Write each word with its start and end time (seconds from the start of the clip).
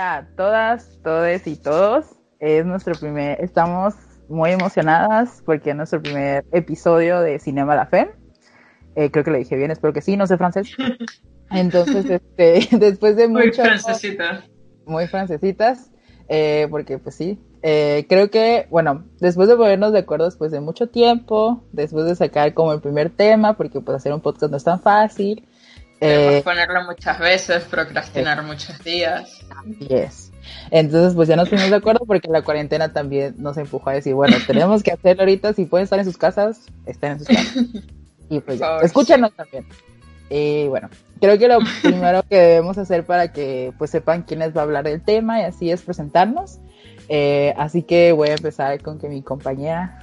Hola 0.00 0.16
a 0.16 0.26
todas, 0.34 0.98
todes 1.04 1.46
y 1.46 1.56
todos. 1.56 2.06
Es 2.38 2.64
nuestro 2.64 2.94
primer, 2.94 3.38
estamos 3.44 3.92
muy 4.30 4.50
emocionadas 4.50 5.42
porque 5.44 5.70
es 5.70 5.76
nuestro 5.76 6.00
primer 6.00 6.46
episodio 6.52 7.20
de 7.20 7.38
Cinema 7.38 7.76
La 7.76 7.84
Fe. 7.84 8.10
Eh, 8.94 9.10
creo 9.10 9.24
que 9.24 9.30
lo 9.30 9.36
dije 9.36 9.56
bien, 9.56 9.70
espero 9.70 9.92
que 9.92 10.00
sí, 10.00 10.16
no 10.16 10.26
sé 10.26 10.38
francés. 10.38 10.70
Entonces, 11.50 12.06
este, 12.08 12.66
después 12.78 13.14
de 13.14 13.28
Muy 13.28 13.48
muchas... 13.48 13.82
francesita. 13.82 14.42
muy 14.86 15.06
francesitas, 15.06 15.92
eh, 16.30 16.66
porque 16.70 16.96
pues 16.96 17.14
sí, 17.14 17.38
eh, 17.60 18.06
creo 18.08 18.30
que, 18.30 18.68
bueno, 18.70 19.04
después 19.20 19.50
de 19.50 19.56
ponernos 19.56 19.92
de 19.92 19.98
acuerdo 19.98 20.24
después 20.24 20.50
de 20.50 20.60
mucho 20.60 20.88
tiempo, 20.88 21.62
después 21.72 22.06
de 22.06 22.14
sacar 22.14 22.54
como 22.54 22.72
el 22.72 22.80
primer 22.80 23.10
tema, 23.10 23.54
porque 23.54 23.82
pues 23.82 23.98
hacer 23.98 24.14
un 24.14 24.22
podcast 24.22 24.50
no 24.50 24.56
es 24.56 24.64
tan 24.64 24.80
fácil, 24.80 25.46
eh, 26.00 26.40
ponerlo 26.44 26.84
muchas 26.84 27.18
veces, 27.18 27.62
procrastinar 27.64 28.42
muchos 28.42 28.78
días. 28.82 29.40
yes. 29.78 30.32
Entonces 30.70 31.14
pues 31.14 31.28
ya 31.28 31.36
nos 31.36 31.48
pusimos 31.48 31.70
de 31.70 31.76
acuerdo 31.76 32.04
porque 32.06 32.28
la 32.28 32.42
cuarentena 32.42 32.92
también 32.92 33.34
nos 33.38 33.56
empujó 33.56 33.90
a 33.90 33.94
decir, 33.94 34.14
bueno, 34.14 34.36
tenemos 34.46 34.82
que 34.82 34.92
hacerlo 34.92 35.22
ahorita, 35.22 35.52
si 35.52 35.66
pueden 35.66 35.84
estar 35.84 35.98
en 35.98 36.04
sus 36.04 36.16
casas, 36.16 36.66
estén 36.86 37.12
en 37.12 37.18
sus 37.18 37.28
casas. 37.28 37.54
Y 38.28 38.38
pues 38.38 38.60
ya, 38.60 38.78
escúchanos 38.78 39.32
también. 39.34 39.66
Y 40.30 40.68
bueno, 40.68 40.88
creo 41.20 41.36
que 41.36 41.48
lo 41.48 41.58
primero 41.82 42.22
que 42.22 42.36
debemos 42.36 42.78
hacer 42.78 43.04
para 43.04 43.32
que 43.32 43.72
pues 43.76 43.90
sepan 43.90 44.22
quién 44.22 44.38
les 44.38 44.56
va 44.56 44.60
a 44.60 44.64
hablar 44.64 44.84
del 44.84 45.02
tema 45.02 45.40
y 45.40 45.44
así 45.44 45.70
es 45.70 45.82
presentarnos. 45.82 46.60
Eh, 47.08 47.52
así 47.58 47.82
que 47.82 48.12
voy 48.12 48.28
a 48.28 48.34
empezar 48.34 48.80
con 48.82 49.00
que 49.00 49.08
mi 49.08 49.22
compañera 49.22 50.00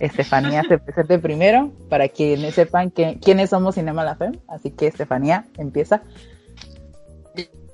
Estefanía 0.00 0.62
se 0.62 0.78
presente 0.78 1.18
primero 1.18 1.72
para 1.88 2.08
que 2.08 2.50
sepan 2.52 2.90
que, 2.90 3.18
quiénes 3.20 3.50
somos 3.50 3.74
Cinema 3.74 4.04
La 4.04 4.16
Femme. 4.16 4.38
Así 4.48 4.70
que 4.70 4.86
Estefanía, 4.86 5.46
empieza. 5.56 6.02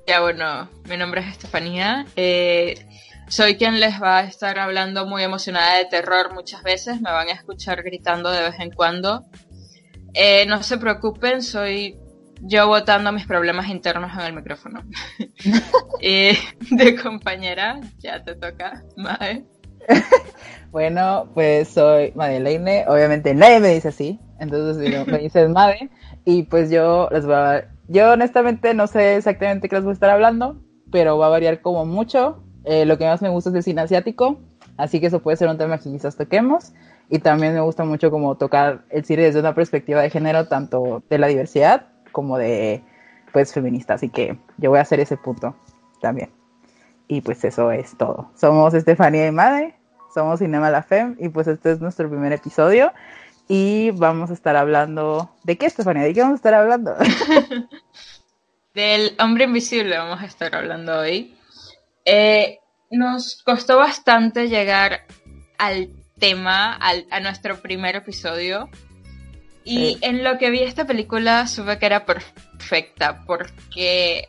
Ya 0.07 0.21
bueno, 0.21 0.69
mi 0.87 0.97
nombre 0.97 1.21
es 1.21 1.27
Estefanía. 1.27 2.05
eh, 2.15 2.75
soy 3.27 3.57
quien 3.57 3.79
les 3.79 4.01
va 4.01 4.19
a 4.19 4.23
estar 4.23 4.59
hablando 4.59 5.07
muy 5.07 5.23
emocionada 5.23 5.77
de 5.77 5.85
terror 5.85 6.33
muchas 6.33 6.61
veces. 6.63 7.01
Me 7.01 7.11
van 7.11 7.27
a 7.27 7.31
escuchar 7.31 7.81
gritando 7.83 8.29
de 8.31 8.41
vez 8.41 8.59
en 8.59 8.71
cuando. 8.71 9.25
Eh, 10.13 10.45
no 10.45 10.61
se 10.63 10.77
preocupen, 10.77 11.41
soy 11.41 11.97
yo 12.41 12.67
botando 12.67 13.11
mis 13.11 13.25
problemas 13.25 13.67
internos 13.69 14.11
en 14.13 14.21
el 14.21 14.33
micrófono. 14.33 14.83
Eh, 16.01 16.37
de 16.69 17.01
compañera, 17.01 17.79
ya 17.97 18.21
te 18.21 18.35
toca, 18.35 18.83
Mae. 18.97 19.45
Bueno, 20.75 21.29
pues 21.33 21.69
soy 21.69 22.11
Madeleine. 22.15 22.83
Obviamente 22.89 23.33
nadie 23.33 23.61
me 23.61 23.69
dice 23.69 23.87
así. 23.87 24.19
Entonces 24.41 24.77
digo, 24.77 25.05
me 25.05 25.19
dices 25.19 25.49
Made. 25.53 25.89
Y 26.25 26.43
pues 26.43 26.69
yo 26.69 27.07
les 27.13 27.25
voy 27.25 27.35
a... 27.35 27.69
Yo 27.87 28.11
honestamente 28.11 28.73
no 28.73 28.85
sé 28.87 29.15
exactamente 29.15 29.69
qué 29.69 29.77
les 29.77 29.85
voy 29.85 29.91
a 29.91 29.93
estar 29.93 30.09
hablando, 30.09 30.61
pero 30.91 31.17
va 31.17 31.27
a 31.27 31.29
variar 31.29 31.61
como 31.61 31.85
mucho. 31.85 32.43
Eh, 32.65 32.85
lo 32.85 32.97
que 32.97 33.05
más 33.05 33.21
me 33.21 33.29
gusta 33.29 33.51
es 33.51 33.55
el 33.55 33.63
cine 33.63 33.83
asiático, 33.83 34.41
así 34.75 34.99
que 34.99 35.07
eso 35.07 35.21
puede 35.21 35.37
ser 35.37 35.47
un 35.47 35.57
tema 35.57 35.77
que 35.77 35.89
quizás 35.89 36.17
toquemos. 36.17 36.73
Y 37.09 37.19
también 37.19 37.53
me 37.53 37.61
gusta 37.61 37.85
mucho 37.85 38.11
como 38.11 38.35
tocar 38.35 38.83
el 38.89 39.05
cine 39.05 39.23
desde 39.23 39.39
una 39.39 39.55
perspectiva 39.55 40.01
de 40.01 40.09
género, 40.09 40.49
tanto 40.49 41.03
de 41.09 41.19
la 41.19 41.27
diversidad 41.27 41.87
como 42.11 42.37
de, 42.37 42.83
pues, 43.31 43.53
feminista. 43.53 43.93
Así 43.93 44.09
que 44.09 44.37
yo 44.57 44.71
voy 44.71 44.79
a 44.79 44.81
hacer 44.81 44.99
ese 44.99 45.15
punto 45.15 45.55
también. 46.01 46.31
Y 47.07 47.21
pues 47.21 47.43
eso 47.43 47.71
es 47.71 47.95
todo. 47.97 48.31
Somos 48.35 48.73
Estefanía 48.73 49.27
y 49.27 49.31
Made, 49.31 49.75
somos 50.13 50.39
Cinema 50.39 50.69
La 50.69 50.83
Femme 50.83 51.15
y 51.19 51.29
pues 51.29 51.47
este 51.47 51.71
es 51.71 51.79
nuestro 51.81 52.09
primer 52.09 52.33
episodio. 52.33 52.91
Y 53.47 53.91
vamos 53.91 54.31
a 54.31 54.33
estar 54.33 54.55
hablando... 54.55 55.29
¿De 55.43 55.55
qué, 55.57 55.67
Estefanía? 55.67 56.01
¿De 56.03 56.13
qué 56.15 56.21
vamos 56.21 56.33
a 56.33 56.37
estar 56.37 56.53
hablando? 56.55 56.95
Del 58.73 59.15
hombre 59.19 59.45
invisible 59.45 59.97
vamos 59.97 60.21
a 60.21 60.25
estar 60.25 60.53
hablando 60.55 60.97
hoy. 60.99 61.37
Eh, 62.03 62.59
nos 62.91 63.41
costó 63.43 63.77
bastante 63.77 64.49
llegar 64.49 65.05
al 65.57 65.89
tema, 66.19 66.73
al- 66.73 67.05
a 67.11 67.19
nuestro 67.19 67.61
primer 67.61 67.95
episodio. 67.95 68.69
Y 69.63 69.93
Sí. 69.93 69.97
en 70.01 70.23
lo 70.23 70.37
que 70.37 70.49
vi 70.49 70.61
esta 70.63 70.85
película 70.85 71.47
supe 71.47 71.79
que 71.79 71.85
era 71.85 72.05
perfecta, 72.05 73.23
porque 73.25 74.27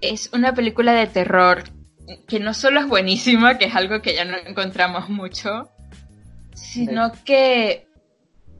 es 0.00 0.30
una 0.32 0.54
película 0.54 0.92
de 0.92 1.06
terror 1.06 1.64
que 2.26 2.40
no 2.40 2.54
solo 2.54 2.80
es 2.80 2.88
buenísima, 2.88 3.58
que 3.58 3.66
es 3.66 3.74
algo 3.74 4.02
que 4.02 4.14
ya 4.14 4.24
no 4.24 4.36
encontramos 4.36 5.08
mucho, 5.08 5.70
sino 6.54 7.12
que 7.24 7.86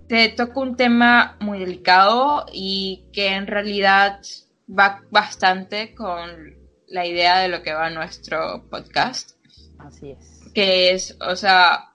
te 0.09 0.29
toca 0.29 0.61
un 0.61 0.77
tema 0.77 1.37
muy 1.41 1.59
delicado 1.59 2.47
y 2.53 3.05
que 3.13 3.29
en 3.29 3.47
realidad 3.47 4.21
va 4.69 5.01
bastante 5.11 5.95
con 5.95 6.55
la 6.89 7.07
idea 7.07 7.39
de 7.39 7.49
lo 7.49 7.63
que 7.63 7.73
va 7.73 7.91
nuestro 7.91 8.69
podcast, 8.69 9.33
Así 9.79 10.11
es. 10.11 10.51
que 10.55 10.91
es, 10.93 11.17
o 11.21 11.35
sea, 11.35 11.93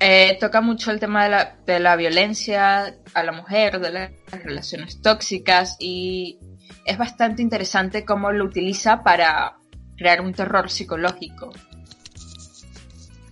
eh, 0.00 0.36
toca 0.40 0.60
mucho 0.60 0.90
el 0.90 1.00
tema 1.00 1.24
de 1.24 1.30
la, 1.30 1.56
de 1.66 1.80
la 1.80 1.96
violencia 1.96 2.96
a 3.14 3.22
la 3.22 3.32
mujer, 3.32 3.80
de 3.80 3.92
las 3.92 4.10
relaciones 4.42 5.00
tóxicas 5.02 5.76
y 5.78 6.38
es 6.84 6.98
bastante 6.98 7.42
interesante 7.42 8.04
cómo 8.04 8.32
lo 8.32 8.44
utiliza 8.44 9.02
para 9.02 9.58
crear 9.96 10.20
un 10.20 10.32
terror 10.32 10.70
psicológico. 10.70 11.50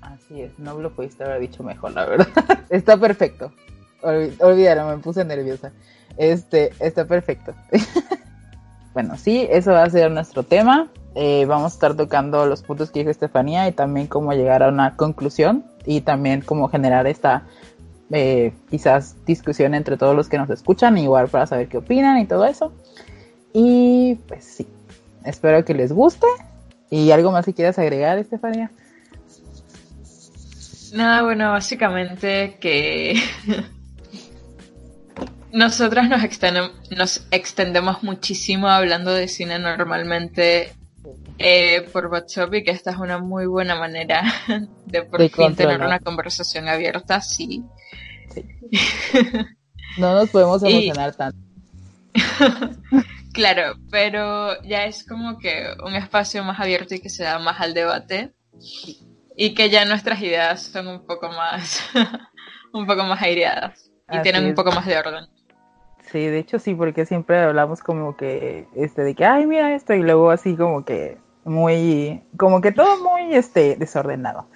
Así 0.01 0.41
es. 0.43 0.59
No 0.59 0.79
lo 0.79 0.93
pudiste 0.95 1.25
haber 1.25 1.41
dicho 1.41 1.63
mejor, 1.63 1.93
la 1.93 2.07
verdad. 2.07 2.29
está 2.71 2.97
perfecto. 2.97 3.53
Olvi- 4.03 4.37
Olvídalo, 4.41 4.87
me 4.89 4.99
puse 5.03 5.25
nerviosa. 5.25 5.73
Este, 6.17 6.73
está 6.79 7.05
perfecto. 7.07 7.55
bueno, 8.95 9.17
sí, 9.17 9.47
eso 9.51 9.73
va 9.73 9.83
a 9.85 9.91
ser 9.91 10.11
nuestro 10.11 10.43
tema. 10.43 10.89
Eh, 11.15 11.45
vamos 11.47 11.73
a 11.73 11.75
estar 11.75 11.95
tocando 11.95 12.45
los 12.47 12.63
puntos 12.63 12.91
que 12.91 13.01
dijo 13.01 13.11
Estefanía 13.11 13.69
y 13.69 13.73
también 13.73 14.07
cómo 14.09 14.33
llegar 14.33 14.63
a 14.63 14.69
una 14.69 14.97
conclusión 14.97 15.65
y 15.87 16.01
también 16.01 16.41
cómo 16.41 16.69
generar 16.69 17.07
esta 17.07 17.45
eh, 18.11 18.53
quizás 18.69 19.17
discusión 19.25 19.75
entre 19.75 19.97
todos 19.97 20.15
los 20.17 20.29
que 20.29 20.39
nos 20.39 20.51
escuchan, 20.51 20.99
igual 20.99 21.29
para 21.29 21.47
saber 21.47 21.69
qué 21.69 21.79
opinan 21.79 22.19
y 22.19 22.27
todo 22.27 22.45
eso. 22.45 22.73
Y 23.53 24.17
pues 24.27 24.45
sí, 24.45 24.67
espero 25.25 25.65
que 25.65 25.75
les 25.75 25.93
guste. 25.93 26.27
¿Y 26.91 27.11
algo 27.11 27.33
más 27.33 27.45
que 27.45 27.55
quieras 27.55 27.79
agregar, 27.79 28.19
Estefanía? 28.19 28.71
Nada, 30.93 31.23
bueno, 31.23 31.51
básicamente 31.51 32.57
que 32.61 33.21
nosotras 35.53 36.09
nos, 36.09 36.23
extendem- 36.23 36.73
nos 36.97 37.27
extendemos 37.33 38.03
muchísimo 38.03 38.69
hablando 38.69 39.13
de 39.13 39.27
cine 39.29 39.59
normalmente 39.59 40.73
eh, 41.39 41.83
por 41.93 42.07
WhatsApp 42.07 42.55
y 42.55 42.63
que 42.65 42.71
esta 42.71 42.93
es 42.93 42.99
una 42.99 43.19
muy 43.19 43.47
buena 43.47 43.75
manera 43.75 44.23
de 44.87 45.03
por 45.03 45.21
De 45.21 45.29
fin 45.29 45.55
tener 45.57 45.81
una 45.81 45.99
conversación 45.99 46.69
abierta, 46.69 47.21
sí. 47.21 47.65
No 49.99 50.15
nos 50.15 50.31
podemos 50.31 50.63
Y- 50.63 50.67
emocionar 50.91 51.15
tanto. 51.17 51.39
Claro, 53.35 53.75
pero 53.91 54.63
ya 54.63 54.85
es 54.85 55.05
como 55.05 55.39
que 55.39 55.67
un 55.85 55.97
espacio 55.97 56.45
más 56.45 56.61
abierto 56.61 56.95
y 56.95 57.01
que 57.01 57.11
se 57.11 57.25
da 57.25 57.41
más 57.41 57.61
al 57.61 57.75
debate 57.75 58.33
y 59.37 59.55
que 59.55 59.71
ya 59.71 59.85
nuestras 59.85 60.23
ideas 60.23 60.63
son 60.63 60.87
un 60.87 61.05
poco 61.05 61.29
más 61.29 61.81
un 62.73 62.87
poco 62.87 63.03
más 63.03 63.21
aireadas 63.21 63.91
y 64.09 64.17
Así 64.17 64.23
tienen 64.23 64.47
un 64.47 64.55
poco 64.55 64.71
más 64.71 64.87
de 64.87 64.97
orden. 64.97 65.27
Sí, 66.13 66.21
de 66.27 66.39
hecho 66.39 66.61
sí, 66.61 66.75
porque 66.77 67.07
siempre 67.07 67.41
hablamos 67.41 67.83
como 67.83 68.17
que, 68.17 68.69
este, 68.77 69.03
de 69.03 69.17
que, 69.17 69.25
ay, 69.25 69.47
mira 69.47 69.75
esto, 69.75 69.95
y 69.95 70.03
luego 70.03 70.31
así 70.31 70.55
como 70.55 70.85
que 70.85 71.19
muy, 71.45 72.23
como 72.37 72.61
que 72.61 72.71
todo 72.71 73.03
muy, 73.03 73.35
este, 73.35 73.75
desordenado. 73.75 74.47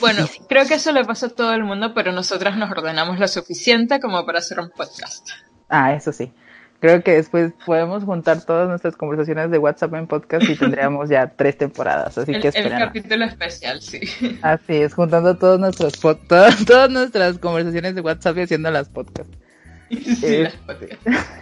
Bueno, 0.00 0.24
creo 0.48 0.64
que 0.66 0.74
eso 0.74 0.92
le 0.92 1.04
pasa 1.04 1.26
a 1.26 1.30
todo 1.30 1.52
el 1.52 1.64
mundo, 1.64 1.92
pero 1.92 2.12
nosotras 2.12 2.56
nos 2.56 2.70
ordenamos 2.70 3.18
lo 3.18 3.28
suficiente 3.28 4.00
como 4.00 4.24
para 4.24 4.38
hacer 4.38 4.60
un 4.60 4.70
podcast. 4.70 5.28
Ah, 5.68 5.92
eso 5.92 6.10
sí. 6.10 6.32
Creo 6.80 7.02
que 7.02 7.12
después 7.14 7.52
podemos 7.66 8.04
juntar 8.04 8.44
todas 8.44 8.68
nuestras 8.68 8.96
conversaciones 8.96 9.50
de 9.50 9.58
WhatsApp 9.58 9.94
en 9.94 10.06
podcast 10.06 10.48
y 10.48 10.54
tendríamos 10.54 11.08
ya 11.08 11.26
tres 11.26 11.58
temporadas, 11.58 12.16
así 12.18 12.32
El, 12.32 12.40
que 12.40 12.48
el 12.48 12.54
esperen. 12.56 12.78
capítulo 12.78 13.24
especial, 13.24 13.82
sí. 13.82 14.00
Así 14.42 14.76
es, 14.76 14.94
juntando 14.94 15.36
todos 15.36 15.58
nuestros 15.58 16.00
pod- 16.00 16.20
todas, 16.28 16.64
todas 16.64 16.88
nuestras 16.88 17.38
conversaciones 17.38 17.96
de 17.96 18.00
WhatsApp 18.00 18.38
y 18.38 18.42
haciendo 18.42 18.70
las 18.70 18.88
podcasts. 18.88 19.36
Sí, 19.90 20.18
Eh, 20.22 20.42
las 20.44 20.54
podcasts. 20.54 21.04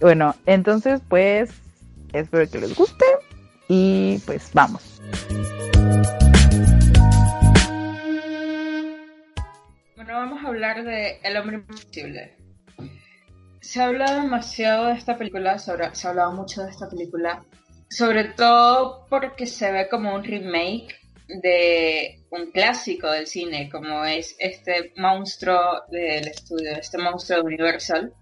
Bueno, 0.00 0.34
entonces 0.46 1.00
pues 1.08 1.50
espero 2.14 2.48
que 2.50 2.58
les 2.60 2.74
guste 2.74 3.04
y 3.68 4.18
pues 4.24 4.50
vamos. 4.54 5.00
Bueno, 9.96 10.14
vamos 10.14 10.42
a 10.44 10.48
hablar 10.48 10.84
de 10.84 11.18
El 11.22 11.36
hombre 11.36 11.56
invisible. 11.56 12.34
Se 13.60 13.80
ha 13.80 13.86
hablado 13.86 14.22
demasiado 14.22 14.86
de 14.86 14.94
esta 14.94 15.16
película, 15.18 15.58
se 15.58 15.72
ha 15.72 16.10
hablado 16.10 16.32
mucho 16.32 16.62
de 16.62 16.70
esta 16.70 16.88
película, 16.88 17.44
sobre 17.88 18.24
todo 18.24 19.06
porque 19.08 19.46
se 19.46 19.70
ve 19.70 19.88
como 19.88 20.14
un 20.14 20.24
remake 20.24 20.96
de 21.42 22.22
un 22.30 22.50
clásico 22.50 23.10
del 23.10 23.26
cine, 23.26 23.68
como 23.70 24.04
es 24.04 24.34
este 24.38 24.92
monstruo 24.96 25.82
del 25.90 26.28
estudio, 26.28 26.72
este 26.72 26.98
monstruo 26.98 27.40
de 27.40 27.44
Universal. 27.44 28.14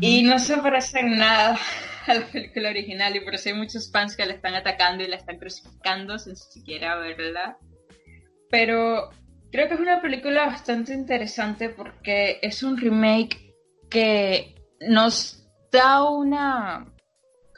Y 0.00 0.22
no 0.22 0.38
se 0.38 0.58
parece 0.58 1.00
en 1.00 1.16
nada 1.16 1.58
a 2.06 2.14
la 2.14 2.26
película 2.26 2.68
original 2.68 3.16
y 3.16 3.20
por 3.20 3.34
eso 3.34 3.48
hay 3.48 3.54
muchos 3.54 3.90
fans 3.90 4.16
que 4.16 4.26
la 4.26 4.34
están 4.34 4.54
atacando 4.54 5.02
y 5.02 5.08
la 5.08 5.16
están 5.16 5.38
crucificando 5.38 6.18
sin 6.18 6.36
siquiera 6.36 6.96
verla. 6.96 7.56
Pero 8.50 9.10
creo 9.50 9.68
que 9.68 9.74
es 9.74 9.80
una 9.80 10.02
película 10.02 10.46
bastante 10.46 10.92
interesante 10.92 11.70
porque 11.70 12.38
es 12.42 12.62
un 12.62 12.76
remake 12.76 13.47
que 13.88 14.54
nos 14.80 15.48
da 15.70 16.08
una 16.08 16.86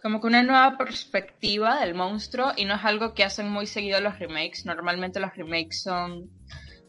como 0.02 0.20
que 0.20 0.28
una 0.28 0.42
nueva 0.42 0.78
perspectiva 0.78 1.80
del 1.80 1.94
monstruo 1.94 2.52
y 2.56 2.64
no 2.64 2.74
es 2.74 2.84
algo 2.84 3.12
que 3.12 3.24
hacen 3.24 3.50
muy 3.50 3.66
seguido 3.66 4.00
los 4.00 4.18
remakes. 4.18 4.64
Normalmente 4.64 5.20
los 5.20 5.34
remakes 5.36 5.82
son 5.82 6.30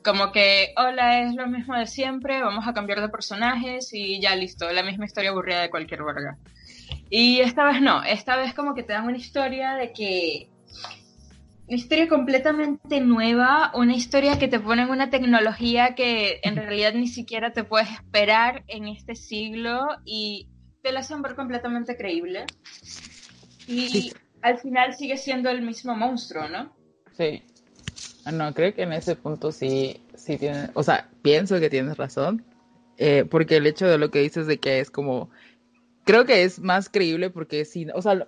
como 0.04 0.32
que, 0.32 0.74
hola, 0.78 1.22
es 1.22 1.36
lo 1.36 1.48
mismo 1.48 1.76
de 1.76 1.88
siempre, 1.88 2.42
vamos 2.42 2.68
a 2.68 2.74
cambiar 2.74 3.02
de 3.02 3.10
personajes 3.10 3.94
y 3.94 4.20
ya 4.20 4.36
listo, 4.36 4.72
la 4.72 4.84
misma 4.84 5.06
historia 5.06 5.30
aburrida 5.30 5.62
de 5.62 5.70
cualquier 5.70 6.04
verga. 6.04 6.38
Y 7.10 7.42
esta 7.42 7.66
vez 7.66 7.82
no, 7.82 8.04
esta 8.04 8.38
vez 8.38 8.54
como 8.54 8.74
que 8.74 8.84
te 8.84 8.94
dan 8.94 9.06
una 9.06 9.18
historia 9.18 9.74
de 9.74 9.92
que... 9.92 10.50
Una 11.72 11.78
historia 11.78 12.10
completamente 12.10 13.00
nueva, 13.00 13.72
una 13.74 13.96
historia 13.96 14.38
que 14.38 14.50
te 14.50 14.60
pone 14.60 14.82
en 14.82 14.90
una 14.90 15.10
tecnología 15.10 15.96
que 15.96 16.42
en 16.44 16.58
realidad 16.58 16.94
ni 16.94 17.08
siquiera 17.08 17.54
te 17.54 17.64
puedes 17.64 17.90
esperar 17.90 18.66
en 18.68 18.90
este 18.90 19.16
siglo 19.16 19.80
y 20.04 20.50
te 20.84 20.92
la 20.92 21.00
hacen 21.00 21.22
ver 21.22 21.34
completamente 21.34 21.96
creíble. 21.96 22.44
Y 23.70 24.12
al 24.42 24.58
final 24.58 24.98
sigue 24.98 25.16
siendo 25.16 25.50
el 25.50 25.62
mismo 25.62 25.96
monstruo, 25.96 26.50
¿no? 26.50 26.76
Sí. 27.16 27.42
Ah, 28.26 28.34
no, 28.34 28.54
creo 28.54 28.76
que 28.76 28.82
en 28.82 28.92
ese 28.92 29.16
punto 29.16 29.54
sí, 29.54 30.02
sí 30.14 30.36
tiene, 30.36 30.72
o 30.74 30.84
sea, 30.84 31.10
pienso 31.22 31.58
que 31.62 31.70
tienes 31.70 31.96
razón, 31.96 32.44
eh, 32.98 33.24
porque 33.24 33.56
el 33.56 33.66
hecho 33.66 33.88
de 33.88 33.98
lo 33.98 34.12
que 34.12 34.20
dices 34.20 34.46
de 34.46 34.58
que 34.58 34.82
es 34.82 34.92
como, 34.92 35.30
creo 36.04 36.26
que 36.26 36.44
es 36.44 36.60
más 36.60 36.90
creíble 36.90 37.30
porque 37.30 37.64
sí, 37.64 37.88
o 37.96 38.02
sea, 38.02 38.28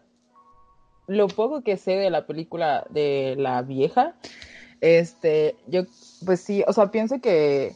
lo, 1.08 1.28
poco 1.28 1.62
que 1.62 1.78
sé 1.78 1.92
de 1.92 2.10
la 2.10 2.26
película 2.26 2.86
de 2.90 3.36
la 3.38 3.62
vieja, 3.62 4.14
este, 4.82 5.56
yo, 5.68 5.84
pues 6.26 6.42
sí, 6.42 6.64
o 6.68 6.74
sea, 6.74 6.92
pienso 6.92 7.20
que 7.22 7.76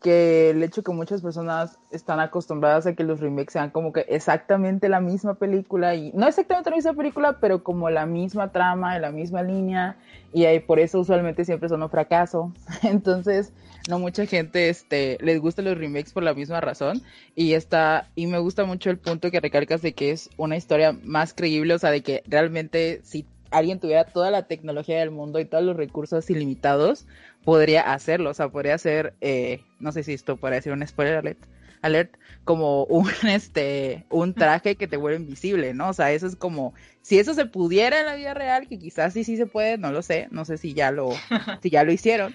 que 0.00 0.50
el 0.50 0.62
hecho 0.62 0.82
que 0.82 0.92
muchas 0.92 1.22
personas 1.22 1.76
están 1.90 2.20
acostumbradas 2.20 2.86
a 2.86 2.94
que 2.94 3.02
los 3.02 3.20
remakes 3.20 3.52
sean 3.52 3.70
como 3.70 3.92
que 3.92 4.00
exactamente 4.08 4.88
la 4.88 5.00
misma 5.00 5.34
película 5.34 5.94
y 5.94 6.12
no 6.12 6.28
exactamente 6.28 6.70
la 6.70 6.76
misma 6.76 6.94
película, 6.94 7.38
pero 7.40 7.64
como 7.64 7.90
la 7.90 8.06
misma 8.06 8.52
trama, 8.52 8.98
la 8.98 9.10
misma 9.10 9.42
línea 9.42 9.96
y 10.32 10.44
ahí 10.44 10.60
por 10.60 10.78
eso 10.78 11.00
usualmente 11.00 11.44
siempre 11.44 11.68
son 11.68 11.82
un 11.82 11.90
fracaso. 11.90 12.52
Entonces, 12.82 13.52
no 13.88 13.98
mucha 13.98 14.26
gente 14.26 14.68
este 14.68 15.18
les 15.20 15.40
gusta 15.40 15.62
los 15.62 15.76
remakes 15.76 16.12
por 16.12 16.22
la 16.22 16.34
misma 16.34 16.60
razón 16.60 17.02
y 17.34 17.54
está 17.54 18.08
y 18.14 18.26
me 18.26 18.38
gusta 18.38 18.64
mucho 18.64 18.90
el 18.90 18.98
punto 18.98 19.30
que 19.30 19.40
recalcas 19.40 19.82
de 19.82 19.94
que 19.94 20.12
es 20.12 20.30
una 20.36 20.56
historia 20.56 20.92
más 21.02 21.34
creíble, 21.34 21.74
o 21.74 21.78
sea, 21.78 21.90
de 21.90 22.02
que 22.02 22.22
realmente 22.26 23.00
si 23.02 23.26
alguien 23.50 23.80
tuviera 23.80 24.04
toda 24.04 24.30
la 24.30 24.46
tecnología 24.46 24.98
del 24.98 25.10
mundo 25.10 25.40
y 25.40 25.46
todos 25.46 25.64
los 25.64 25.76
recursos 25.76 26.28
ilimitados, 26.30 27.06
podría 27.44 27.92
hacerlo. 27.92 28.30
O 28.30 28.34
sea, 28.34 28.50
podría 28.50 28.76
ser, 28.78 29.14
eh, 29.22 29.62
no 29.80 29.90
sé 29.90 30.02
si 30.02 30.12
esto 30.12 30.36
puede 30.36 30.56
decir 30.56 30.72
un 30.72 30.86
spoiler 30.86 31.16
alert, 31.16 31.38
alert, 31.80 32.18
como 32.44 32.84
un, 32.84 33.08
este, 33.26 34.04
un 34.10 34.34
traje 34.34 34.76
que 34.76 34.86
te 34.86 34.98
vuelve 34.98 35.18
invisible, 35.18 35.74
¿no? 35.74 35.88
O 35.88 35.92
sea, 35.94 36.12
eso 36.12 36.26
es 36.26 36.36
como, 36.36 36.74
si 37.00 37.18
eso 37.18 37.34
se 37.34 37.46
pudiera 37.46 38.00
en 38.00 38.06
la 38.06 38.16
vida 38.16 38.34
real, 38.34 38.68
que 38.68 38.78
quizás 38.78 39.14
sí, 39.14 39.24
sí 39.24 39.36
se 39.36 39.46
puede, 39.46 39.78
no 39.78 39.92
lo 39.92 40.02
sé, 40.02 40.28
no 40.30 40.44
sé 40.44 40.58
si 40.58 40.74
ya 40.74 40.90
lo, 40.90 41.10
si 41.62 41.70
ya 41.70 41.84
lo 41.84 41.92
hicieron. 41.92 42.34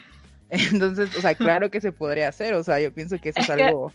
Entonces, 0.71 1.15
o 1.17 1.21
sea, 1.21 1.33
claro 1.33 1.71
que 1.71 1.81
se 1.81 1.91
podría 1.91 2.27
hacer, 2.27 2.53
o 2.53 2.63
sea, 2.63 2.79
yo 2.79 2.93
pienso 2.93 3.17
que 3.19 3.29
eso 3.29 3.39
es, 3.39 3.49
algo... 3.49 3.91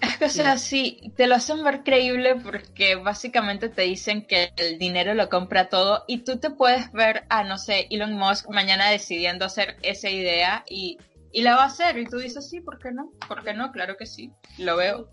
Es 0.00 0.16
que, 0.16 0.24
o 0.24 0.28
sea, 0.30 0.56
sí, 0.56 1.12
te 1.14 1.26
lo 1.26 1.34
hacen 1.34 1.62
ver 1.62 1.84
creíble 1.84 2.36
porque 2.42 2.96
básicamente 2.96 3.68
te 3.68 3.82
dicen 3.82 4.26
que 4.26 4.50
el 4.56 4.78
dinero 4.78 5.12
lo 5.14 5.28
compra 5.28 5.68
todo 5.68 6.04
y 6.08 6.24
tú 6.24 6.38
te 6.38 6.50
puedes 6.50 6.90
ver 6.92 7.24
a, 7.28 7.44
no 7.44 7.58
sé, 7.58 7.86
Elon 7.90 8.14
Musk 8.14 8.48
mañana 8.48 8.88
decidiendo 8.88 9.44
hacer 9.44 9.76
esa 9.82 10.08
idea 10.08 10.64
y, 10.68 10.98
y 11.30 11.42
la 11.42 11.54
va 11.54 11.64
a 11.64 11.66
hacer 11.66 11.98
y 11.98 12.06
tú 12.06 12.16
dices, 12.16 12.48
sí, 12.48 12.60
¿por 12.60 12.78
qué 12.78 12.90
no? 12.90 13.12
¿Por 13.28 13.44
qué 13.44 13.52
no? 13.52 13.72
Claro 13.72 13.96
que 13.98 14.06
sí, 14.06 14.32
lo 14.58 14.76
veo. 14.76 15.10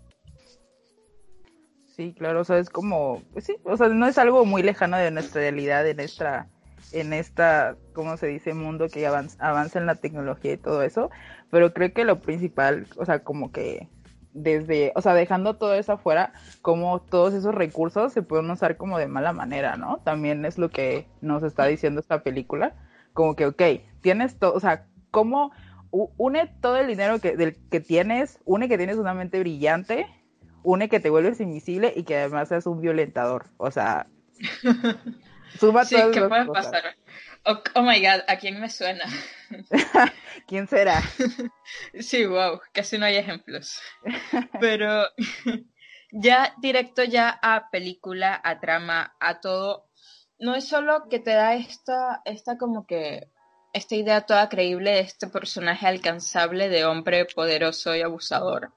Sí, 1.94 2.14
claro, 2.16 2.40
o 2.40 2.44
sea, 2.44 2.58
es 2.58 2.70
como, 2.70 3.22
pues 3.34 3.44
sí, 3.44 3.56
o 3.64 3.76
sea, 3.76 3.88
no 3.88 4.08
es 4.08 4.16
algo 4.16 4.46
muy 4.46 4.62
lejano 4.62 4.96
de 4.96 5.10
nuestra 5.10 5.42
realidad 5.42 5.86
en 5.86 6.00
esta, 6.00 6.48
en 6.92 7.12
esta, 7.12 7.76
¿cómo 7.92 8.16
se 8.16 8.26
dice? 8.26 8.54
Mundo 8.54 8.88
que 8.88 9.06
avanza, 9.06 9.36
avanza 9.40 9.78
en 9.78 9.86
la 9.86 9.96
tecnología 9.96 10.52
y 10.52 10.56
todo 10.56 10.82
eso, 10.82 11.10
pero 11.50 11.72
creo 11.72 11.92
que 11.92 12.04
lo 12.04 12.20
principal, 12.20 12.86
o 12.96 13.04
sea, 13.04 13.22
como 13.24 13.52
que 13.52 13.88
desde, 14.32 14.92
o 14.94 15.02
sea, 15.02 15.14
dejando 15.14 15.56
todo 15.56 15.74
eso 15.74 15.92
afuera, 15.92 16.32
como 16.62 17.00
todos 17.00 17.34
esos 17.34 17.54
recursos 17.54 18.12
se 18.12 18.22
pueden 18.22 18.50
usar 18.50 18.76
como 18.76 18.98
de 18.98 19.08
mala 19.08 19.32
manera, 19.32 19.76
¿no? 19.76 19.98
También 20.04 20.44
es 20.44 20.58
lo 20.58 20.70
que 20.70 21.06
nos 21.20 21.42
está 21.42 21.66
diciendo 21.66 22.00
esta 22.00 22.22
película, 22.22 22.74
como 23.12 23.34
que, 23.34 23.46
ok, 23.46 23.62
tienes 24.00 24.38
todo, 24.38 24.54
o 24.54 24.60
sea, 24.60 24.86
¿cómo 25.10 25.52
une 25.90 26.46
todo 26.60 26.76
el 26.76 26.86
dinero 26.86 27.18
que, 27.18 27.36
del, 27.36 27.56
que 27.68 27.80
tienes, 27.80 28.38
une 28.44 28.68
que 28.68 28.78
tienes 28.78 28.96
una 28.96 29.14
mente 29.14 29.40
brillante, 29.40 30.06
une 30.62 30.88
que 30.88 31.00
te 31.00 31.10
vuelves 31.10 31.40
invisible 31.40 31.92
y 31.96 32.04
que 32.04 32.16
además 32.16 32.48
seas 32.48 32.66
un 32.66 32.80
violentador, 32.80 33.46
o 33.56 33.70
sea, 33.70 34.06
suma 35.58 35.84
sí, 35.84 35.96
¿qué 36.12 36.22
puede 36.22 36.46
pasar? 36.46 36.96
Oh, 37.44 37.62
oh, 37.74 37.82
my 37.82 38.00
god, 38.00 38.22
¿a 38.28 38.36
quién 38.36 38.60
me 38.60 38.68
suena? 38.68 39.04
¿Quién 40.46 40.68
será? 40.68 41.02
sí, 42.00 42.26
wow, 42.26 42.60
casi 42.72 42.98
no 42.98 43.06
hay 43.06 43.16
ejemplos. 43.16 43.80
Pero 44.60 45.06
ya 46.12 46.54
directo 46.58 47.02
ya 47.02 47.38
a 47.42 47.70
película, 47.70 48.38
a 48.44 48.60
trama, 48.60 49.16
a 49.20 49.40
todo, 49.40 49.88
no 50.38 50.54
es 50.54 50.68
solo 50.68 51.08
que 51.08 51.18
te 51.18 51.30
da 51.30 51.54
esta, 51.54 52.20
esta 52.26 52.58
como 52.58 52.86
que, 52.86 53.28
esta 53.72 53.94
idea 53.94 54.20
toda 54.22 54.48
creíble 54.50 54.90
de 54.90 55.00
este 55.00 55.28
personaje 55.28 55.86
alcanzable 55.86 56.68
de 56.68 56.84
hombre 56.84 57.24
poderoso 57.24 57.96
y 57.96 58.02
abusador. 58.02 58.72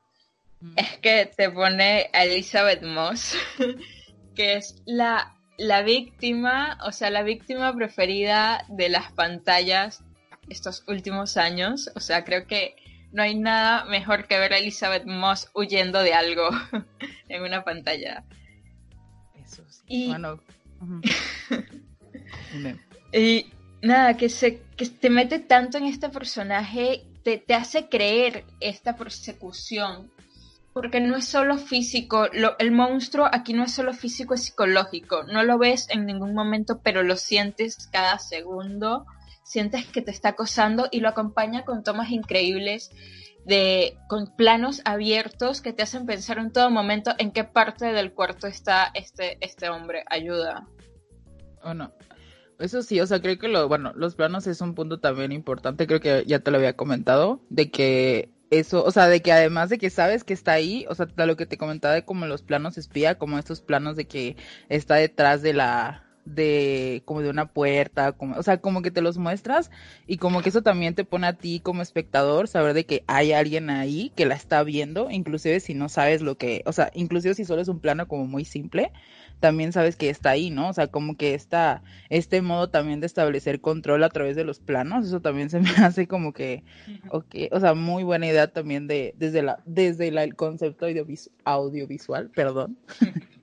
Mm. 0.61 0.73
Es 0.77 0.97
que 0.99 1.25
te 1.25 1.49
pone 1.49 2.09
a 2.13 2.23
Elizabeth 2.23 2.83
Moss, 2.83 3.35
que 4.35 4.53
es 4.53 4.81
la 4.85 5.35
la 5.63 5.81
víctima, 5.81 6.77
o 6.85 6.91
sea, 6.91 7.09
la 7.09 7.23
víctima 7.23 7.73
preferida 7.73 8.65
de 8.67 8.89
las 8.89 9.13
pantallas 9.13 10.03
estos 10.49 10.83
últimos 10.87 11.37
años. 11.37 11.89
O 11.95 12.01
sea, 12.01 12.25
creo 12.25 12.47
que 12.47 12.75
no 13.13 13.23
hay 13.23 13.35
nada 13.35 13.85
mejor 13.85 14.27
que 14.27 14.37
ver 14.37 14.53
a 14.53 14.57
Elizabeth 14.57 15.05
Moss 15.05 15.49
huyendo 15.53 16.03
de 16.03 16.13
algo 16.13 16.49
en 17.29 17.43
una 17.43 17.63
pantalla. 17.63 18.25
Eso 19.41 19.63
sí. 19.69 19.83
Y... 19.87 20.07
Bueno. 20.07 20.41
y 23.13 23.45
nada, 23.81 24.17
que 24.17 24.27
se 24.27 24.61
que 24.75 24.87
te 24.87 25.09
mete 25.09 25.39
tanto 25.39 25.77
en 25.77 25.85
este 25.85 26.09
personaje, 26.09 27.05
te, 27.23 27.37
te 27.37 27.53
hace 27.53 27.87
creer 27.87 28.43
esta 28.59 28.97
persecución 28.97 30.11
porque 30.73 30.99
no 30.99 31.15
es 31.15 31.25
solo 31.25 31.57
físico, 31.57 32.25
el 32.31 32.71
monstruo 32.71 33.27
aquí 33.31 33.53
no 33.53 33.63
es 33.63 33.73
solo 33.73 33.93
físico, 33.93 34.33
es 34.33 34.43
psicológico. 34.43 35.23
No 35.23 35.43
lo 35.43 35.59
ves 35.59 35.87
en 35.89 36.05
ningún 36.05 36.33
momento, 36.33 36.81
pero 36.83 37.03
lo 37.03 37.15
sientes 37.15 37.87
cada 37.91 38.17
segundo. 38.17 39.05
Sientes 39.43 39.85
que 39.85 40.01
te 40.01 40.11
está 40.11 40.29
acosando 40.29 40.87
y 40.91 40.99
lo 40.99 41.09
acompaña 41.09 41.63
con 41.63 41.83
tomas 41.83 42.09
increíbles 42.11 42.89
de 43.45 43.97
con 44.07 44.35
planos 44.35 44.81
abiertos 44.85 45.61
que 45.61 45.73
te 45.73 45.83
hacen 45.83 46.05
pensar 46.05 46.37
en 46.37 46.51
todo 46.51 46.71
momento 46.71 47.11
en 47.17 47.31
qué 47.31 47.43
parte 47.43 47.91
del 47.91 48.13
cuarto 48.13 48.47
está 48.47 48.89
este 48.93 49.37
este 49.41 49.69
hombre. 49.69 50.03
Ayuda. 50.09 50.67
Oh, 51.61 51.73
no. 51.73 51.93
Eso 52.59 52.81
sí, 52.81 52.99
o 53.01 53.05
sea, 53.05 53.21
creo 53.21 53.37
que 53.37 53.47
lo, 53.47 53.67
bueno, 53.67 53.91
los 53.95 54.15
planos 54.15 54.47
es 54.47 54.61
un 54.61 54.73
punto 54.73 54.99
también 54.99 55.31
importante, 55.31 55.87
creo 55.87 55.99
que 55.99 56.23
ya 56.25 56.39
te 56.39 56.51
lo 56.51 56.57
había 56.57 56.77
comentado, 56.77 57.41
de 57.49 57.71
que 57.71 58.29
eso, 58.59 58.83
o 58.83 58.91
sea, 58.91 59.07
de 59.07 59.21
que 59.21 59.31
además 59.31 59.69
de 59.69 59.77
que 59.77 59.89
sabes 59.89 60.23
que 60.23 60.33
está 60.33 60.53
ahí, 60.53 60.85
o 60.89 60.95
sea, 60.95 61.07
lo 61.15 61.35
que 61.35 61.45
te 61.45 61.57
comentaba 61.57 61.93
de 61.93 62.05
como 62.05 62.25
los 62.25 62.41
planos 62.43 62.77
espía, 62.77 63.17
como 63.17 63.37
estos 63.39 63.61
planos 63.61 63.95
de 63.95 64.07
que 64.07 64.37
está 64.69 64.95
detrás 64.95 65.41
de 65.41 65.53
la, 65.53 66.03
de 66.25 67.01
como 67.05 67.21
de 67.21 67.29
una 67.29 67.47
puerta, 67.47 68.13
como, 68.13 68.35
o 68.35 68.43
sea, 68.43 68.57
como 68.57 68.81
que 68.81 68.91
te 68.91 69.01
los 69.01 69.17
muestras 69.17 69.71
y 70.07 70.17
como 70.17 70.41
que 70.41 70.49
eso 70.49 70.61
también 70.61 70.95
te 70.95 71.05
pone 71.05 71.27
a 71.27 71.33
ti 71.33 71.59
como 71.59 71.81
espectador 71.81 72.47
saber 72.47 72.73
de 72.73 72.85
que 72.85 73.03
hay 73.07 73.33
alguien 73.33 73.69
ahí 73.69 74.11
que 74.15 74.25
la 74.25 74.35
está 74.35 74.63
viendo, 74.63 75.09
inclusive 75.09 75.59
si 75.59 75.73
no 75.73 75.89
sabes 75.89 76.21
lo 76.21 76.37
que, 76.37 76.63
o 76.65 76.71
sea, 76.71 76.91
inclusive 76.93 77.33
si 77.33 77.45
solo 77.45 77.61
es 77.61 77.67
un 77.67 77.79
plano 77.79 78.07
como 78.07 78.25
muy 78.25 78.45
simple, 78.45 78.91
también 79.39 79.73
sabes 79.73 79.97
que 79.97 80.09
está 80.09 80.29
ahí, 80.29 80.49
¿no? 80.49 80.69
O 80.69 80.73
sea, 80.73 80.87
como 80.87 81.17
que 81.17 81.33
está 81.33 81.83
este 82.09 82.41
modo 82.41 82.69
también 82.69 83.01
de 83.01 83.07
establecer 83.07 83.59
control 83.59 84.03
a 84.03 84.09
través 84.09 84.35
de 84.37 84.45
los 84.45 84.59
planos, 84.59 85.05
eso 85.05 85.19
también 85.21 85.49
se 85.49 85.59
me 85.59 85.69
hace 85.69 86.07
como 86.07 86.33
que, 86.33 86.63
okay, 87.09 87.49
o 87.51 87.59
sea, 87.59 87.73
muy 87.73 88.03
buena 88.03 88.27
idea 88.27 88.47
también 88.47 88.87
de 88.87 89.13
desde 89.17 89.41
la 89.41 89.61
desde 89.65 90.11
la, 90.11 90.23
el 90.23 90.35
concepto 90.35 90.85
audiovisual, 91.43 92.29
perdón. 92.29 92.77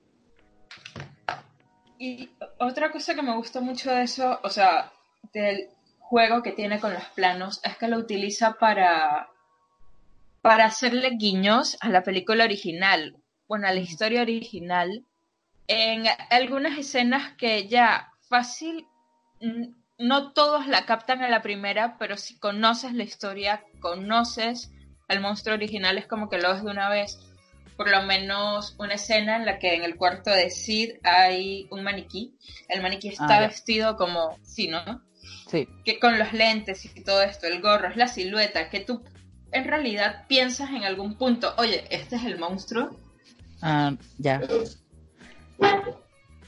Y 2.03 2.31
otra 2.57 2.91
cosa 2.91 3.15
que 3.15 3.21
me 3.21 3.37
gustó 3.37 3.61
mucho 3.61 3.93
de 3.93 4.05
eso, 4.05 4.41
o 4.43 4.49
sea, 4.49 4.91
del 5.35 5.69
juego 5.99 6.43
que 6.43 6.53
tiene 6.53 6.81
con 6.81 6.95
los 6.95 7.05
planos, 7.11 7.61
es 7.63 7.77
que 7.77 7.89
lo 7.89 7.99
utiliza 7.99 8.55
para, 8.55 9.29
para 10.41 10.65
hacerle 10.65 11.11
guiños 11.19 11.77
a 11.83 11.91
la 11.91 12.03
película 12.03 12.45
original, 12.45 13.19
bueno, 13.47 13.69
a 13.69 13.73
la 13.73 13.81
historia 13.81 14.23
original, 14.23 15.05
en 15.69 16.05
algunas 16.31 16.79
escenas 16.79 17.35
que 17.37 17.69
ya 17.69 18.11
fácil, 18.31 18.87
no 19.99 20.33
todos 20.33 20.67
la 20.69 20.87
captan 20.87 21.23
a 21.23 21.29
la 21.29 21.43
primera, 21.43 21.99
pero 21.99 22.17
si 22.17 22.39
conoces 22.39 22.95
la 22.95 23.05
historia, 23.05 23.63
conoces 23.81 24.73
al 25.07 25.21
monstruo 25.21 25.55
original, 25.55 25.99
es 25.99 26.07
como 26.07 26.31
que 26.31 26.39
lo 26.39 26.51
ves 26.55 26.65
de 26.65 26.71
una 26.71 26.89
vez 26.89 27.19
por 27.81 27.91
lo 27.91 28.03
menos 28.03 28.77
una 28.79 28.93
escena 28.93 29.37
en 29.37 29.47
la 29.47 29.59
que 29.59 29.75
en 29.75 29.85
el 29.85 29.97
cuarto 29.97 30.29
de 30.29 30.51
Sid 30.51 30.97
hay 31.03 31.67
un 31.71 31.83
maniquí. 31.83 32.37
El 32.69 32.83
maniquí 32.83 33.09
ah, 33.09 33.13
está 33.13 33.41
vestido 33.41 33.97
como, 33.97 34.37
sí, 34.43 34.69
¿no? 34.69 35.01
Sí. 35.49 35.67
Que 35.83 35.99
con 35.99 36.19
los 36.19 36.35
lentes 36.35 36.85
y 36.85 37.03
todo 37.03 37.23
esto, 37.23 37.47
el 37.47 37.63
gorro, 37.63 37.89
es 37.89 37.97
la 37.97 38.07
silueta, 38.07 38.69
que 38.69 38.81
tú 38.81 39.03
en 39.51 39.65
realidad 39.65 40.27
piensas 40.29 40.69
en 40.69 40.85
algún 40.85 41.17
punto, 41.17 41.55
oye, 41.57 41.85
este 41.89 42.17
es 42.17 42.25
el 42.27 42.39
monstruo. 42.39 42.91
Ah, 43.63 43.97
ya. 44.19 44.43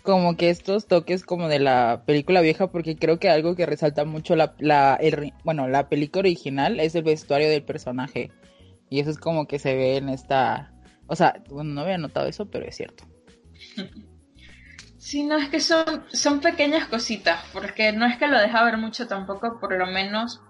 Como 0.02 0.36
que 0.36 0.50
estos 0.50 0.86
toques 0.86 1.24
como 1.24 1.48
de 1.48 1.60
la 1.60 2.02
película 2.04 2.42
vieja, 2.42 2.70
porque 2.70 2.96
creo 2.96 3.18
que 3.18 3.30
algo 3.30 3.56
que 3.56 3.64
resalta 3.64 4.04
mucho 4.04 4.36
la, 4.36 4.54
la 4.58 5.00
bueno, 5.44 5.66
la 5.66 5.88
película 5.88 6.20
original 6.20 6.78
es 6.78 6.94
el 6.94 7.04
vestuario 7.04 7.48
del 7.48 7.64
personaje. 7.64 8.30
Y 8.90 9.00
eso 9.00 9.08
es 9.08 9.16
como 9.16 9.46
que 9.46 9.58
se 9.58 9.74
ve 9.74 9.96
en 9.96 10.10
esta 10.10 10.71
o 11.12 11.16
sea, 11.16 11.34
bueno, 11.50 11.74
no 11.74 11.82
había 11.82 11.98
notado 11.98 12.26
eso, 12.26 12.46
pero 12.46 12.66
es 12.66 12.74
cierto. 12.74 13.04
Sí, 14.96 15.24
no, 15.24 15.36
es 15.36 15.50
que 15.50 15.60
son, 15.60 16.06
son 16.10 16.40
pequeñas 16.40 16.86
cositas, 16.86 17.44
porque 17.52 17.92
no 17.92 18.06
es 18.06 18.16
que 18.16 18.28
lo 18.28 18.40
deja 18.40 18.64
ver 18.64 18.78
mucho 18.78 19.06
tampoco, 19.06 19.60
por 19.60 19.76
lo 19.76 19.86
menos 19.86 20.40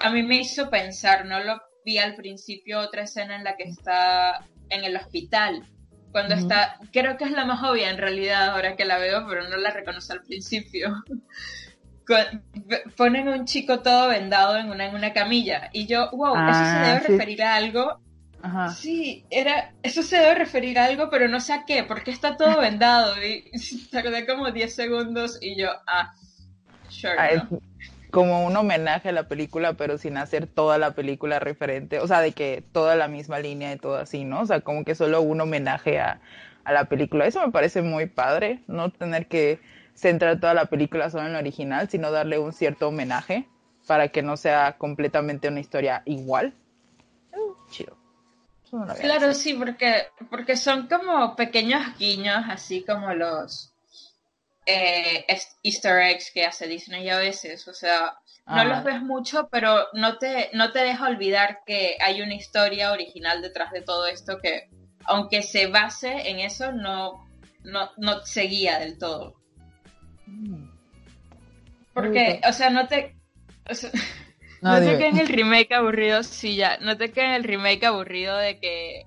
a 0.00 0.10
mí 0.10 0.22
me 0.22 0.36
hizo 0.36 0.68
pensar, 0.68 1.24
no 1.24 1.40
lo 1.42 1.62
vi 1.82 1.96
al 1.96 2.14
principio, 2.14 2.80
otra 2.80 3.04
escena 3.04 3.36
en 3.36 3.44
la 3.44 3.56
que 3.56 3.62
está 3.62 4.44
en 4.68 4.84
el 4.84 4.96
hospital, 4.96 5.66
cuando 6.10 6.34
está, 6.34 6.78
creo 6.92 7.16
que 7.16 7.24
es 7.24 7.30
la 7.30 7.46
más 7.46 7.62
obvia 7.62 7.88
en 7.88 7.96
realidad 7.96 8.50
ahora 8.50 8.76
que 8.76 8.84
la 8.84 8.98
veo, 8.98 9.26
pero 9.26 9.48
no 9.48 9.56
la 9.56 9.70
reconoce 9.70 10.12
al 10.12 10.20
principio. 10.20 10.94
Ponen 12.98 13.28
a 13.28 13.36
un 13.36 13.46
chico 13.46 13.80
todo 13.80 14.08
vendado 14.08 14.58
en 14.58 14.68
una, 14.68 14.88
en 14.88 14.94
una 14.94 15.14
camilla 15.14 15.70
y 15.72 15.86
yo, 15.86 16.10
wow, 16.12 16.34
eso 16.34 16.58
se 16.58 16.70
ah, 16.70 16.86
debe 16.86 17.16
referir 17.16 17.42
a 17.42 17.54
algo 17.54 18.02
Sí, 18.76 19.24
era, 19.30 19.72
eso 19.82 20.02
se 20.02 20.16
debe 20.18 20.34
referir 20.34 20.78
a 20.78 20.86
algo, 20.86 21.08
pero 21.10 21.28
no 21.28 21.40
sé 21.40 21.52
a 21.52 21.64
qué, 21.64 21.84
porque 21.84 22.10
está 22.10 22.36
todo 22.36 22.60
vendado 22.60 23.14
y 23.22 23.44
tardé 23.90 24.26
como 24.26 24.50
10 24.50 24.74
segundos 24.74 25.38
y 25.40 25.56
yo, 25.56 25.68
ah, 25.86 26.14
sure. 26.88 27.14
Ah, 27.18 27.48
como 28.10 28.44
un 28.44 28.54
homenaje 28.56 29.08
a 29.08 29.12
la 29.12 29.26
película, 29.28 29.72
pero 29.72 29.96
sin 29.96 30.18
hacer 30.18 30.46
toda 30.46 30.76
la 30.76 30.90
película 30.90 31.38
referente, 31.38 31.98
o 31.98 32.06
sea, 32.06 32.20
de 32.20 32.32
que 32.32 32.62
toda 32.72 32.94
la 32.94 33.08
misma 33.08 33.38
línea 33.38 33.72
y 33.72 33.78
todo 33.78 33.96
así, 33.96 34.24
¿no? 34.24 34.40
O 34.40 34.46
sea, 34.46 34.60
como 34.60 34.84
que 34.84 34.94
solo 34.94 35.22
un 35.22 35.40
homenaje 35.40 35.98
a, 35.98 36.20
a 36.64 36.72
la 36.72 36.84
película. 36.84 37.26
Eso 37.26 37.44
me 37.44 37.52
parece 37.52 37.80
muy 37.80 38.06
padre, 38.06 38.60
no 38.66 38.90
tener 38.90 39.26
que 39.26 39.60
centrar 39.94 40.40
toda 40.40 40.54
la 40.54 40.66
película 40.66 41.10
solo 41.10 41.26
en 41.26 41.32
la 41.32 41.38
original, 41.38 41.88
sino 41.88 42.10
darle 42.10 42.38
un 42.38 42.52
cierto 42.52 42.88
homenaje 42.88 43.48
para 43.86 44.08
que 44.08 44.22
no 44.22 44.36
sea 44.36 44.76
completamente 44.78 45.48
una 45.48 45.60
historia 45.60 46.02
igual. 46.04 46.54
Claro, 49.00 49.34
sí, 49.34 49.52
porque, 49.52 50.06
porque 50.30 50.56
son 50.56 50.88
como 50.88 51.36
pequeños 51.36 51.82
guiños, 51.98 52.42
así 52.48 52.82
como 52.82 53.12
los 53.12 53.74
eh, 54.64 55.26
easter 55.62 55.98
eggs 55.98 56.30
que 56.32 56.46
hace 56.46 56.66
Disney 56.66 57.08
a 57.10 57.18
veces. 57.18 57.68
O 57.68 57.74
sea, 57.74 58.16
no 58.46 58.64
los 58.64 58.82
ves 58.82 59.02
mucho, 59.02 59.48
pero 59.50 59.88
no 59.92 60.16
te, 60.16 60.48
no 60.54 60.72
te 60.72 60.78
deja 60.80 61.06
olvidar 61.06 61.60
que 61.66 61.98
hay 62.00 62.22
una 62.22 62.34
historia 62.34 62.92
original 62.92 63.42
detrás 63.42 63.72
de 63.72 63.82
todo 63.82 64.06
esto 64.06 64.38
que, 64.38 64.70
aunque 65.04 65.42
se 65.42 65.66
base 65.66 66.30
en 66.30 66.40
eso, 66.40 66.72
no, 66.72 67.28
no, 67.64 67.90
no 67.98 68.24
se 68.24 68.42
guía 68.42 68.78
del 68.78 68.98
todo. 68.98 69.36
Mm. 70.26 70.70
Porque, 71.92 72.40
o 72.48 72.52
sea, 72.54 72.70
no 72.70 72.88
te... 72.88 73.16
No, 74.62 74.78
te 74.78 74.96
quedes 74.96 75.14
en 75.14 75.18
el 75.18 75.28
remake 75.28 75.74
aburrido, 75.74 76.22
sí, 76.22 76.54
ya. 76.54 76.78
No 76.78 76.96
te 76.96 77.10
quedes 77.10 77.30
en 77.30 77.34
el 77.34 77.44
remake 77.44 77.84
aburrido 77.84 78.36
de 78.36 78.60
que, 78.60 79.06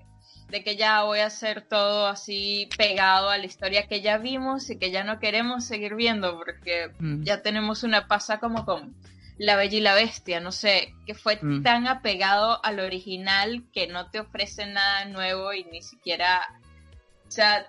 de 0.50 0.62
que 0.62 0.76
ya 0.76 1.02
voy 1.04 1.20
a 1.20 1.26
hacer 1.26 1.62
todo 1.62 2.06
así 2.08 2.68
pegado 2.76 3.30
a 3.30 3.38
la 3.38 3.46
historia 3.46 3.86
que 3.86 4.02
ya 4.02 4.18
vimos 4.18 4.68
y 4.68 4.78
que 4.78 4.90
ya 4.90 5.02
no 5.02 5.18
queremos 5.18 5.64
seguir 5.64 5.94
viendo 5.94 6.36
porque 6.36 6.90
mm. 6.98 7.22
ya 7.22 7.40
tenemos 7.40 7.84
una 7.84 8.06
pasa 8.06 8.38
como 8.38 8.66
con 8.66 8.94
La 9.38 9.56
Bella 9.56 9.78
y 9.78 9.80
la 9.80 9.94
Bestia, 9.94 10.40
no 10.40 10.52
sé, 10.52 10.92
que 11.06 11.14
fue 11.14 11.38
mm. 11.40 11.62
tan 11.62 11.86
apegado 11.88 12.62
al 12.62 12.78
original 12.78 13.64
que 13.72 13.86
no 13.86 14.10
te 14.10 14.20
ofrece 14.20 14.66
nada 14.66 15.06
nuevo 15.06 15.54
y 15.54 15.64
ni 15.64 15.80
siquiera, 15.80 16.42
o 17.26 17.30
sea, 17.30 17.66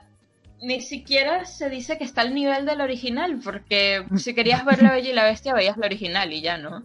ni 0.62 0.82
siquiera 0.82 1.46
se 1.46 1.70
dice 1.70 1.98
que 1.98 2.04
está 2.04 2.20
al 2.20 2.34
nivel 2.34 2.66
del 2.66 2.82
original, 2.82 3.40
porque 3.42 4.04
si 4.18 4.36
querías 4.36 4.66
ver 4.66 4.84
La 4.84 4.92
Bella 4.92 5.10
y 5.10 5.14
la 5.14 5.24
Bestia 5.24 5.54
veías 5.54 5.78
la 5.78 5.86
original 5.86 6.34
y 6.34 6.42
ya, 6.42 6.58
¿no? 6.58 6.84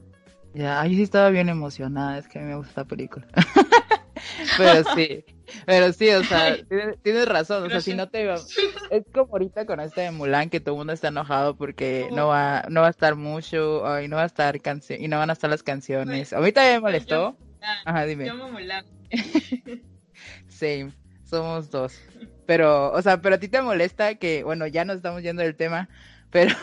Ya, 0.54 0.80
ahí 0.80 0.96
sí 0.96 1.02
estaba 1.02 1.30
bien 1.30 1.48
emocionada, 1.48 2.18
es 2.18 2.28
que 2.28 2.38
a 2.38 2.42
mí 2.42 2.48
me 2.48 2.56
gusta 2.56 2.70
esta 2.70 2.84
película. 2.84 3.26
pero 4.58 4.94
sí, 4.94 5.24
pero 5.66 5.92
sí, 5.92 6.10
o 6.10 6.22
sea, 6.24 6.56
tienes, 7.02 7.26
razón, 7.26 7.64
o 7.64 7.70
sea, 7.70 7.80
si 7.80 7.94
no 7.94 8.08
te 8.08 8.30
es 8.90 9.04
como 9.12 9.32
ahorita 9.32 9.64
con 9.66 9.80
este 9.80 10.02
de 10.02 10.10
Mulan 10.10 10.50
que 10.50 10.60
todo 10.60 10.74
el 10.74 10.78
mundo 10.78 10.92
está 10.92 11.08
enojado 11.08 11.56
porque 11.56 12.08
no 12.12 12.28
va, 12.28 12.64
no 12.68 12.82
va 12.82 12.88
a 12.88 12.90
estar 12.90 13.16
mucho, 13.16 13.82
y 14.00 14.08
no 14.08 14.16
va 14.16 14.24
a 14.24 14.26
estar 14.26 14.60
canción, 14.60 15.02
y 15.02 15.08
no 15.08 15.18
van 15.18 15.30
a 15.30 15.32
estar 15.32 15.48
las 15.48 15.62
canciones. 15.62 16.32
A 16.32 16.40
mí 16.40 16.52
también 16.52 16.76
me 16.76 16.80
molestó. 16.80 17.36
Ajá, 17.84 18.04
dime. 18.04 18.26
Yo 18.26 18.36
Mulan. 18.36 18.84
Same, 20.48 20.92
somos 21.24 21.70
dos. 21.70 21.98
Pero, 22.46 22.92
o 22.92 23.00
sea, 23.00 23.20
pero 23.20 23.36
a 23.36 23.38
ti 23.38 23.48
te 23.48 23.62
molesta 23.62 24.16
que, 24.16 24.44
bueno, 24.44 24.66
ya 24.66 24.84
nos 24.84 24.96
estamos 24.96 25.22
yendo 25.22 25.42
del 25.42 25.56
tema, 25.56 25.88
pero, 26.30 26.54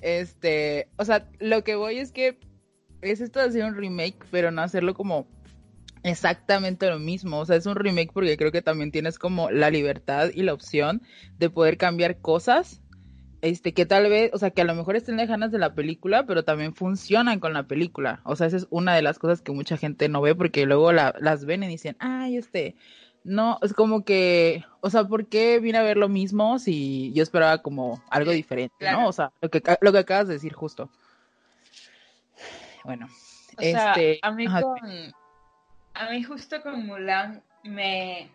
este, 0.00 0.88
o 0.96 1.04
sea, 1.04 1.28
lo 1.38 1.62
que 1.62 1.76
voy 1.76 1.98
es 1.98 2.10
que 2.10 2.38
es 3.02 3.20
esto 3.20 3.40
de 3.40 3.46
hacer 3.46 3.64
un 3.64 3.76
remake, 3.76 4.24
pero 4.30 4.50
no 4.50 4.62
hacerlo 4.62 4.94
como 4.94 5.26
exactamente 6.02 6.88
lo 6.88 6.98
mismo. 6.98 7.38
O 7.38 7.46
sea, 7.46 7.56
es 7.56 7.66
un 7.66 7.76
remake 7.76 8.12
porque 8.12 8.36
creo 8.36 8.52
que 8.52 8.62
también 8.62 8.90
tienes 8.90 9.18
como 9.18 9.50
la 9.50 9.70
libertad 9.70 10.30
y 10.34 10.42
la 10.42 10.54
opción 10.54 11.02
de 11.38 11.50
poder 11.50 11.76
cambiar 11.76 12.20
cosas. 12.20 12.82
Este, 13.40 13.72
que 13.72 13.86
tal 13.86 14.08
vez, 14.10 14.32
o 14.34 14.38
sea, 14.38 14.50
que 14.50 14.62
a 14.62 14.64
lo 14.64 14.74
mejor 14.74 14.96
estén 14.96 15.16
lejanas 15.16 15.52
de 15.52 15.58
la 15.58 15.74
película, 15.74 16.26
pero 16.26 16.42
también 16.42 16.74
funcionan 16.74 17.38
con 17.38 17.52
la 17.52 17.68
película. 17.68 18.20
O 18.24 18.34
sea, 18.34 18.48
esa 18.48 18.56
es 18.56 18.66
una 18.70 18.96
de 18.96 19.02
las 19.02 19.20
cosas 19.20 19.42
que 19.42 19.52
mucha 19.52 19.76
gente 19.76 20.08
no 20.08 20.20
ve 20.20 20.34
porque 20.34 20.66
luego 20.66 20.92
las 20.92 21.44
ven 21.44 21.62
y 21.62 21.68
dicen, 21.68 21.96
ay, 22.00 22.36
este, 22.36 22.74
no, 23.22 23.58
es 23.62 23.74
como 23.74 24.04
que, 24.04 24.64
o 24.80 24.90
sea, 24.90 25.04
¿por 25.04 25.26
qué 25.26 25.60
vine 25.60 25.78
a 25.78 25.82
ver 25.82 25.98
lo 25.98 26.08
mismo 26.08 26.58
si 26.58 27.12
yo 27.12 27.22
esperaba 27.22 27.62
como 27.62 28.02
algo 28.10 28.32
diferente, 28.32 28.90
¿no? 28.90 29.06
O 29.06 29.12
sea, 29.12 29.30
lo 29.40 29.50
que, 29.50 29.62
lo 29.82 29.92
que 29.92 29.98
acabas 29.98 30.26
de 30.26 30.34
decir 30.34 30.52
justo. 30.52 30.90
Bueno, 32.84 33.08
este, 33.58 34.18
a 34.22 34.30
mí 34.30 34.46
con, 34.46 35.14
a 35.94 36.10
mí 36.10 36.22
justo 36.22 36.62
con 36.62 36.86
Mulan 36.86 37.42
me, 37.64 38.30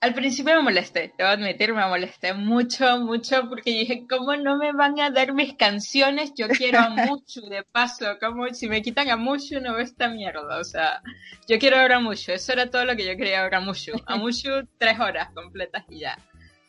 al 0.00 0.14
principio 0.14 0.54
me 0.56 0.62
molesté, 0.62 1.12
te 1.14 1.22
voy 1.22 1.30
a 1.30 1.34
admitir, 1.34 1.74
me 1.74 1.86
molesté 1.86 2.32
mucho, 2.32 2.98
mucho, 3.00 3.48
porque 3.48 3.70
dije, 3.70 4.06
¿cómo 4.08 4.34
no 4.34 4.56
me 4.56 4.72
van 4.72 4.98
a 4.98 5.10
dar 5.10 5.34
mis 5.34 5.54
canciones? 5.54 6.32
Yo 6.34 6.48
quiero 6.48 6.78
a 6.78 6.88
Mushu, 7.06 7.48
de 7.48 7.62
paso, 7.64 8.18
como 8.18 8.48
si 8.54 8.68
me 8.68 8.80
quitan 8.80 9.10
a 9.10 9.16
Mushu 9.16 9.60
no 9.60 9.74
veo 9.74 9.82
esta 9.82 10.08
mierda, 10.08 10.58
o 10.58 10.64
sea, 10.64 11.02
yo 11.46 11.58
quiero 11.58 11.76
ver 11.76 11.92
a 11.92 12.00
Mushu, 12.00 12.32
eso 12.32 12.52
era 12.52 12.70
todo 12.70 12.86
lo 12.86 12.96
que 12.96 13.06
yo 13.06 13.16
quería 13.16 13.42
ver 13.42 13.54
a 13.54 13.60
Mushu, 13.60 13.92
a 14.06 14.16
Mushu 14.16 14.66
tres 14.78 14.98
horas 14.98 15.28
completas 15.34 15.84
y 15.90 16.00
ya. 16.00 16.18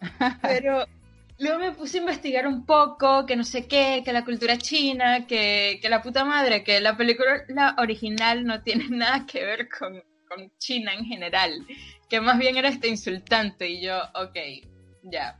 Pero 0.41 0.85
Luego 1.41 1.57
me 1.57 1.71
puse 1.71 1.97
a 1.97 2.01
investigar 2.01 2.45
un 2.45 2.67
poco, 2.67 3.25
que 3.25 3.35
no 3.35 3.43
sé 3.43 3.67
qué, 3.67 4.03
que 4.05 4.13
la 4.13 4.23
cultura 4.23 4.59
china, 4.59 5.25
que, 5.25 5.79
que 5.81 5.89
la 5.89 6.03
puta 6.03 6.23
madre, 6.23 6.63
que 6.63 6.79
la 6.79 6.95
película 6.95 7.43
la 7.47 7.75
original 7.79 8.45
no 8.45 8.61
tiene 8.61 8.85
nada 8.89 9.25
que 9.25 9.43
ver 9.43 9.67
con, 9.67 10.03
con 10.29 10.51
China 10.59 10.93
en 10.93 11.03
general, 11.03 11.65
que 12.07 12.21
más 12.21 12.37
bien 12.37 12.57
era 12.57 12.69
este 12.69 12.89
insultante 12.89 13.67
y 13.67 13.81
yo, 13.81 13.97
ok, 14.13 14.37
ya. 15.01 15.39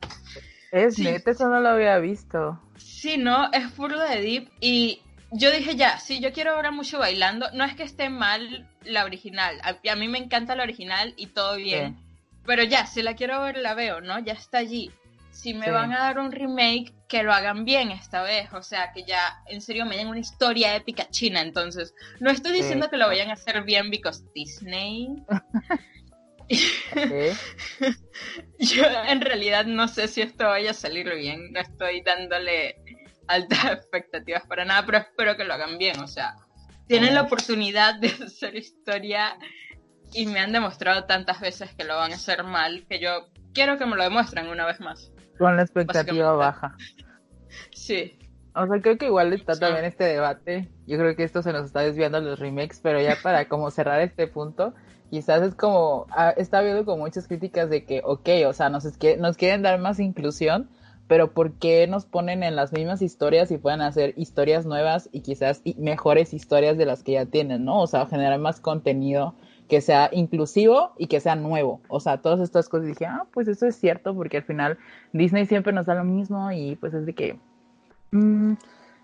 Es 0.72 0.98
neta, 0.98 1.32
eso 1.32 1.48
no 1.50 1.60
lo 1.60 1.70
había 1.70 2.00
visto. 2.00 2.60
Sí, 2.78 3.18
no, 3.18 3.52
es 3.52 3.70
puro 3.74 4.00
de 4.00 4.22
Deep 4.22 4.50
y 4.60 5.04
yo 5.32 5.52
dije 5.52 5.76
ya, 5.76 6.00
si 6.00 6.20
yo 6.20 6.34
quiero 6.34 6.56
ver 6.56 6.66
a 6.66 6.72
mucho 6.72 6.98
bailando, 6.98 7.46
no 7.54 7.64
es 7.64 7.76
que 7.76 7.84
esté 7.84 8.10
mal 8.10 8.68
la 8.84 9.06
original, 9.06 9.62
a, 9.64 9.96
mí 9.96 10.08
me 10.08 10.18
encanta 10.18 10.56
la 10.56 10.64
original 10.64 11.14
y 11.16 11.28
todo 11.28 11.58
bien, 11.58 11.96
pero 12.44 12.64
ya, 12.64 12.88
si 12.88 13.04
la 13.04 13.14
quiero 13.14 13.40
ver 13.42 13.58
la 13.58 13.76
veo, 13.76 14.02
¿no? 14.02 14.18
Ya 14.18 14.34
está 14.34 14.58
allí. 14.58 14.90
Si 15.42 15.56
me 15.56 15.72
van 15.72 15.92
a 15.92 15.98
dar 15.98 16.20
un 16.20 16.32
remake, 16.32 16.94
que 17.08 17.24
lo 17.24 17.34
hagan 17.34 17.66
bien 17.66 17.90
esta 17.90 18.22
vez, 18.22 18.54
o 18.54 18.62
sea, 18.62 18.92
que 18.94 19.06
ya 19.06 19.42
en 19.48 19.60
serio 19.60 19.88
me 19.88 19.98
den 19.98 20.08
una 20.08 20.20
historia 20.20 20.76
épica 20.76 21.10
china, 21.10 21.42
entonces, 21.42 21.96
no 22.20 22.30
estoy 22.30 22.52
diciendo 22.52 22.92
que 22.92 22.98
lo 22.98 23.08
vayan 23.08 23.32
a 23.32 23.34
hacer 23.34 23.64
bien 23.64 23.90
because 23.90 24.24
Disney. 24.36 25.08
Yo 28.60 28.84
en 29.08 29.22
realidad 29.22 29.66
no 29.66 29.88
sé 29.88 30.08
si 30.08 30.22
esto 30.22 30.46
vaya 30.46 30.72
a 30.72 30.76
salir 30.76 31.12
bien, 31.16 31.52
no 31.52 31.60
estoy 31.60 32.02
dándole 32.02 32.76
altas 33.28 33.66
expectativas 33.72 34.46
para 34.46 34.64
nada, 34.64 34.86
pero 34.86 35.00
espero 35.00 35.38
que 35.38 35.44
lo 35.44 35.56
hagan 35.56 35.80
bien, 35.80 36.00
o 36.02 36.08
sea, 36.08 36.36
tienen 36.86 37.16
la 37.16 37.24
oportunidad 37.24 37.96
de 37.96 38.10
hacer 38.10 38.56
historia 38.56 39.40
y 40.14 40.28
me 40.28 40.40
han 40.40 40.52
demostrado 40.52 41.06
tantas 41.06 41.42
veces 41.42 41.74
que 41.74 41.84
lo 41.84 41.96
van 41.96 42.12
a 42.12 42.16
hacer 42.16 42.44
mal 42.44 42.86
que 42.88 43.00
yo 43.00 43.32
quiero 43.56 43.80
que 43.80 43.88
me 43.88 43.96
lo 43.96 44.04
demuestren 44.04 44.48
una 44.48 44.68
vez 44.68 44.80
más. 44.80 45.12
Con 45.42 45.56
la 45.58 45.64
expectativa 45.64 46.34
baja. 46.34 46.78
Sí. 47.74 48.18
O 48.56 48.66
sea, 48.66 48.80
creo 48.82 48.98
que 48.98 49.08
igual 49.08 49.34
está 49.34 49.60
también 49.60 49.84
este 49.84 50.06
debate. 50.06 50.70
Yo 50.88 50.98
creo 50.98 51.16
que 51.18 51.24
esto 51.24 51.42
se 51.42 51.52
nos 51.52 51.66
está 51.66 51.82
desviando 51.82 52.18
a 52.18 52.22
los 52.22 52.40
remakes, 52.40 52.80
pero 52.82 53.02
ya 53.02 53.18
para 53.22 53.50
como 53.50 53.70
cerrar 53.72 54.00
este 54.02 54.28
punto, 54.28 54.74
quizás 55.10 55.42
es 55.42 55.54
como, 55.56 56.06
ah, 56.12 56.34
está 56.38 56.60
habiendo 56.60 56.86
como 56.86 57.04
muchas 57.04 57.28
críticas 57.28 57.70
de 57.70 57.84
que, 57.84 58.02
ok, 58.06 58.30
o 58.48 58.54
sea, 58.54 58.70
nos, 58.70 58.86
nos 59.18 59.38
quieren 59.38 59.62
dar 59.64 59.80
más 59.80 60.00
inclusión, 60.00 60.70
pero 61.08 61.34
¿por 61.34 61.54
qué 61.54 61.88
nos 61.88 62.06
ponen 62.06 62.44
en 62.44 62.56
las 62.56 62.72
mismas 62.72 63.02
historias 63.02 63.52
y 63.52 63.58
pueden 63.58 63.82
hacer 63.82 64.14
historias 64.16 64.66
nuevas 64.66 65.10
y 65.12 65.22
quizás 65.22 65.62
mejores 65.78 66.34
historias 66.34 66.78
de 66.78 66.86
las 66.86 67.04
que 67.04 67.14
ya 67.14 67.26
tienen, 67.26 67.66
¿no? 67.66 67.82
O 67.82 67.88
sea, 67.88 68.06
generar 68.06 68.40
más 68.40 68.62
contenido 68.62 69.36
que 69.72 69.80
sea 69.80 70.10
inclusivo 70.12 70.94
y 70.98 71.08
que 71.08 71.22
sea 71.22 71.36
nuevo. 71.36 71.80
O 71.88 72.02
sea, 72.02 72.18
todas 72.18 72.42
estas 72.42 72.68
cosas 72.68 72.88
dije, 72.88 73.06
ah, 73.06 73.26
pues 73.32 73.48
eso 73.48 73.66
es 73.66 73.78
cierto, 73.78 74.14
porque 74.14 74.36
al 74.36 74.44
final 74.44 74.78
Disney 75.14 75.46
siempre 75.46 75.72
nos 75.72 75.86
da 75.86 75.96
lo 75.96 76.04
mismo 76.04 76.52
y 76.52 76.76
pues 76.76 76.94
es 76.94 77.06
de 77.06 77.16
que... 77.16 77.40
Mm, 78.12 78.56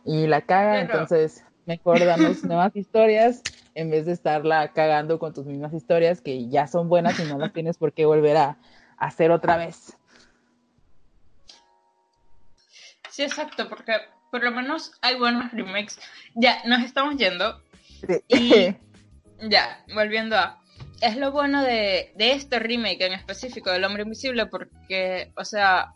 y 0.04 0.28
la 0.28 0.42
caga, 0.42 0.82
entonces 0.82 1.46
mejor 1.68 2.04
damos 2.06 2.44
nuevas 2.44 2.76
historias 2.76 3.42
en 3.76 3.92
vez 3.92 4.08
de 4.08 4.12
estarla 4.12 4.74
cagando 4.74 5.20
con 5.20 5.34
tus 5.34 5.46
mismas 5.46 5.74
historias 5.74 6.20
que 6.20 6.50
ya 6.50 6.68
son 6.68 6.90
buenas 6.90 7.18
y 7.18 7.24
no 7.24 7.38
las 7.38 7.54
tienes 7.54 7.78
por 7.78 7.94
qué 7.94 8.06
volver 8.06 8.36
a 8.36 8.58
hacer 8.98 9.32
otra 9.32 9.56
vez. 9.56 9.98
Sí, 13.10 13.24
exacto, 13.24 13.70
porque 13.70 13.94
por 14.32 14.44
lo 14.44 14.52
menos 14.52 14.92
hay 15.02 15.18
buenos 15.18 15.50
remakes. 15.54 15.98
Ya, 16.36 16.58
nos 16.66 16.84
estamos 16.84 17.16
yendo. 17.16 17.62
Y 18.28 18.76
ya, 19.42 19.84
volviendo 19.94 20.36
a... 20.36 20.62
Es 21.02 21.16
lo 21.16 21.32
bueno 21.32 21.64
de, 21.64 22.12
de 22.16 22.34
este 22.34 22.60
remake 22.60 23.06
en 23.06 23.14
específico 23.14 23.72
del 23.72 23.84
Hombre 23.84 24.04
Invisible 24.04 24.48
porque, 24.48 25.32
o 25.36 25.46
sea, 25.46 25.94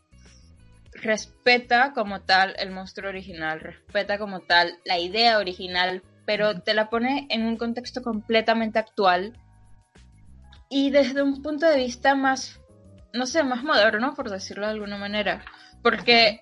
respeta 0.93 1.93
como 1.93 2.21
tal 2.21 2.55
el 2.59 2.71
monstruo 2.71 3.09
original, 3.09 3.59
respeta 3.59 4.17
como 4.17 4.41
tal 4.41 4.77
la 4.85 4.99
idea 4.99 5.39
original, 5.39 6.03
pero 6.25 6.61
te 6.61 6.73
la 6.73 6.89
pone 6.89 7.27
en 7.29 7.45
un 7.45 7.57
contexto 7.57 8.01
completamente 8.01 8.77
actual 8.77 9.33
y 10.69 10.89
desde 10.91 11.21
un 11.21 11.41
punto 11.41 11.67
de 11.67 11.77
vista 11.77 12.15
más, 12.15 12.59
no 13.13 13.25
sé, 13.25 13.43
más 13.43 13.63
moderno, 13.63 14.13
por 14.15 14.29
decirlo 14.29 14.67
de 14.67 14.73
alguna 14.73 14.97
manera. 14.97 15.43
Porque 15.81 16.41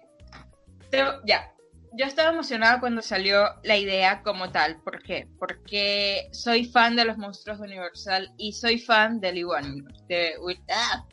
ya, 1.25 1.51
yo 1.99 2.05
estaba 2.05 2.31
emocionada 2.31 2.79
cuando 2.79 3.01
salió 3.01 3.43
la 3.61 3.75
idea 3.75 4.23
como 4.23 4.51
tal. 4.51 4.81
¿Por 4.83 5.03
qué? 5.03 5.27
Porque 5.37 6.29
soy 6.31 6.63
fan 6.63 6.95
de 6.95 7.03
los 7.03 7.17
monstruos 7.17 7.59
de 7.59 7.65
Universal 7.65 8.33
y 8.37 8.53
soy 8.53 8.79
fan 8.79 9.19
de 9.19 9.33
Lee 9.33 9.43
Wagner. 9.43 9.83
De, 10.07 10.35
ah. 10.69 11.05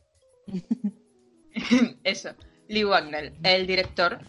Eso, 2.05 2.37
Lee 2.69 2.85
Wagner, 2.85 3.33
el 3.43 3.67
director. 3.67 4.21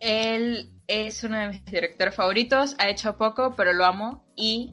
Él 0.00 0.72
es 0.88 1.22
uno 1.22 1.38
de 1.38 1.48
mis 1.50 1.64
directores 1.64 2.12
favoritos, 2.12 2.74
ha 2.78 2.88
hecho 2.88 3.16
poco, 3.16 3.54
pero 3.54 3.72
lo 3.72 3.84
amo 3.84 4.24
y 4.34 4.72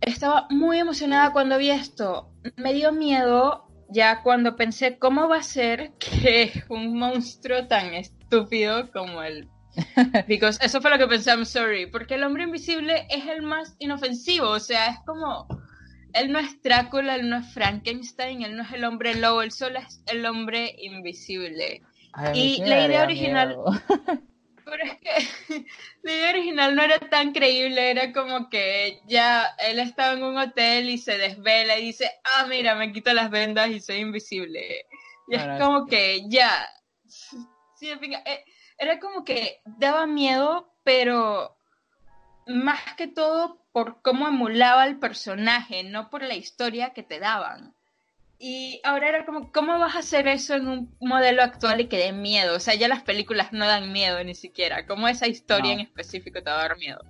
estaba 0.00 0.48
muy 0.50 0.80
emocionada 0.80 1.32
cuando 1.32 1.58
vi 1.58 1.70
esto. 1.70 2.32
Me 2.56 2.72
dio 2.72 2.90
miedo 2.90 3.68
ya 3.88 4.24
cuando 4.24 4.56
pensé 4.56 4.98
cómo 4.98 5.28
va 5.28 5.36
a 5.36 5.42
ser 5.44 5.92
que 6.00 6.64
un 6.68 6.98
monstruo 6.98 7.68
tan 7.68 7.94
estúpido 7.94 8.90
como 8.90 9.22
el... 9.22 9.48
Because 10.28 10.58
eso 10.62 10.80
fue 10.80 10.90
lo 10.90 10.98
que 10.98 11.06
pensé, 11.06 11.30
I'm 11.30 11.44
sorry, 11.44 11.86
porque 11.86 12.14
el 12.14 12.24
hombre 12.24 12.44
invisible 12.44 13.06
es 13.10 13.26
el 13.26 13.42
más 13.42 13.74
inofensivo, 13.78 14.48
o 14.48 14.60
sea, 14.60 14.88
es 14.88 14.98
como... 15.06 15.46
Él 16.12 16.32
no 16.32 16.40
es 16.40 16.60
Drácula, 16.60 17.14
él 17.14 17.30
no 17.30 17.36
es 17.36 17.52
Frankenstein, 17.54 18.42
él 18.42 18.56
no 18.56 18.64
es 18.64 18.72
el 18.72 18.82
hombre 18.82 19.14
lobo, 19.14 19.42
él 19.42 19.52
solo 19.52 19.78
es 19.78 20.02
el 20.06 20.26
hombre 20.26 20.74
invisible. 20.78 21.82
y 22.34 22.62
la 22.64 22.86
idea 22.86 23.02
original... 23.02 23.56
Pero 24.70 24.84
es 24.84 24.98
que 24.98 25.66
la 26.02 26.12
idea 26.12 26.30
original 26.30 26.76
no 26.76 26.82
era 26.82 26.98
tan 26.98 27.32
creíble, 27.32 27.90
era 27.90 28.12
como 28.12 28.48
que 28.48 29.00
ya 29.06 29.46
él 29.58 29.80
estaba 29.80 30.12
en 30.12 30.22
un 30.22 30.38
hotel 30.38 30.88
y 30.88 30.98
se 30.98 31.18
desvela 31.18 31.78
y 31.78 31.86
dice, 31.86 32.10
ah, 32.24 32.46
mira, 32.46 32.76
me 32.76 32.92
quito 32.92 33.12
las 33.12 33.30
vendas 33.30 33.68
y 33.70 33.80
soy 33.80 33.96
invisible. 33.96 34.86
Y 35.28 35.36
es 35.36 35.44
como 35.60 35.86
que 35.86 36.22
ya, 36.28 36.68
sí, 37.06 37.88
eh, 37.88 38.44
era 38.80 38.98
como 38.98 39.24
que 39.24 39.60
daba 39.64 40.06
miedo, 40.06 40.72
pero 40.82 41.54
más 42.46 42.80
que 42.96 43.06
todo 43.06 43.58
por 43.72 44.00
cómo 44.02 44.26
emulaba 44.26 44.86
el 44.86 44.98
personaje, 44.98 45.84
no 45.84 46.08
por 46.08 46.22
la 46.22 46.34
historia 46.34 46.94
que 46.94 47.02
te 47.02 47.20
daban. 47.20 47.74
Y 48.38 48.80
ahora 48.82 49.10
era 49.10 49.26
como, 49.26 49.52
¿cómo 49.52 49.78
vas 49.78 49.94
a 49.94 49.98
hacer 49.98 50.26
eso 50.26 50.54
en 50.54 50.66
un 50.66 50.96
modelo 50.98 51.42
actual 51.42 51.82
y 51.82 51.88
que 51.88 51.98
dé 51.98 52.12
miedo? 52.12 52.56
O 52.56 52.58
sea, 52.58 52.74
ya 52.74 52.88
las 52.88 53.02
películas 53.02 53.52
no 53.52 53.66
dan 53.66 53.92
miedo 53.92 54.24
ni 54.24 54.34
siquiera. 54.34 54.86
¿Cómo 54.86 55.08
esa 55.08 55.28
historia 55.28 55.74
en 55.74 55.80
específico 55.80 56.42
te 56.42 56.50
va 56.50 56.60
a 56.60 56.68
dar 56.68 56.78
miedo? 56.78 57.04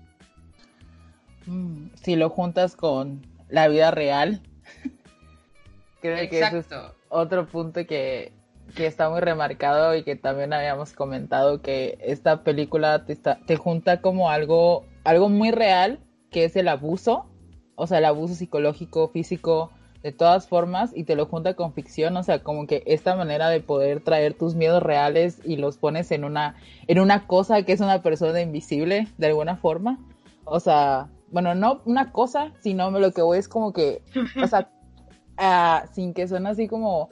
Mm, 1.46 1.90
si 1.94 2.16
lo 2.16 2.30
juntas 2.30 2.74
con 2.74 3.24
la 3.48 3.68
vida 3.68 3.92
real, 3.92 4.42
creo 6.00 6.28
que 6.28 6.40
ese 6.40 6.58
es 6.58 6.66
otro 7.08 7.46
punto 7.46 7.86
que, 7.86 8.32
que, 8.74 8.86
está 8.86 9.10
muy 9.10 9.20
remarcado 9.20 9.94
y 9.94 10.02
que 10.02 10.16
también 10.16 10.52
habíamos 10.52 10.92
comentado 10.92 11.62
que 11.62 11.98
esta 12.02 12.42
película 12.42 13.04
te, 13.04 13.12
está, 13.12 13.38
te 13.46 13.56
junta 13.56 14.00
como 14.00 14.30
algo, 14.30 14.84
algo 15.04 15.28
muy 15.28 15.50
real, 15.50 16.00
que 16.30 16.44
es 16.44 16.56
el 16.56 16.68
abuso, 16.68 17.26
o 17.74 17.86
sea, 17.86 17.98
el 17.98 18.04
abuso 18.04 18.34
psicológico, 18.34 19.08
físico, 19.08 19.70
de 20.02 20.12
todas 20.12 20.48
formas 20.48 20.92
y 20.94 21.04
te 21.04 21.14
lo 21.14 21.26
junta 21.26 21.54
con 21.54 21.74
ficción, 21.74 22.16
o 22.16 22.22
sea, 22.22 22.42
como 22.42 22.66
que 22.66 22.82
esta 22.86 23.16
manera 23.16 23.48
de 23.50 23.60
poder 23.60 24.00
traer 24.00 24.34
tus 24.34 24.54
miedos 24.54 24.82
reales 24.82 25.40
y 25.44 25.56
los 25.56 25.76
pones 25.76 26.10
en 26.10 26.24
una 26.24 26.56
en 26.86 27.00
una 27.00 27.26
cosa 27.26 27.62
que 27.62 27.72
es 27.72 27.80
una 27.80 28.02
persona 28.02 28.40
invisible 28.40 29.08
de 29.18 29.26
alguna 29.26 29.56
forma. 29.56 29.98
O 30.44 30.58
sea, 30.58 31.08
bueno, 31.30 31.54
no 31.54 31.82
una 31.84 32.12
cosa, 32.12 32.52
sino 32.60 32.90
lo 32.90 33.12
que 33.12 33.22
voy 33.22 33.38
es 33.38 33.48
como 33.48 33.72
que, 33.72 34.02
o 34.42 34.46
sea, 34.46 34.70
ah, 35.36 35.84
sin 35.92 36.14
que 36.14 36.26
suene 36.26 36.48
así 36.48 36.66
como 36.66 37.10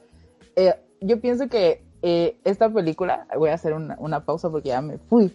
eh, 0.56 0.74
yo 1.00 1.20
pienso 1.20 1.48
que 1.48 1.82
eh, 2.02 2.36
esta 2.44 2.70
película, 2.70 3.26
voy 3.36 3.50
a 3.50 3.54
hacer 3.54 3.72
una, 3.72 3.96
una 3.98 4.24
pausa 4.24 4.50
porque 4.50 4.70
ya 4.70 4.80
me 4.80 4.98
fui. 4.98 5.32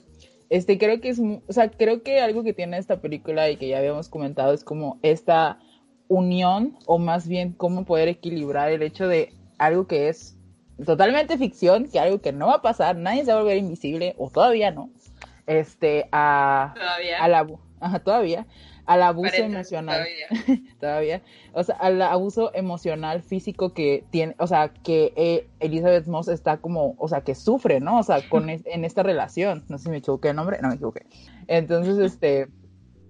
Este, 0.50 0.78
creo 0.78 1.02
que 1.02 1.10
es, 1.10 1.20
o 1.20 1.54
sea, 1.54 1.70
creo 1.70 2.04
que 2.04 2.22
algo 2.22 2.44
que 2.44 2.54
tiene 2.54 2.78
esta 2.78 3.02
película 3.02 3.50
y 3.50 3.58
que 3.58 3.68
ya 3.68 3.80
habíamos 3.80 4.10
comentado 4.10 4.54
es 4.54 4.64
como 4.64 5.00
esta 5.02 5.60
unión 6.08 6.78
o 6.86 7.00
más 7.00 7.28
bien 7.28 7.54
cómo 7.54 7.86
poder 7.86 8.08
equilibrar 8.08 8.72
el 8.72 8.84
hecho 8.84 9.08
de 9.08 9.34
algo 9.58 9.88
que 9.88 10.10
es 10.10 10.38
totalmente 10.86 11.38
ficción, 11.38 11.90
que 11.90 12.00
algo 12.00 12.22
que 12.22 12.34
no 12.34 12.48
va 12.48 12.56
a 12.56 12.62
pasar, 12.62 12.96
nadie 12.98 13.26
se 13.26 13.32
va 13.32 13.40
a 13.40 13.42
volver 13.42 13.58
invisible 13.58 14.16
o 14.18 14.30
todavía 14.30 14.72
no, 14.72 14.90
este 15.48 16.08
a 16.12 16.74
todavía 16.76 17.24
a 17.24 17.28
la 17.28 18.00
todavía 18.04 18.46
al 18.86 19.02
abuso 19.02 19.36
emocional 19.36 20.06
todavía. 20.80 21.22
o 21.54 21.64
sea 21.64 21.76
al 21.76 22.02
abuso 22.02 22.52
emocional 22.54 23.22
físico 23.22 23.74
que 23.74 24.04
tiene 24.10 24.36
o 24.40 24.48
sea 24.48 24.70
que 24.70 25.14
eh, 25.16 25.48
Elizabeth 25.60 26.08
Moss 26.08 26.28
está 26.28 26.58
como 26.58 26.96
o 26.98 27.08
sea 27.08 27.22
que 27.22 27.36
sufre 27.36 27.80
no 27.80 28.00
o 28.00 28.04
sea 28.04 28.28
con 28.30 28.50
en 28.50 28.86
esta 28.86 29.04
relación 29.04 29.64
no 29.70 29.78
sé 29.78 29.86
si 29.86 29.90
me 29.90 29.98
equivoqué 29.98 30.30
el 30.30 30.36
nombre 30.36 30.60
no 30.62 30.70
me 30.70 30.76
equivoqué 30.76 31.06
entonces 31.48 31.98
este 31.98 32.48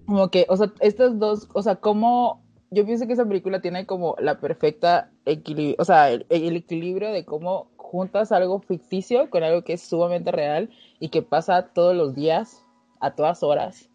como 0.06 0.30
que 0.30 0.46
o 0.50 0.58
sea 0.58 0.72
estos 0.80 1.18
dos 1.18 1.50
o 1.54 1.62
sea 1.62 1.78
cómo 1.78 2.44
yo 2.74 2.86
pienso 2.86 3.06
que 3.06 3.14
esa 3.14 3.26
película 3.26 3.62
tiene 3.62 3.86
como 3.86 4.16
la 4.20 4.40
perfecta 4.40 5.12
equilibrio, 5.26 5.76
o 5.78 5.86
sea, 5.86 6.10
el, 6.10 6.26
equilibrio 6.30 7.12
de 7.12 7.24
cómo 7.24 7.72
juntas 7.78 8.32
algo 8.32 8.60
ficticio 8.60 9.30
con 9.30 9.44
algo 9.44 9.64
que 9.64 9.74
es 9.74 9.82
sumamente 9.82 10.32
real 10.32 10.72
y 11.00 11.10
que 11.10 11.22
pasa 11.22 11.68
todos 11.74 11.96
los 11.96 12.16
días, 12.16 12.66
a 13.00 13.14
todas 13.14 13.44
horas. 13.44 13.90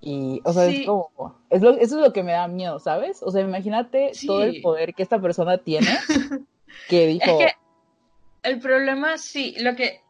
Y, 0.00 0.40
o 0.44 0.52
sea, 0.52 0.66
es 0.66 0.86
como, 0.86 1.36
es 1.50 1.62
lo, 1.62 1.70
eso 1.70 1.96
es 1.98 2.06
lo 2.06 2.12
que 2.12 2.22
me 2.22 2.32
da 2.32 2.48
miedo, 2.48 2.78
¿sabes? 2.78 3.22
O 3.22 3.30
sea, 3.30 3.40
imagínate 3.40 4.12
todo 4.26 4.42
el 4.42 4.60
poder 4.60 4.94
que 4.94 5.02
esta 5.02 5.20
persona 5.20 5.58
tiene, 5.58 5.86
que 6.88 7.06
dijo... 7.06 7.38
el 8.42 8.58
problema, 8.60 9.18
sí, 9.18 9.56
lo 9.58 9.74
que, 9.74 10.00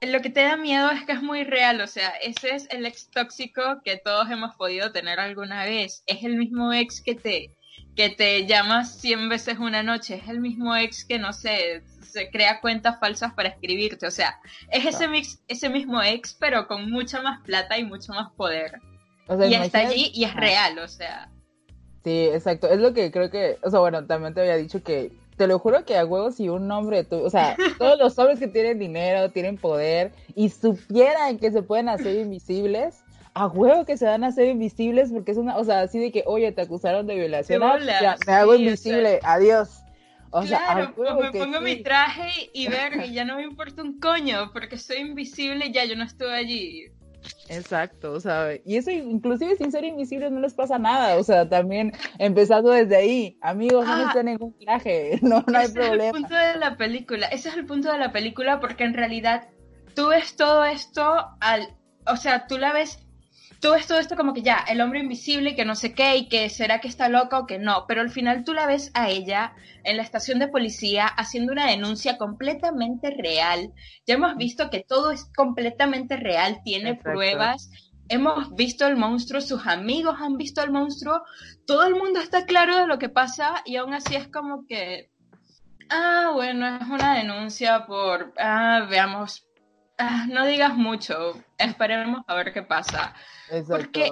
lo 0.00 0.20
que 0.20 0.30
te 0.30 0.42
da 0.42 0.56
miedo 0.56 0.90
es 0.90 1.04
que 1.04 1.12
es 1.12 1.22
muy 1.22 1.44
real, 1.44 1.80
o 1.80 1.86
sea, 1.86 2.08
ese 2.22 2.54
es 2.54 2.66
el 2.70 2.86
ex 2.86 3.08
tóxico 3.10 3.80
que 3.84 3.96
todos 3.96 4.30
hemos 4.30 4.54
podido 4.56 4.92
tener 4.92 5.20
alguna 5.20 5.64
vez. 5.64 6.02
Es 6.06 6.24
el 6.24 6.36
mismo 6.36 6.72
ex 6.72 7.00
que 7.00 7.14
te, 7.14 7.50
que 7.96 8.10
te 8.10 8.46
llama 8.46 8.84
100 8.84 9.28
veces 9.28 9.58
una 9.58 9.82
noche, 9.82 10.16
es 10.16 10.28
el 10.28 10.40
mismo 10.40 10.74
ex 10.74 11.04
que, 11.04 11.18
no 11.18 11.32
sé, 11.32 11.82
se 12.02 12.30
crea 12.30 12.60
cuentas 12.60 12.98
falsas 12.98 13.32
para 13.34 13.48
escribirte, 13.48 14.06
o 14.06 14.10
sea, 14.10 14.40
es 14.70 14.86
ese, 14.86 15.08
mix, 15.08 15.40
ese 15.48 15.68
mismo 15.68 16.02
ex, 16.02 16.34
pero 16.34 16.66
con 16.66 16.90
mucha 16.90 17.20
más 17.22 17.40
plata 17.42 17.78
y 17.78 17.84
mucho 17.84 18.12
más 18.12 18.32
poder. 18.32 18.80
Y 19.28 19.54
está 19.54 19.80
allí 19.80 20.10
y 20.14 20.24
es 20.24 20.34
real, 20.34 20.78
o 20.78 20.88
sea. 20.88 21.30
Sí, 22.04 22.28
exacto, 22.32 22.68
es 22.68 22.78
lo 22.78 22.92
que 22.92 23.10
creo 23.10 23.30
que, 23.30 23.56
o 23.62 23.70
sea, 23.70 23.80
bueno, 23.80 24.06
también 24.06 24.34
te 24.34 24.42
había 24.42 24.56
dicho 24.56 24.82
que 24.82 25.10
te 25.36 25.46
lo 25.46 25.58
juro 25.58 25.84
que 25.84 25.96
a 25.96 26.04
huevos 26.04 26.36
si 26.36 26.48
un 26.48 26.70
hombre, 26.70 27.06
o 27.10 27.30
sea, 27.30 27.56
todos 27.78 27.98
los 27.98 28.18
hombres 28.18 28.38
que 28.38 28.48
tienen 28.48 28.78
dinero, 28.78 29.30
tienen 29.30 29.56
poder 29.56 30.12
y 30.34 30.50
supieran 30.50 31.38
que 31.38 31.50
se 31.50 31.62
pueden 31.62 31.88
hacer 31.88 32.16
invisibles, 32.16 33.02
a 33.32 33.46
huevo 33.46 33.84
que 33.84 33.96
se 33.96 34.06
van 34.06 34.22
a 34.22 34.28
hacer 34.28 34.48
invisibles 34.48 35.10
porque 35.10 35.32
es 35.32 35.38
una, 35.38 35.56
o 35.56 35.64
sea, 35.64 35.80
así 35.80 35.98
de 35.98 36.12
que, 36.12 36.22
oye, 36.26 36.52
te 36.52 36.62
acusaron 36.62 37.06
de 37.06 37.16
violación, 37.16 37.62
ah, 37.62 37.78
ya, 37.80 38.16
me 38.26 38.32
hago 38.32 38.54
invisible, 38.54 39.20
adiós. 39.22 39.80
O 40.30 40.42
claro, 40.42 40.86
sea, 40.86 40.94
pues 40.96 41.32
me 41.32 41.38
pongo 41.38 41.60
mi 41.60 41.76
traje 41.76 42.50
y 42.52 42.66
ver, 42.66 43.04
y 43.06 43.12
ya 43.12 43.24
no 43.24 43.36
me 43.36 43.44
importa 43.44 43.82
un 43.82 44.00
coño, 44.00 44.50
porque 44.52 44.78
soy 44.78 44.96
invisible 44.98 45.66
y 45.66 45.72
ya 45.72 45.84
yo 45.84 45.94
no 45.94 46.02
estoy 46.02 46.32
allí. 46.32 46.86
Exacto, 47.48 48.12
o 48.12 48.20
sea, 48.20 48.50
y 48.64 48.76
eso 48.76 48.90
inclusive 48.90 49.56
sin 49.56 49.70
ser 49.70 49.84
invisibles 49.84 50.32
no 50.32 50.40
les 50.40 50.54
pasa 50.54 50.78
nada, 50.78 51.16
o 51.16 51.22
sea, 51.22 51.48
también 51.48 51.92
empezando 52.18 52.70
desde 52.70 52.96
ahí, 52.96 53.38
amigos, 53.42 53.86
no 53.86 53.92
ah, 53.92 53.96
necesitan 53.96 54.26
ningún 54.26 54.58
traje, 54.58 55.18
no, 55.22 55.44
no 55.46 55.58
hay 55.58 55.68
problema. 55.68 56.04
Ese 56.04 56.08
es 56.08 56.14
el 56.14 56.22
punto 56.22 56.34
de 56.34 56.56
la 56.58 56.76
película, 56.76 57.26
ese 57.26 57.48
es 57.48 57.56
el 57.56 57.66
punto 57.66 57.92
de 57.92 57.98
la 57.98 58.12
película 58.12 58.60
porque 58.60 58.84
en 58.84 58.94
realidad 58.94 59.48
tú 59.94 60.08
ves 60.08 60.36
todo 60.36 60.64
esto 60.64 61.26
al, 61.40 61.68
o 62.06 62.16
sea, 62.16 62.46
tú 62.46 62.58
la 62.58 62.72
ves 62.72 63.03
tú 63.60 63.72
ves 63.72 63.86
todo 63.86 63.98
esto 63.98 64.16
como 64.16 64.34
que 64.34 64.42
ya, 64.42 64.64
el 64.68 64.80
hombre 64.80 65.00
invisible, 65.00 65.54
que 65.54 65.64
no 65.64 65.74
sé 65.74 65.94
qué, 65.94 66.16
y 66.16 66.28
que 66.28 66.48
será 66.48 66.80
que 66.80 66.88
está 66.88 67.08
loca 67.08 67.38
o 67.38 67.46
que 67.46 67.58
no, 67.58 67.86
pero 67.86 68.00
al 68.00 68.10
final 68.10 68.44
tú 68.44 68.52
la 68.52 68.66
ves 68.66 68.90
a 68.94 69.08
ella 69.08 69.54
en 69.84 69.96
la 69.96 70.02
estación 70.02 70.38
de 70.38 70.48
policía 70.48 71.06
haciendo 71.06 71.52
una 71.52 71.66
denuncia 71.66 72.18
completamente 72.18 73.10
real. 73.10 73.72
Ya 74.06 74.14
hemos 74.14 74.36
visto 74.36 74.70
que 74.70 74.84
todo 74.86 75.10
es 75.12 75.26
completamente 75.36 76.16
real, 76.16 76.60
tiene 76.64 76.94
pruebas. 76.94 77.70
Hemos 78.08 78.54
visto 78.54 78.86
el 78.86 78.96
monstruo, 78.96 79.40
sus 79.40 79.66
amigos 79.66 80.16
han 80.20 80.36
visto 80.36 80.62
el 80.62 80.70
monstruo, 80.70 81.22
todo 81.66 81.86
el 81.86 81.94
mundo 81.94 82.20
está 82.20 82.44
claro 82.44 82.76
de 82.76 82.86
lo 82.86 82.98
que 82.98 83.08
pasa 83.08 83.62
y 83.64 83.76
aún 83.76 83.94
así 83.94 84.14
es 84.14 84.28
como 84.28 84.66
que, 84.66 85.10
ah, 85.88 86.30
bueno, 86.34 86.66
es 86.76 86.86
una 86.86 87.16
denuncia 87.16 87.86
por, 87.86 88.34
ah, 88.38 88.86
veamos, 88.90 89.46
ah, 89.98 90.26
no 90.28 90.46
digas 90.46 90.74
mucho, 90.74 91.42
esperemos 91.58 92.22
a 92.26 92.34
ver 92.34 92.52
qué 92.52 92.62
pasa. 92.62 93.14
Porque 93.68 94.10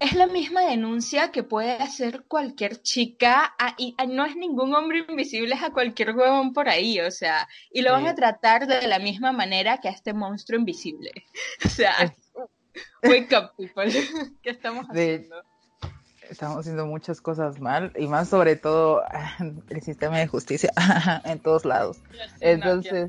es 0.00 0.14
la 0.14 0.26
misma 0.26 0.62
denuncia 0.62 1.30
que 1.30 1.42
puede 1.42 1.72
hacer 1.72 2.24
cualquier 2.26 2.80
chica 2.80 3.54
ah, 3.58 3.74
y 3.76 3.94
ah, 3.98 4.06
no 4.06 4.24
es 4.24 4.34
ningún 4.34 4.74
hombre 4.74 5.04
invisible, 5.06 5.54
es 5.54 5.62
a 5.62 5.72
cualquier 5.72 6.16
huevón 6.16 6.54
por 6.54 6.68
ahí, 6.68 7.00
o 7.00 7.10
sea, 7.10 7.46
y 7.70 7.82
lo 7.82 7.92
van 7.92 8.06
a 8.06 8.14
tratar 8.14 8.66
de 8.66 8.88
la 8.88 8.98
misma 8.98 9.32
manera 9.32 9.78
que 9.78 9.88
a 9.88 9.92
este 9.92 10.14
monstruo 10.14 10.58
invisible. 10.58 11.12
O 11.64 11.68
sea, 11.68 11.94
wake 13.02 13.32
up 13.36 13.52
people, 13.58 13.92
¿qué 14.42 14.50
estamos 14.50 14.86
haciendo? 14.88 15.36
estamos 16.30 16.58
haciendo 16.58 16.86
muchas 16.86 17.20
cosas 17.20 17.60
mal 17.60 17.92
y 17.96 18.06
más 18.06 18.28
sobre 18.28 18.54
todo 18.56 19.02
el 19.68 19.82
sistema 19.82 20.18
de 20.18 20.28
justicia 20.28 20.72
en 21.24 21.40
todos 21.40 21.64
lados. 21.64 21.98
Entonces, 22.40 23.08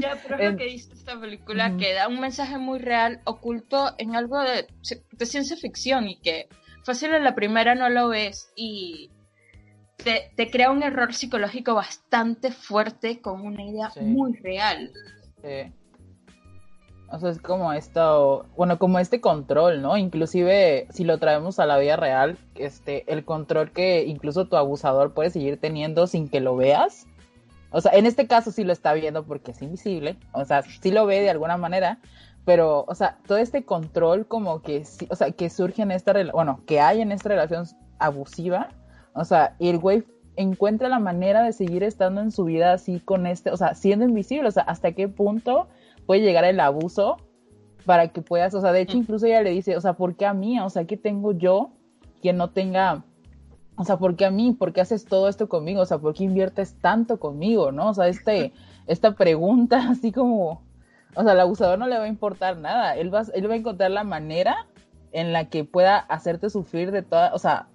ya, 0.00 0.18
pero 0.22 0.38
es 0.38 0.52
lo 0.52 0.56
que 0.56 0.64
dice 0.64 0.92
esta 0.92 1.18
película, 1.18 1.76
que 1.76 1.92
da 1.94 2.08
un 2.08 2.20
mensaje 2.20 2.58
muy 2.58 2.78
real 2.78 3.20
oculto 3.24 3.94
en 3.98 4.16
algo 4.16 4.40
de, 4.40 4.66
ciencia 5.24 5.56
ficción 5.56 6.08
y 6.08 6.16
que 6.20 6.48
fácil 6.84 7.14
en 7.14 7.24
la 7.24 7.34
primera 7.34 7.74
no 7.74 7.88
lo 7.88 8.08
ves 8.08 8.52
y 8.56 9.10
te, 9.96 10.50
crea 10.50 10.70
un 10.70 10.82
error 10.82 11.14
psicológico 11.14 11.74
bastante 11.74 12.50
fuerte 12.50 13.20
con 13.20 13.40
una 13.42 13.64
idea 13.64 13.90
muy 14.00 14.34
real. 14.38 14.90
Sí. 15.42 15.72
O 17.12 17.18
sea, 17.18 17.28
es 17.28 17.40
como 17.40 17.74
esto, 17.74 18.46
bueno, 18.56 18.78
como 18.78 18.98
este 18.98 19.20
control, 19.20 19.82
¿no? 19.82 19.98
Inclusive 19.98 20.86
si 20.90 21.04
lo 21.04 21.18
traemos 21.18 21.58
a 21.58 21.66
la 21.66 21.76
vida 21.78 21.96
real, 21.96 22.38
este, 22.54 23.04
el 23.12 23.26
control 23.26 23.70
que 23.70 24.04
incluso 24.04 24.46
tu 24.46 24.56
abusador 24.56 25.12
puede 25.12 25.28
seguir 25.28 25.60
teniendo 25.60 26.06
sin 26.06 26.30
que 26.30 26.40
lo 26.40 26.56
veas 26.56 27.06
o 27.72 27.80
sea, 27.80 27.92
en 27.92 28.06
este 28.06 28.26
caso 28.26 28.50
sí 28.50 28.64
lo 28.64 28.72
está 28.72 28.92
viendo 28.92 29.24
porque 29.24 29.52
es 29.52 29.62
invisible, 29.62 30.16
o 30.32 30.44
sea, 30.44 30.62
sí 30.62 30.90
lo 30.90 31.06
ve 31.06 31.20
de 31.20 31.30
alguna 31.30 31.56
manera, 31.56 31.98
pero, 32.44 32.84
o 32.88 32.94
sea, 32.94 33.18
todo 33.26 33.38
este 33.38 33.64
control 33.64 34.26
como 34.26 34.62
que, 34.62 34.84
o 35.08 35.16
sea, 35.16 35.30
que 35.30 35.48
surge 35.50 35.82
en 35.82 35.90
esta, 35.90 36.12
bueno, 36.32 36.60
que 36.66 36.80
hay 36.80 37.00
en 37.00 37.12
esta 37.12 37.28
relación 37.28 37.66
abusiva, 37.98 38.70
o 39.14 39.24
sea, 39.24 39.54
y 39.58 39.68
el 39.68 39.78
güey 39.78 40.04
encuentra 40.36 40.88
la 40.88 40.98
manera 40.98 41.42
de 41.42 41.52
seguir 41.52 41.82
estando 41.82 42.20
en 42.20 42.30
su 42.30 42.44
vida 42.44 42.72
así 42.72 43.00
con 43.00 43.26
este, 43.26 43.50
o 43.50 43.56
sea, 43.56 43.74
siendo 43.74 44.04
invisible, 44.04 44.48
o 44.48 44.52
sea, 44.52 44.64
hasta 44.64 44.92
qué 44.92 45.08
punto 45.08 45.68
puede 46.06 46.22
llegar 46.22 46.44
el 46.44 46.58
abuso 46.60 47.18
para 47.84 48.08
que 48.08 48.22
puedas, 48.22 48.54
o 48.54 48.60
sea, 48.60 48.72
de 48.72 48.80
hecho 48.80 48.96
incluso 48.96 49.26
ella 49.26 49.42
le 49.42 49.50
dice, 49.50 49.76
o 49.76 49.80
sea, 49.80 49.94
¿por 49.94 50.16
qué 50.16 50.26
a 50.26 50.34
mí? 50.34 50.58
O 50.60 50.70
sea, 50.70 50.84
¿qué 50.84 50.96
tengo 50.96 51.32
yo 51.32 51.70
que 52.22 52.32
no 52.32 52.50
tenga 52.50 53.04
o 53.76 53.84
sea, 53.84 53.96
¿por 53.96 54.16
qué 54.16 54.26
a 54.26 54.30
mí? 54.30 54.52
¿Por 54.52 54.72
qué 54.72 54.80
haces 54.80 55.04
todo 55.04 55.28
esto 55.28 55.48
conmigo? 55.48 55.80
O 55.80 55.86
sea, 55.86 55.98
¿por 55.98 56.14
qué 56.14 56.24
inviertes 56.24 56.74
tanto 56.80 57.18
conmigo? 57.18 57.72
¿No? 57.72 57.90
O 57.90 57.94
sea, 57.94 58.08
este, 58.08 58.52
esta 58.86 59.12
pregunta 59.14 59.88
así 59.90 60.12
como, 60.12 60.62
o 61.14 61.22
sea, 61.22 61.32
al 61.32 61.40
abusador 61.40 61.78
no 61.78 61.86
le 61.86 61.98
va 61.98 62.04
a 62.04 62.08
importar 62.08 62.56
nada. 62.58 62.96
Él 62.96 63.12
va, 63.12 63.22
él 63.34 63.48
va 63.48 63.54
a 63.54 63.58
encontrar 63.58 63.90
la 63.90 64.04
manera 64.04 64.66
en 65.12 65.32
la 65.32 65.48
que 65.48 65.64
pueda 65.64 65.98
hacerte 65.98 66.48
sufrir 66.50 66.90
de 66.90 67.02
toda, 67.02 67.34
o 67.34 67.38
sea, 67.38 67.68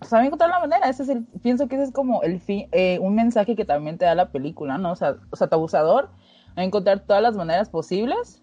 o 0.00 0.04
sea, 0.04 0.18
va 0.18 0.24
a 0.24 0.26
encontrar 0.26 0.50
la 0.50 0.60
manera. 0.60 0.88
Ese 0.88 1.04
es 1.04 1.08
el, 1.08 1.24
pienso 1.42 1.68
que 1.68 1.76
ese 1.76 1.84
es 1.84 1.92
como 1.92 2.22
el 2.22 2.40
fin, 2.40 2.68
eh, 2.72 2.98
un 3.00 3.14
mensaje 3.14 3.54
que 3.56 3.64
también 3.64 3.98
te 3.98 4.04
da 4.04 4.14
la 4.14 4.30
película, 4.30 4.76
¿no? 4.76 4.92
O 4.92 4.96
sea, 4.96 5.16
o 5.30 5.36
sea, 5.36 5.48
tu 5.48 5.54
abusador 5.54 6.10
va 6.56 6.62
a 6.62 6.64
encontrar 6.64 7.00
todas 7.00 7.22
las 7.22 7.36
maneras 7.36 7.70
posibles 7.70 8.42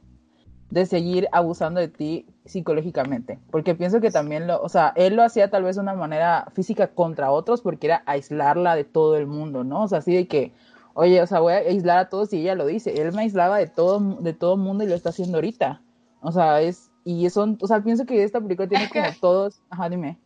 de 0.69 0.85
seguir 0.85 1.27
abusando 1.31 1.79
de 1.79 1.87
ti 1.87 2.25
psicológicamente, 2.49 3.39
porque 3.51 3.75
pienso 3.75 4.01
que 4.01 4.11
también 4.11 4.47
lo, 4.47 4.61
o 4.61 4.69
sea, 4.69 4.91
él 4.95 5.15
lo 5.15 5.23
hacía 5.23 5.49
tal 5.49 5.63
vez 5.63 5.75
de 5.75 5.83
una 5.83 5.93
manera 5.93 6.47
física 6.53 6.87
contra 6.87 7.31
otros 7.31 7.61
porque 7.61 7.87
era 7.87 8.03
aislarla 8.05 8.75
de 8.75 8.83
todo 8.83 9.15
el 9.17 9.27
mundo, 9.27 9.63
¿no? 9.63 9.83
O 9.83 9.87
sea, 9.87 9.99
así 9.99 10.13
de 10.13 10.27
que, 10.27 10.51
oye, 10.93 11.21
o 11.21 11.27
sea, 11.27 11.39
voy 11.39 11.53
a 11.53 11.57
aislar 11.57 11.99
a 11.99 12.09
todos 12.09 12.33
y 12.33 12.41
ella 12.41 12.55
lo 12.55 12.65
dice, 12.65 12.99
él 12.99 13.13
me 13.13 13.21
aislaba 13.21 13.57
de 13.57 13.67
todo, 13.67 13.99
de 14.19 14.33
todo 14.33 14.55
el 14.55 14.61
mundo 14.61 14.83
y 14.83 14.87
lo 14.87 14.95
está 14.95 15.09
haciendo 15.09 15.37
ahorita. 15.37 15.81
O 16.21 16.31
sea, 16.31 16.61
es, 16.61 16.89
y 17.05 17.25
eso, 17.25 17.55
o 17.59 17.67
sea, 17.67 17.81
pienso 17.81 18.05
que 18.05 18.23
esta 18.23 18.41
película 18.41 18.67
tiene 18.67 18.89
como 18.89 19.07
todos, 19.21 19.61
ajá, 19.69 19.89
dime. 19.89 20.17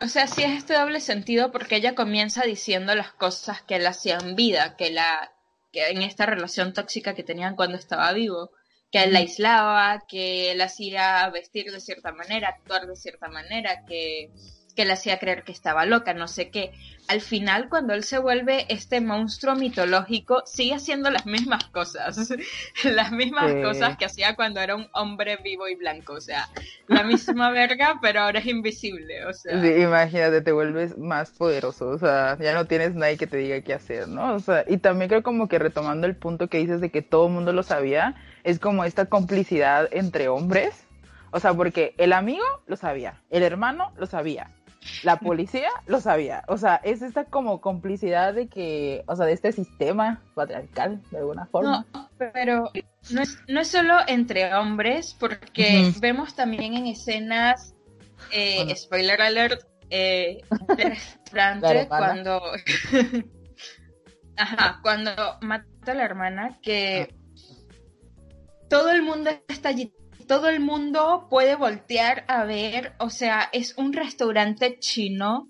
O 0.00 0.08
sea, 0.08 0.26
sí 0.26 0.42
es 0.42 0.58
este 0.58 0.74
doble 0.74 1.00
sentido 1.00 1.52
porque 1.52 1.76
ella 1.76 1.94
comienza 1.94 2.42
diciendo 2.44 2.94
las 2.94 3.12
cosas 3.12 3.62
que 3.62 3.76
él 3.76 3.86
hacía 3.86 4.18
en 4.18 4.36
vida, 4.36 4.76
que 4.76 4.90
la, 4.90 5.30
que 5.72 5.88
en 5.88 6.02
esta 6.02 6.26
relación 6.26 6.72
tóxica 6.72 7.14
que 7.14 7.22
tenían 7.22 7.56
cuando 7.56 7.76
estaba 7.76 8.12
vivo 8.12 8.50
que 8.90 9.04
él 9.04 9.12
la 9.12 9.20
aislaba, 9.20 10.04
que 10.08 10.52
él 10.52 10.60
hacía 10.60 11.28
vestir 11.30 11.72
de 11.72 11.80
cierta 11.80 12.12
manera, 12.12 12.48
actuar 12.48 12.86
de 12.86 12.96
cierta 12.96 13.28
manera, 13.28 13.84
que, 13.86 14.30
que 14.76 14.84
le 14.84 14.92
hacía 14.92 15.18
creer 15.18 15.42
que 15.42 15.50
estaba 15.50 15.86
loca, 15.86 16.14
no 16.14 16.28
sé 16.28 16.50
qué. 16.50 16.72
Al 17.08 17.20
final, 17.20 17.68
cuando 17.68 17.94
él 17.94 18.04
se 18.04 18.18
vuelve 18.18 18.66
este 18.68 19.00
monstruo 19.00 19.54
mitológico, 19.54 20.42
sigue 20.44 20.74
haciendo 20.74 21.10
las 21.10 21.24
mismas 21.24 21.64
cosas, 21.64 22.30
las 22.84 23.10
mismas 23.10 23.54
cosas 23.54 23.96
que 23.96 24.04
hacía 24.04 24.36
cuando 24.36 24.60
era 24.60 24.76
un 24.76 24.88
hombre 24.92 25.38
vivo 25.42 25.66
y 25.66 25.76
blanco, 25.76 26.14
o 26.14 26.20
sea, 26.20 26.48
la 26.88 27.04
misma 27.04 27.50
verga, 27.50 27.98
pero 28.02 28.20
ahora 28.20 28.40
es 28.40 28.46
invisible, 28.46 29.24
o 29.24 29.32
sea. 29.32 29.60
Sí, 29.60 29.68
imagínate, 29.68 30.42
te 30.42 30.52
vuelves 30.52 30.98
más 30.98 31.30
poderoso, 31.30 31.88
o 31.88 31.98
sea, 31.98 32.36
ya 32.38 32.54
no 32.54 32.66
tienes 32.66 32.94
nadie 32.94 33.16
que 33.16 33.26
te 33.26 33.38
diga 33.38 33.60
qué 33.62 33.74
hacer, 33.74 34.08
¿no? 34.08 34.34
O 34.34 34.40
sea, 34.40 34.64
y 34.68 34.76
también 34.76 35.08
creo 35.08 35.22
como 35.22 35.48
que 35.48 35.58
retomando 35.58 36.06
el 36.06 36.16
punto 36.16 36.48
que 36.48 36.58
dices 36.58 36.80
de 36.80 36.90
que 36.90 37.02
todo 37.02 37.28
el 37.28 37.32
mundo 37.32 37.52
lo 37.52 37.62
sabía, 37.62 38.14
es 38.46 38.60
como 38.60 38.84
esta 38.84 39.06
complicidad 39.06 39.88
entre 39.90 40.28
hombres. 40.28 40.86
O 41.32 41.40
sea, 41.40 41.52
porque 41.52 41.94
el 41.98 42.12
amigo 42.12 42.44
lo 42.66 42.76
sabía, 42.76 43.20
el 43.28 43.42
hermano 43.42 43.92
lo 43.96 44.06
sabía, 44.06 44.52
la 45.02 45.18
policía 45.18 45.68
lo 45.86 46.00
sabía. 46.00 46.44
O 46.46 46.56
sea, 46.56 46.76
es 46.76 47.02
esta 47.02 47.24
como 47.24 47.60
complicidad 47.60 48.32
de 48.32 48.46
que, 48.46 49.02
o 49.08 49.16
sea, 49.16 49.26
de 49.26 49.32
este 49.32 49.50
sistema 49.50 50.22
patriarcal, 50.34 51.02
de 51.10 51.18
alguna 51.18 51.46
forma. 51.46 51.84
No, 51.92 52.08
pero 52.16 52.70
no 53.10 53.20
es, 53.20 53.36
no 53.48 53.60
es 53.60 53.68
solo 53.68 53.96
entre 54.06 54.54
hombres, 54.54 55.16
porque 55.18 55.92
vemos 56.00 56.36
también 56.36 56.74
en 56.74 56.86
escenas, 56.86 57.74
eh, 58.30 58.72
spoiler 58.76 59.20
alert, 59.20 59.60
eh, 59.90 60.42
de 60.76 60.84
restaurante 60.84 61.88
cuando... 61.88 62.40
Ajá, 64.38 64.80
cuando 64.82 65.10
mata 65.40 65.66
a 65.86 65.94
la 65.94 66.04
hermana, 66.04 66.58
que 66.62 67.08
ah 67.10 67.25
todo 68.68 68.90
el 68.90 69.02
mundo 69.02 69.30
está 69.48 69.68
allí, 69.70 69.92
todo 70.26 70.48
el 70.48 70.60
mundo 70.60 71.26
puede 71.30 71.54
voltear 71.56 72.24
a 72.28 72.44
ver, 72.44 72.94
o 72.98 73.10
sea, 73.10 73.48
es 73.52 73.76
un 73.78 73.92
restaurante 73.92 74.78
chino. 74.78 75.48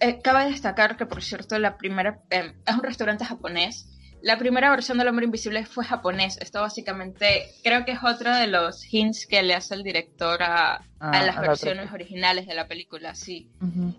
Eh, 0.00 0.20
cabe 0.20 0.50
destacar 0.50 0.96
que, 0.96 1.06
por 1.06 1.22
cierto, 1.22 1.58
la 1.58 1.78
primera, 1.78 2.20
em, 2.30 2.54
es 2.66 2.74
un 2.74 2.82
restaurante 2.82 3.24
japonés. 3.24 3.88
la 4.22 4.38
primera 4.38 4.70
versión 4.70 4.98
del 4.98 5.06
Hombre 5.08 5.26
Invisible 5.26 5.64
fue 5.66 5.84
japonés. 5.84 6.36
Esto 6.40 6.60
básicamente 6.60 7.44
creo 7.62 7.84
que 7.84 7.92
es 7.92 7.98
otro 8.02 8.34
de 8.34 8.46
los 8.48 8.82
hints 8.92 9.26
que 9.26 9.42
le 9.42 9.54
hace 9.54 9.74
el 9.74 9.84
director 9.84 10.42
a, 10.42 10.82
Ah, 10.98 11.22
las 11.22 11.36
a 11.36 11.40
versiones 11.42 11.92
originales 11.92 12.46
de 12.46 12.54
la 12.54 12.66
película, 12.66 13.14
sí. 13.14 13.50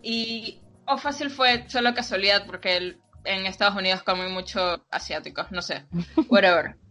Y 0.03 0.59
O 0.85 0.97
Fácil 0.97 1.29
fue 1.29 1.65
solo 1.69 1.93
casualidad 1.93 2.45
porque 2.45 2.75
el- 2.77 2.97
en 3.25 3.45
Estados 3.45 3.75
Unidos 3.77 4.03
comen 4.03 4.31
mucho 4.33 4.85
asiáticos, 4.91 5.51
no 5.51 5.61
sé, 5.61 5.85
whatever. 6.29 6.75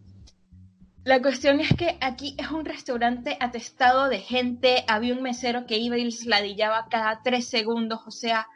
La 1.06 1.22
cuestión 1.22 1.60
es 1.60 1.72
que 1.72 1.98
aquí 2.00 2.34
es 2.36 2.50
un 2.50 2.64
restaurante 2.64 3.36
atestado 3.38 4.08
de 4.08 4.18
gente, 4.18 4.84
había 4.88 5.14
un 5.14 5.22
mesero 5.22 5.64
que 5.64 5.78
iba 5.78 5.96
y 5.96 6.02
les 6.02 6.26
ladillaba 6.26 6.88
cada 6.90 7.22
tres 7.22 7.46
segundos, 7.48 8.00
o 8.06 8.10
sea, 8.10 8.48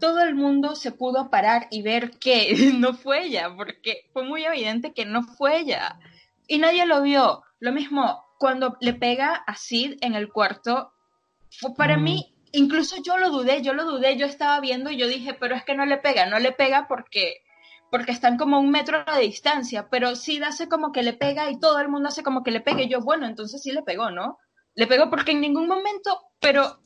todo 0.00 0.22
el 0.22 0.34
mundo 0.34 0.74
se 0.74 0.90
pudo 0.92 1.28
parar 1.28 1.68
y 1.70 1.82
ver 1.82 2.12
que 2.12 2.48
no 2.78 2.94
fue 2.94 3.26
ella, 3.26 3.54
porque 3.54 4.08
fue 4.14 4.24
muy 4.24 4.42
evidente 4.46 4.94
que 4.94 5.04
no 5.04 5.22
fue 5.22 5.58
ella. 5.58 5.98
Y 6.48 6.56
nadie 6.56 6.86
lo 6.86 7.02
vio. 7.02 7.42
Lo 7.60 7.72
mismo, 7.72 8.24
cuando 8.38 8.78
le 8.80 8.94
pega 8.94 9.34
a 9.34 9.54
Sid 9.54 9.98
en 10.00 10.14
el 10.14 10.32
cuarto, 10.32 10.94
fue 11.60 11.74
para 11.74 11.98
Mm. 11.98 12.02
mí, 12.02 12.34
incluso 12.52 12.96
yo 13.04 13.18
lo 13.18 13.28
dudé, 13.28 13.60
yo 13.60 13.74
lo 13.74 13.84
dudé, 13.84 14.16
yo 14.16 14.24
estaba 14.24 14.58
viendo 14.60 14.90
y 14.90 14.96
yo 14.96 15.08
dije, 15.08 15.34
pero 15.34 15.54
es 15.54 15.62
que 15.62 15.74
no 15.74 15.84
le 15.84 15.98
pega, 15.98 16.24
no 16.24 16.38
le 16.38 16.52
pega 16.52 16.86
porque 16.88 17.42
porque 17.90 18.12
están 18.12 18.36
como 18.36 18.58
un 18.58 18.70
metro 18.70 19.04
de 19.04 19.20
distancia, 19.20 19.88
pero 19.90 20.16
Sid 20.16 20.42
hace 20.42 20.68
como 20.68 20.92
que 20.92 21.02
le 21.02 21.12
pega 21.12 21.50
y 21.50 21.58
todo 21.58 21.78
el 21.78 21.88
mundo 21.88 22.08
hace 22.08 22.22
como 22.22 22.42
que 22.42 22.50
le 22.50 22.60
pegue. 22.60 22.84
Y 22.84 22.88
yo, 22.88 23.00
bueno, 23.00 23.26
entonces 23.26 23.62
sí 23.62 23.72
le 23.72 23.82
pegó, 23.82 24.10
¿no? 24.10 24.38
Le 24.74 24.86
pegó 24.86 25.08
porque 25.10 25.32
en 25.32 25.40
ningún 25.40 25.68
momento, 25.68 26.20
pero 26.40 26.80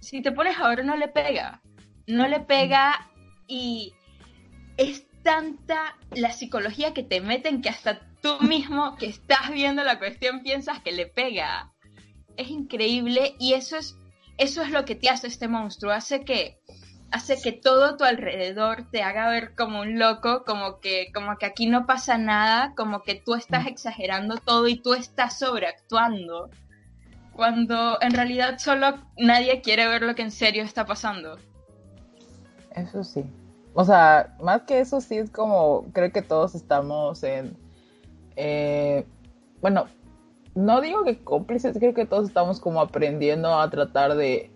si 0.00 0.22
te 0.22 0.32
pones 0.32 0.58
a 0.58 0.68
ver, 0.68 0.84
no 0.84 0.96
le 0.96 1.08
pega. 1.08 1.62
No 2.06 2.26
le 2.26 2.40
pega 2.40 3.10
y 3.46 3.94
es 4.76 5.06
tanta 5.22 5.96
la 6.12 6.30
psicología 6.30 6.94
que 6.94 7.02
te 7.02 7.20
meten 7.20 7.62
que 7.62 7.68
hasta 7.68 8.00
tú 8.22 8.38
mismo 8.40 8.96
que 8.96 9.06
estás 9.06 9.50
viendo 9.50 9.82
la 9.84 9.98
cuestión 9.98 10.42
piensas 10.42 10.80
que 10.80 10.92
le 10.92 11.06
pega. 11.06 11.72
Es 12.36 12.50
increíble 12.50 13.34
y 13.38 13.54
eso 13.54 13.76
es, 13.76 13.96
eso 14.38 14.62
es 14.62 14.70
lo 14.70 14.84
que 14.84 14.94
te 14.94 15.08
hace 15.08 15.26
este 15.26 15.48
monstruo. 15.48 15.92
Hace 15.92 16.24
que, 16.24 16.60
hace 17.10 17.40
que 17.40 17.52
todo 17.52 17.96
tu 17.96 18.04
alrededor 18.04 18.84
te 18.90 19.02
haga 19.02 19.28
ver 19.28 19.54
como 19.54 19.80
un 19.80 19.98
loco, 19.98 20.44
como 20.44 20.80
que, 20.80 21.12
como 21.14 21.36
que 21.38 21.46
aquí 21.46 21.66
no 21.66 21.86
pasa 21.86 22.18
nada, 22.18 22.74
como 22.76 23.02
que 23.02 23.14
tú 23.14 23.34
estás 23.34 23.66
exagerando 23.66 24.36
todo 24.36 24.66
y 24.68 24.76
tú 24.76 24.94
estás 24.94 25.38
sobreactuando. 25.38 26.50
Cuando 27.32 27.98
en 28.00 28.12
realidad 28.12 28.58
solo 28.58 28.98
nadie 29.18 29.60
quiere 29.60 29.86
ver 29.86 30.02
lo 30.02 30.14
que 30.14 30.22
en 30.22 30.30
serio 30.30 30.64
está 30.64 30.86
pasando. 30.86 31.36
Eso 32.74 33.04
sí. 33.04 33.24
O 33.74 33.84
sea, 33.84 34.34
más 34.40 34.62
que 34.62 34.80
eso 34.80 35.00
sí 35.00 35.18
es 35.18 35.30
como, 35.30 35.84
creo 35.92 36.10
que 36.10 36.22
todos 36.22 36.54
estamos 36.54 37.22
en, 37.22 37.56
eh, 38.36 39.06
bueno, 39.60 39.86
no 40.54 40.80
digo 40.80 41.04
que 41.04 41.18
cómplices, 41.18 41.76
creo 41.78 41.92
que 41.92 42.06
todos 42.06 42.26
estamos 42.28 42.58
como 42.58 42.80
aprendiendo 42.80 43.60
a 43.60 43.68
tratar 43.68 44.16
de, 44.16 44.50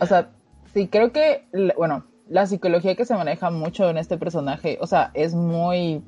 o 0.00 0.06
sea, 0.06 0.30
sí, 0.74 0.88
creo 0.88 1.12
que, 1.12 1.46
bueno, 1.76 2.04
la 2.28 2.46
psicología 2.46 2.94
que 2.94 3.04
se 3.04 3.14
maneja 3.14 3.50
mucho 3.50 3.88
en 3.90 3.98
este 3.98 4.16
personaje, 4.16 4.78
o 4.80 4.86
sea, 4.86 5.10
es 5.14 5.34
muy 5.34 6.02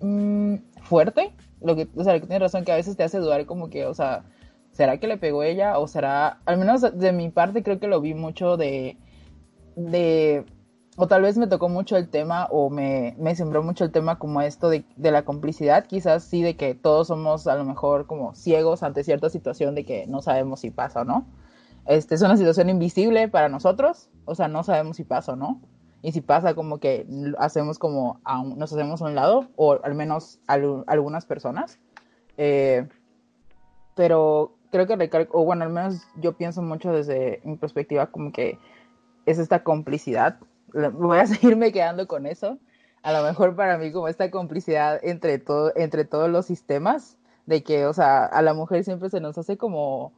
mm, 0.00 0.56
fuerte, 0.82 1.32
lo 1.60 1.76
que, 1.76 1.88
o 1.94 2.04
sea, 2.04 2.14
que 2.14 2.26
tienes 2.26 2.40
razón 2.40 2.64
que 2.64 2.72
a 2.72 2.76
veces 2.76 2.96
te 2.96 3.04
hace 3.04 3.18
dudar 3.18 3.46
como 3.46 3.68
que, 3.68 3.86
o 3.86 3.94
sea, 3.94 4.24
¿será 4.72 4.98
que 4.98 5.06
le 5.06 5.18
pegó 5.18 5.42
ella? 5.42 5.78
O 5.78 5.88
será, 5.88 6.40
al 6.44 6.58
menos 6.58 6.80
de 6.80 7.12
mi 7.12 7.30
parte 7.30 7.62
creo 7.62 7.78
que 7.78 7.88
lo 7.88 8.00
vi 8.00 8.14
mucho 8.14 8.56
de, 8.56 8.96
de, 9.74 10.44
o 10.96 11.06
tal 11.06 11.22
vez 11.22 11.36
me 11.36 11.46
tocó 11.46 11.68
mucho 11.68 11.96
el 11.96 12.08
tema 12.08 12.46
o 12.50 12.70
me, 12.70 13.14
me 13.18 13.34
sembró 13.36 13.62
mucho 13.62 13.84
el 13.84 13.92
tema 13.92 14.18
como 14.18 14.40
esto 14.40 14.70
de, 14.70 14.84
de 14.96 15.10
la 15.10 15.24
complicidad, 15.24 15.86
quizás 15.86 16.24
sí 16.24 16.42
de 16.42 16.56
que 16.56 16.74
todos 16.74 17.08
somos 17.08 17.46
a 17.46 17.56
lo 17.56 17.64
mejor 17.64 18.06
como 18.06 18.34
ciegos 18.34 18.82
ante 18.82 19.04
cierta 19.04 19.28
situación 19.30 19.74
de 19.74 19.84
que 19.84 20.06
no 20.06 20.22
sabemos 20.22 20.60
si 20.60 20.70
pasa 20.70 21.02
o 21.02 21.04
no. 21.04 21.26
Este 21.86 22.14
es 22.14 22.22
una 22.22 22.36
situación 22.36 22.68
invisible 22.68 23.28
para 23.28 23.48
nosotros, 23.48 24.08
o 24.24 24.34
sea, 24.34 24.48
no 24.48 24.62
sabemos 24.64 24.96
si 24.96 25.04
pasa 25.04 25.32
o 25.32 25.36
no. 25.36 25.60
Y 26.02 26.12
si 26.12 26.20
pasa 26.20 26.54
como 26.54 26.78
que 26.78 27.06
hacemos 27.38 27.78
como, 27.78 28.20
a 28.24 28.40
un- 28.40 28.58
nos 28.58 28.72
hacemos 28.72 29.02
a 29.02 29.06
un 29.06 29.14
lado, 29.14 29.48
o 29.56 29.78
al 29.82 29.94
menos 29.94 30.38
al- 30.46 30.84
algunas 30.86 31.26
personas. 31.26 31.78
Eh, 32.36 32.86
pero 33.94 34.54
creo 34.70 34.86
que 34.86 34.96
recalco, 34.96 35.40
o 35.40 35.44
bueno, 35.44 35.64
al 35.64 35.70
menos 35.70 36.02
yo 36.20 36.34
pienso 36.34 36.62
mucho 36.62 36.92
desde 36.92 37.40
mi 37.44 37.56
perspectiva 37.56 38.06
como 38.06 38.30
que 38.32 38.58
es 39.24 39.38
esta 39.38 39.62
complicidad. 39.64 40.38
Voy 40.92 41.18
a 41.18 41.26
seguirme 41.26 41.72
quedando 41.72 42.06
con 42.06 42.26
eso. 42.26 42.58
A 43.02 43.12
lo 43.12 43.22
mejor 43.22 43.54
para 43.56 43.78
mí 43.78 43.92
como 43.92 44.08
esta 44.08 44.30
complicidad 44.30 45.00
entre 45.02 45.38
todo, 45.38 45.72
entre 45.76 46.04
todos 46.04 46.28
los 46.28 46.46
sistemas, 46.46 47.16
de 47.46 47.62
que, 47.62 47.86
o 47.86 47.92
sea, 47.92 48.24
a 48.24 48.42
la 48.42 48.52
mujer 48.54 48.82
siempre 48.84 49.08
se 49.08 49.20
nos 49.20 49.38
hace 49.38 49.56
como, 49.56 50.12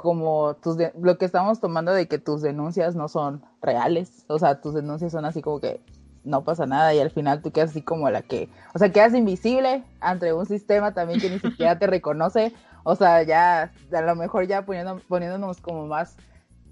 como 0.00 0.54
tus 0.62 0.78
de- 0.78 0.92
lo 0.98 1.18
que 1.18 1.26
estamos 1.26 1.60
tomando 1.60 1.92
de 1.92 2.08
que 2.08 2.18
tus 2.18 2.40
denuncias 2.40 2.96
no 2.96 3.06
son 3.08 3.42
reales. 3.60 4.24
O 4.28 4.38
sea, 4.38 4.58
tus 4.62 4.72
denuncias 4.72 5.12
son 5.12 5.26
así 5.26 5.42
como 5.42 5.60
que 5.60 5.78
no 6.24 6.42
pasa 6.42 6.64
nada 6.64 6.94
y 6.94 7.00
al 7.00 7.10
final 7.10 7.42
tú 7.42 7.50
quedas 7.50 7.70
así 7.70 7.82
como 7.82 8.08
la 8.08 8.22
que, 8.22 8.48
o 8.74 8.78
sea, 8.78 8.90
quedas 8.92 9.12
invisible 9.14 9.82
ante 10.00 10.32
un 10.32 10.46
sistema 10.46 10.94
también 10.94 11.20
que 11.20 11.28
ni 11.28 11.38
siquiera 11.38 11.78
te 11.78 11.86
reconoce. 11.86 12.54
O 12.82 12.96
sea, 12.96 13.22
ya, 13.24 13.72
a 13.92 14.00
lo 14.00 14.16
mejor 14.16 14.46
ya 14.46 14.62
poniendo, 14.64 15.00
poniéndonos 15.06 15.60
como 15.60 15.86
más, 15.86 16.16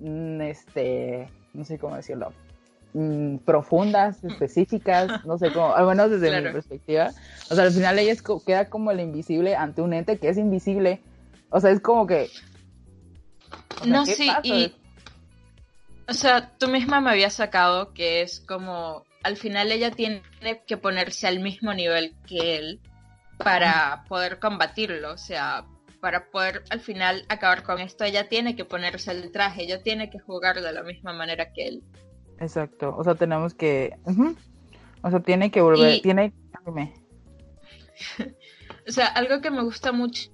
mm, 0.01 0.41
este, 0.41 1.29
no 1.53 1.67
sé 1.67 1.79
cómo 1.79 1.97
decirlo, 1.97 2.33
mm, 2.95 3.37
profundas, 3.45 4.25
específicas, 4.25 5.23
no 5.27 5.37
sé 5.37 5.53
cómo, 5.53 5.75
al 5.75 5.87
menos 5.87 6.11
desde 6.11 6.31
mi 6.31 6.39
Claro. 6.41 6.53
perspectiva. 6.55 7.11
O 7.51 7.55
sea, 7.55 7.65
al 7.65 7.73
final 7.73 7.99
ella 7.99 8.13
es 8.13 8.23
queda 8.47 8.71
como 8.71 8.91
el 8.91 9.01
invisible 9.01 9.55
ante 9.55 9.83
un 9.83 9.93
ente 9.93 10.17
que 10.17 10.31
es 10.31 10.39
invisible. 10.39 11.03
O 11.51 11.61
sea, 11.61 11.71
es 11.73 11.81
como 11.81 12.07
que... 12.07 12.31
o 13.81 13.85
sea, 13.85 13.93
no, 13.93 14.05
¿qué 14.05 14.15
sí, 14.15 14.27
pasa? 14.27 14.41
y. 14.45 14.75
O 16.09 16.15
sea, 16.15 16.57
tú 16.57 16.69
misma 16.69 17.01
me 17.01 17.11
habías 17.11 17.35
sacado 17.35 17.93
que 17.93 18.23
es 18.23 18.41
como. 18.41 19.05
Al 19.23 19.37
final 19.37 19.73
ella 19.73 19.91
tiene 19.91 20.23
que 20.67 20.77
ponerse 20.77 21.27
al 21.27 21.41
mismo 21.41 21.75
nivel 21.75 22.15
que 22.27 22.57
él 22.57 22.81
para 23.37 24.05
poder 24.09 24.39
combatirlo. 24.39 25.13
O 25.13 25.19
sea, 25.19 25.65
para 26.01 26.31
poder 26.31 26.63
al 26.71 26.81
final 26.81 27.25
acabar 27.29 27.63
con 27.63 27.81
esto, 27.81 28.05
ella 28.05 28.29
tiene 28.29 28.57
que 28.57 28.65
ponerse 28.65 29.11
el 29.13 29.31
traje, 29.33 29.65
ella 29.65 29.83
tiene 29.83 30.11
que 30.11 30.19
jugar 30.19 30.61
de 30.61 30.73
la 30.73 30.83
misma 30.83 31.13
manera 31.13 31.53
que 31.53 31.67
él. 31.69 31.83
Exacto, 32.41 32.95
o 32.97 33.03
sea, 33.03 33.15
tenemos 33.17 33.55
que... 33.55 33.97
O 35.03 35.11
sea, 35.11 35.21
tiene 35.21 35.51
que 35.51 35.61
volver, 35.61 35.97
Y- 35.97 36.03
tiene... 36.03 36.33
O 38.87 38.91
sea, 38.91 39.07
algo 39.09 39.43
que 39.43 39.51
me 39.51 39.63
gusta 39.63 39.93
mucho 39.93 40.31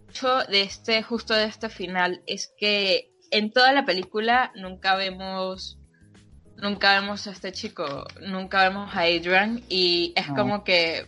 de 0.49 0.63
este, 0.63 1.03
justo 1.03 1.35
de 1.35 1.47
este 1.47 1.69
final, 1.69 2.23
es 2.27 2.55
que 2.57 3.11
en 3.39 3.51
toda 3.53 3.73
la 3.73 3.85
película 3.85 4.53
nunca 4.55 4.95
vemos, 4.97 5.79
nunca 6.57 7.01
vemos 7.01 7.27
a 7.27 7.31
este 7.33 7.53
chico, 7.53 8.07
nunca 8.27 8.63
vemos 8.69 8.95
a 8.95 9.01
Adrian 9.01 9.63
y 9.69 10.13
es 10.17 10.29
No. 10.29 10.35
como 10.37 10.65
que, 10.65 11.07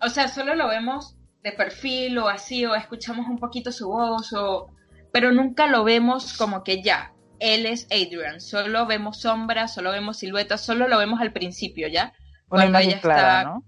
o 0.00 0.08
sea, 0.08 0.28
solo 0.28 0.54
lo 0.54 0.68
vemos 0.68 1.16
de 1.42 1.52
perfil 1.52 2.18
o 2.18 2.28
así, 2.28 2.66
o 2.66 2.74
escuchamos 2.74 3.26
un 3.28 3.38
poquito 3.38 3.72
su 3.72 3.88
voz, 3.88 4.32
o, 4.32 4.70
pero 5.12 5.32
nunca 5.32 5.66
lo 5.66 5.84
vemos 5.84 6.36
como 6.36 6.62
que 6.64 6.82
ya, 6.82 7.12
él 7.40 7.64
es 7.66 7.86
Adrian, 7.90 8.40
solo 8.40 8.86
vemos 8.86 9.20
sombras, 9.20 9.72
solo 9.72 9.90
vemos 9.92 10.18
siluetas, 10.18 10.60
solo 10.64 10.88
lo 10.88 10.98
vemos 10.98 11.20
al 11.20 11.32
principio, 11.32 11.88
¿ya? 11.88 12.12
Una 12.50 12.62
Cuando 12.62 12.68
imagen 12.70 12.90
ella 12.90 13.00
clara, 13.00 13.38
está- 13.38 13.44
¿no? 13.44 13.64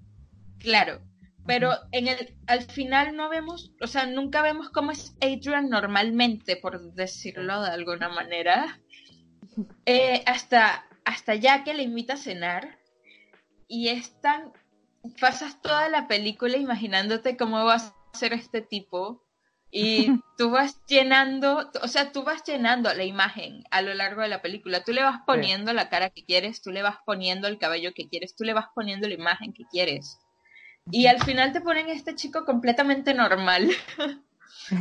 Claro, 0.58 1.00
pero 1.46 1.72
en 1.92 2.08
el 2.08 2.36
al 2.46 2.62
final 2.62 3.16
no 3.16 3.28
vemos, 3.28 3.72
o 3.80 3.86
sea, 3.86 4.06
nunca 4.06 4.42
vemos 4.42 4.70
cómo 4.70 4.90
es 4.90 5.16
Adrian 5.20 5.68
normalmente, 5.68 6.56
por 6.56 6.92
decirlo 6.94 7.62
de 7.62 7.70
alguna 7.70 8.08
manera. 8.08 8.80
Eh, 9.86 10.22
hasta, 10.26 10.86
hasta 11.04 11.34
ya 11.34 11.64
que 11.64 11.74
le 11.74 11.82
invita 11.82 12.14
a 12.14 12.18
cenar 12.18 12.78
y 13.68 13.88
es 13.88 14.20
tan... 14.20 14.52
Pasas 15.18 15.62
toda 15.62 15.88
la 15.88 16.08
película 16.08 16.58
imaginándote 16.58 17.36
cómo 17.36 17.64
va 17.64 17.76
a 17.76 17.94
ser 18.12 18.34
este 18.34 18.60
tipo 18.60 19.24
y 19.70 20.08
tú 20.38 20.50
vas 20.50 20.80
llenando, 20.86 21.70
o 21.82 21.88
sea, 21.88 22.12
tú 22.12 22.22
vas 22.22 22.44
llenando 22.44 22.92
la 22.92 23.04
imagen 23.04 23.64
a 23.70 23.82
lo 23.82 23.94
largo 23.94 24.22
de 24.22 24.28
la 24.28 24.42
película. 24.42 24.84
Tú 24.84 24.92
le 24.92 25.02
vas 25.02 25.20
poniendo 25.26 25.72
la 25.72 25.88
cara 25.88 26.10
que 26.10 26.24
quieres, 26.24 26.62
tú 26.62 26.70
le 26.70 26.82
vas 26.82 26.96
poniendo 27.06 27.48
el 27.48 27.58
cabello 27.58 27.92
que 27.94 28.08
quieres, 28.08 28.34
tú 28.36 28.44
le 28.44 28.52
vas 28.52 28.66
poniendo 28.74 29.08
la 29.08 29.14
imagen 29.14 29.52
que 29.52 29.64
quieres. 29.70 30.18
Y 30.90 31.06
al 31.06 31.22
final 31.24 31.52
te 31.52 31.60
ponen 31.60 31.88
este 31.88 32.14
chico 32.14 32.44
completamente 32.44 33.14
normal. 33.14 33.70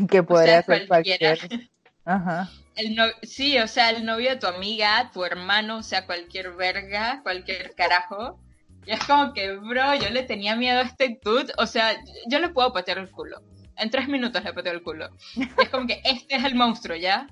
que 0.10 0.24
podría 0.24 0.62
sea, 0.64 0.78
ser 0.78 0.88
cualquiera. 0.88 1.36
cualquier... 1.38 1.70
Ajá. 2.06 2.50
El 2.76 2.96
no- 2.96 3.04
sí, 3.24 3.58
o 3.60 3.68
sea, 3.68 3.90
el 3.90 4.06
novio 4.06 4.30
de 4.30 4.38
tu 4.38 4.48
amiga, 4.48 5.12
tu 5.14 5.26
hermano, 5.26 5.78
o 5.78 5.84
sea, 5.84 6.06
cualquier 6.06 6.54
verga, 6.56 7.22
cualquier 7.24 7.76
carajo. 7.76 8.40
Y 8.86 8.92
es 8.92 9.04
como 9.04 9.34
que, 9.34 9.56
bro, 9.58 9.94
yo 9.96 10.10
le 10.10 10.24
tenía 10.24 10.56
miedo 10.56 10.80
a 10.80 10.84
este 10.84 11.20
dude. 11.24 11.52
O 11.58 11.66
sea, 11.68 11.92
yo 12.28 12.40
le 12.40 12.50
puedo 12.50 12.72
patear 12.74 12.98
el 12.98 13.12
culo. 13.12 13.42
En 13.78 13.90
tres 13.90 14.08
minutos 14.08 14.44
le 14.44 14.54
pateo 14.54 14.74
el 14.74 14.82
culo. 14.84 15.10
Y 15.36 15.44
es 15.62 15.70
como 15.70 15.88
que 15.88 16.02
este 16.04 16.36
es 16.38 16.44
el 16.44 16.56
monstruo, 16.56 16.96
¿ya? 16.98 17.28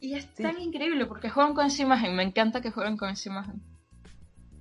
Y 0.00 0.14
es 0.14 0.28
Sí. 0.36 0.42
tan 0.42 0.60
increíble 0.60 1.06
porque 1.06 1.30
juegan 1.30 1.54
con 1.54 1.66
esa 1.66 1.82
imagen. 1.82 2.14
Me 2.16 2.22
encanta 2.22 2.60
que 2.60 2.70
jueguen 2.70 2.96
con 2.96 3.10
esa 3.10 3.28
imagen. 3.28 3.62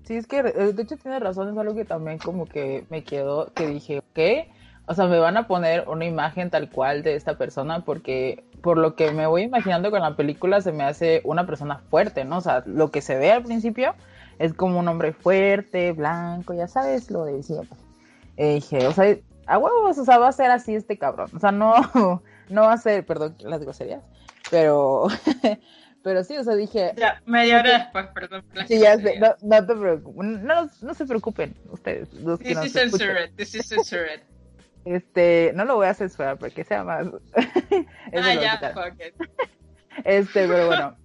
Sí, 0.10 0.17
es 0.17 0.26
que 0.26 0.39
eh, 0.39 0.74
de 0.74 0.82
hecho 0.82 0.98
tiene 0.98 1.19
razón, 1.19 1.50
es 1.50 1.58
algo 1.60 1.76
que 1.76 1.86
también 1.86 2.17
como 2.17 2.48
que 2.48 2.84
me 2.89 3.04
quedó, 3.04 3.54
que 3.54 3.67
dije, 3.67 4.02
¿qué? 4.15 4.50
O 4.88 4.95
sea, 4.95 5.06
me 5.06 5.19
van 5.19 5.38
a 5.38 5.45
poner 5.45 5.88
una 5.88 6.04
imagen 6.06 6.50
tal 6.50 6.72
cual 6.72 7.04
de 7.04 7.13
esta 7.13 7.38
persona 7.38 7.86
porque 7.86 8.43
por 8.63 8.80
lo 8.80 8.95
que 8.95 9.12
me 9.12 9.28
voy 9.28 9.43
imaginando 9.43 9.91
con 9.91 10.02
la 10.02 10.15
película 10.15 10.62
se 10.62 10.72
me 10.72 10.84
hace 10.84 11.22
una 11.26 11.45
persona 11.45 11.84
fuerte, 11.91 12.26
¿no? 12.26 12.38
O 12.38 12.41
sea, 12.41 12.63
lo 12.65 12.89
que 12.89 13.02
se 13.02 13.17
ve 13.17 13.32
al 13.32 13.43
principio 13.43 13.93
es 14.39 14.56
como 14.56 14.80
un 14.80 14.88
hombre 14.88 15.13
fuerte, 15.13 15.91
blanco, 15.91 16.56
ya 16.56 16.67
sabes 16.67 17.12
lo 17.12 17.26
de 17.26 17.43
siempre. 17.43 17.78
Eh, 18.38 18.56
dije, 18.56 18.88
o 18.88 18.91
sea, 18.91 19.15
a 19.45 19.60
huevos, 19.60 19.95
o 20.00 20.06
sea, 20.06 20.17
va 20.17 20.30
a 20.30 20.32
ser 20.32 20.50
así 20.50 20.74
este 20.74 20.98
cabrón. 20.98 21.30
O 21.36 21.39
sea, 21.39 21.52
no, 21.52 21.76
no 22.50 22.62
va 22.63 22.74
a 22.74 22.78
ser, 22.78 23.06
perdón 23.06 23.36
las 23.41 23.62
groserías, 23.62 24.02
pero, 24.50 25.06
pero 26.04 26.24
sí, 26.24 26.38
o 26.38 26.44
sea, 26.44 26.56
dije. 26.56 26.94
Ya, 26.98 27.22
media 27.26 27.60
hora 27.60 27.78
después, 27.80 28.08
perdón. 28.14 28.44
Sí, 28.68 28.80
ya 28.80 28.98
sé, 28.98 29.20
no, 29.20 29.36
no 29.42 29.66
te 29.66 29.76
preocupes, 29.76 30.28
no, 30.42 30.70
no 30.82 30.94
se 30.94 31.06
preocupen 31.06 31.56
ustedes. 31.72 32.14
Los 32.14 32.40
this 32.40 32.64
is 32.64 32.74
censored, 32.74 33.32
this 33.36 33.56
is 33.56 33.68
censored. 33.68 34.22
Este, 34.86 35.52
no 35.56 35.66
lo 35.66 35.76
voy 35.76 35.88
a 35.88 35.94
censurar 35.94 36.38
porque 36.38 36.64
sea 36.64 36.84
más. 36.84 37.08
ah, 38.16 38.34
ya, 38.34 38.58
fuck 38.74 39.00
it. 39.00 39.16
Este, 40.06 40.48
pero 40.48 40.68
bueno. 40.68 40.96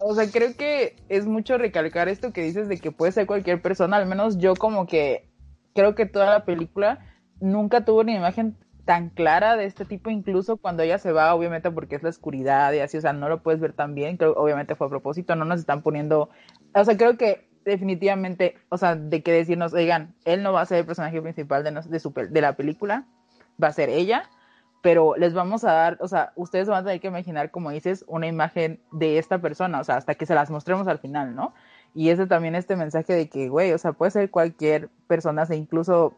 O 0.00 0.14
sea, 0.14 0.28
creo 0.30 0.56
que 0.56 0.96
es 1.08 1.26
mucho 1.26 1.58
recalcar 1.58 2.08
esto 2.08 2.32
que 2.32 2.42
dices 2.42 2.68
de 2.68 2.78
que 2.78 2.90
puede 2.90 3.12
ser 3.12 3.26
cualquier 3.26 3.60
persona, 3.60 3.98
al 3.98 4.06
menos 4.06 4.38
yo 4.38 4.54
como 4.56 4.86
que 4.86 5.28
creo 5.74 5.94
que 5.94 6.06
toda 6.06 6.26
la 6.26 6.44
película 6.44 7.06
nunca 7.38 7.84
tuvo 7.84 8.00
una 8.00 8.16
imagen 8.16 8.56
tan 8.84 9.10
clara 9.10 9.56
de 9.56 9.64
este 9.64 9.84
tipo, 9.84 10.10
incluso 10.10 10.56
cuando 10.56 10.82
ella 10.82 10.98
se 10.98 11.12
va, 11.12 11.34
obviamente 11.34 11.70
porque 11.70 11.96
es 11.96 12.02
la 12.02 12.08
oscuridad 12.08 12.72
y 12.72 12.80
así, 12.80 12.96
o 12.96 13.00
sea, 13.00 13.12
no 13.12 13.28
lo 13.28 13.42
puedes 13.42 13.60
ver 13.60 13.72
tan 13.72 13.94
bien, 13.94 14.16
creo 14.16 14.32
obviamente 14.34 14.74
fue 14.74 14.86
a 14.86 14.90
propósito, 14.90 15.36
no 15.36 15.44
nos 15.44 15.60
están 15.60 15.82
poniendo, 15.82 16.30
o 16.74 16.84
sea, 16.84 16.96
creo 16.96 17.16
que 17.16 17.48
definitivamente, 17.64 18.56
o 18.68 18.78
sea, 18.78 18.96
de 18.96 19.22
que 19.22 19.32
decirnos, 19.32 19.72
oigan, 19.72 20.14
él 20.24 20.42
no 20.42 20.52
va 20.52 20.62
a 20.62 20.66
ser 20.66 20.78
el 20.78 20.86
personaje 20.86 21.20
principal 21.20 21.62
de, 21.62 21.72
de, 21.72 22.28
de 22.28 22.40
la 22.40 22.56
película, 22.56 23.06
va 23.62 23.68
a 23.68 23.72
ser 23.72 23.88
ella, 23.88 24.24
pero 24.82 25.14
les 25.16 25.34
vamos 25.34 25.64
a 25.64 25.72
dar, 25.72 25.98
o 26.00 26.08
sea, 26.08 26.32
ustedes 26.36 26.68
van 26.68 26.82
a 26.82 26.84
tener 26.84 27.00
que 27.00 27.08
imaginar, 27.08 27.50
como 27.50 27.70
dices, 27.70 28.04
una 28.08 28.26
imagen 28.26 28.80
de 28.92 29.18
esta 29.18 29.38
persona, 29.38 29.80
o 29.80 29.84
sea, 29.84 29.96
hasta 29.96 30.14
que 30.14 30.26
se 30.26 30.34
las 30.34 30.50
mostremos 30.50 30.88
al 30.88 30.98
final, 30.98 31.34
¿no? 31.34 31.54
Y 31.94 32.08
ese 32.08 32.26
también 32.26 32.54
este 32.54 32.76
mensaje 32.76 33.12
de 33.12 33.28
que, 33.28 33.48
güey, 33.48 33.72
o 33.72 33.78
sea, 33.78 33.92
puede 33.92 34.10
ser 34.10 34.30
cualquier 34.30 34.88
persona, 35.06 35.46
o 35.48 35.52
incluso 35.52 36.14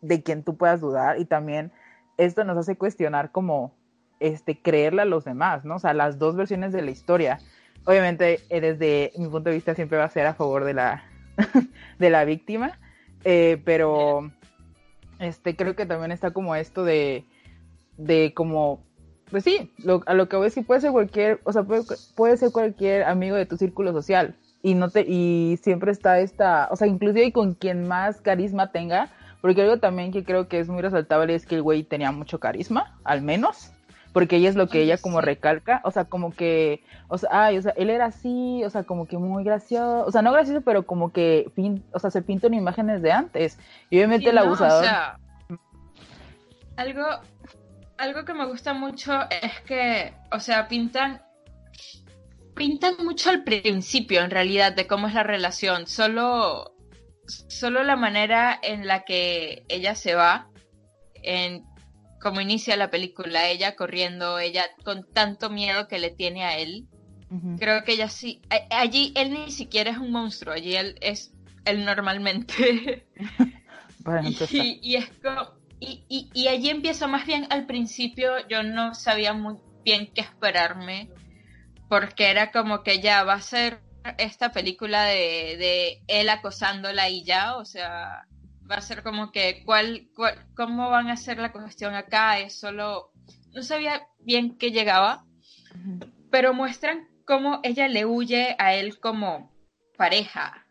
de 0.00 0.22
quien 0.22 0.42
tú 0.42 0.56
puedas 0.56 0.80
dudar, 0.80 1.20
y 1.20 1.24
también 1.24 1.72
esto 2.16 2.44
nos 2.44 2.56
hace 2.56 2.76
cuestionar 2.76 3.32
como, 3.32 3.74
este, 4.20 4.60
creerle 4.60 5.02
a 5.02 5.06
los 5.06 5.24
demás, 5.24 5.64
¿no? 5.64 5.76
O 5.76 5.78
sea, 5.78 5.94
las 5.94 6.18
dos 6.18 6.36
versiones 6.36 6.72
de 6.72 6.82
la 6.82 6.90
historia. 6.90 7.38
Obviamente, 7.84 8.40
eh, 8.48 8.60
desde 8.60 9.12
mi 9.18 9.28
punto 9.28 9.50
de 9.50 9.56
vista, 9.56 9.74
siempre 9.74 9.98
va 9.98 10.04
a 10.04 10.10
ser 10.10 10.26
a 10.26 10.34
favor 10.34 10.64
de 10.64 10.74
la, 10.74 11.04
de 11.98 12.10
la 12.10 12.24
víctima, 12.24 12.78
eh, 13.24 13.60
pero 13.64 14.30
este, 15.18 15.56
creo 15.56 15.76
que 15.76 15.86
también 15.86 16.12
está 16.12 16.32
como 16.32 16.54
esto 16.54 16.84
de, 16.84 17.24
de 17.96 18.32
como, 18.34 18.82
pues 19.30 19.44
sí, 19.44 19.72
a 20.06 20.14
lo 20.14 20.28
que 20.28 20.36
voy 20.36 20.44
a 20.44 20.48
decir, 20.48 20.66
puede 20.66 20.80
ser 20.80 20.92
cualquier, 20.92 21.40
o 21.44 21.52
sea, 21.52 21.64
puede, 21.64 22.36
ser 22.36 22.52
cualquier 22.52 23.04
amigo 23.04 23.36
de 23.36 23.46
tu 23.46 23.56
círculo 23.56 23.92
social 23.92 24.36
y 24.62 24.74
no 24.74 24.90
te, 24.90 25.02
y 25.02 25.58
siempre 25.62 25.92
está 25.92 26.20
esta, 26.20 26.68
o 26.70 26.76
sea, 26.76 26.86
inclusive 26.86 27.32
con 27.32 27.54
quien 27.54 27.86
más 27.86 28.20
carisma 28.20 28.72
tenga, 28.72 29.10
porque 29.44 29.60
algo 29.60 29.76
también 29.76 30.10
que 30.10 30.24
creo 30.24 30.48
que 30.48 30.58
es 30.58 30.70
muy 30.70 30.80
resaltable 30.80 31.34
es 31.34 31.44
que 31.44 31.56
el 31.56 31.60
güey 31.60 31.82
tenía 31.82 32.10
mucho 32.12 32.40
carisma, 32.40 32.98
al 33.04 33.20
menos, 33.20 33.72
porque 34.14 34.36
ella 34.36 34.48
es 34.48 34.56
lo 34.56 34.68
que 34.68 34.80
ella 34.80 34.96
como 34.96 35.20
recalca, 35.20 35.82
o 35.84 35.90
sea, 35.90 36.06
como 36.06 36.32
que, 36.32 36.82
o 37.08 37.18
sea, 37.18 37.28
ay, 37.30 37.58
o 37.58 37.60
sea, 37.60 37.74
él 37.76 37.90
era 37.90 38.06
así, 38.06 38.64
o 38.64 38.70
sea, 38.70 38.84
como 38.84 39.06
que 39.06 39.18
muy 39.18 39.44
gracioso, 39.44 40.06
o 40.06 40.10
sea, 40.10 40.22
no 40.22 40.32
gracioso, 40.32 40.62
pero 40.62 40.86
como 40.86 41.12
que, 41.12 41.52
o 41.92 41.98
sea, 41.98 42.10
se 42.10 42.22
pintan 42.22 42.54
imágenes 42.54 43.02
de 43.02 43.12
antes, 43.12 43.58
y 43.90 43.98
obviamente 43.98 44.30
el 44.30 44.38
abusador... 44.38 44.86
algo, 46.76 47.04
algo 47.98 48.24
que 48.24 48.32
me 48.32 48.46
gusta 48.46 48.72
mucho 48.72 49.12
es 49.28 49.60
que, 49.66 50.14
o 50.32 50.40
sea, 50.40 50.68
pintan, 50.68 51.20
pintan 52.54 52.94
mucho 53.04 53.28
al 53.28 53.44
principio, 53.44 54.22
en 54.22 54.30
realidad, 54.30 54.72
de 54.72 54.86
cómo 54.86 55.06
es 55.06 55.12
la 55.12 55.22
relación, 55.22 55.86
solo, 55.86 56.73
solo 57.26 57.82
la 57.82 57.96
manera 57.96 58.58
en 58.62 58.86
la 58.86 59.04
que 59.04 59.64
ella 59.68 59.94
se 59.94 60.14
va, 60.14 60.48
en 61.22 61.64
como 62.20 62.40
inicia 62.40 62.76
la 62.76 62.90
película, 62.90 63.48
ella 63.48 63.76
corriendo, 63.76 64.38
ella 64.38 64.64
con 64.82 65.06
tanto 65.12 65.50
miedo 65.50 65.88
que 65.88 65.98
le 65.98 66.10
tiene 66.10 66.44
a 66.44 66.58
él. 66.58 66.86
Creo 67.58 67.82
que 67.82 67.94
ella 67.94 68.08
sí, 68.08 68.40
allí 68.70 69.12
él 69.16 69.32
ni 69.32 69.50
siquiera 69.50 69.90
es 69.90 69.98
un 69.98 70.12
monstruo, 70.12 70.54
allí 70.54 70.76
él 70.76 70.96
es 71.00 71.34
él 71.64 71.84
normalmente. 71.84 73.06
y, 74.22 74.94
es 74.94 75.10
y, 75.80 76.30
y, 76.32 76.48
allí 76.48 76.70
empieza 76.70 77.06
más 77.08 77.26
bien 77.26 77.46
al 77.50 77.66
principio, 77.66 78.46
yo 78.48 78.62
no 78.62 78.94
sabía 78.94 79.32
muy 79.32 79.56
bien 79.84 80.10
qué 80.14 80.20
esperarme, 80.20 81.10
porque 81.88 82.30
era 82.30 82.52
como 82.52 82.82
que 82.82 83.00
ya 83.00 83.24
va 83.24 83.34
a 83.34 83.40
ser 83.40 83.80
esta 84.18 84.52
película 84.52 85.04
de, 85.04 85.56
de 85.58 86.02
él 86.08 86.28
acosándola 86.28 87.08
y 87.08 87.24
ya, 87.24 87.56
o 87.56 87.64
sea, 87.64 88.26
va 88.70 88.76
a 88.76 88.80
ser 88.80 89.02
como 89.02 89.30
que 89.32 89.62
cuál, 89.64 90.08
cómo 90.54 90.90
van 90.90 91.08
a 91.08 91.14
hacer 91.14 91.38
la 91.38 91.52
cuestión 91.52 91.94
acá, 91.94 92.38
es 92.38 92.58
solo, 92.58 93.12
no 93.52 93.62
sabía 93.62 94.06
bien 94.18 94.56
qué 94.56 94.70
llegaba, 94.70 95.24
pero 96.30 96.54
muestran 96.54 97.08
cómo 97.26 97.60
ella 97.62 97.88
le 97.88 98.04
huye 98.04 98.56
a 98.58 98.74
él 98.74 98.98
como 99.00 99.52
pareja. 99.96 100.66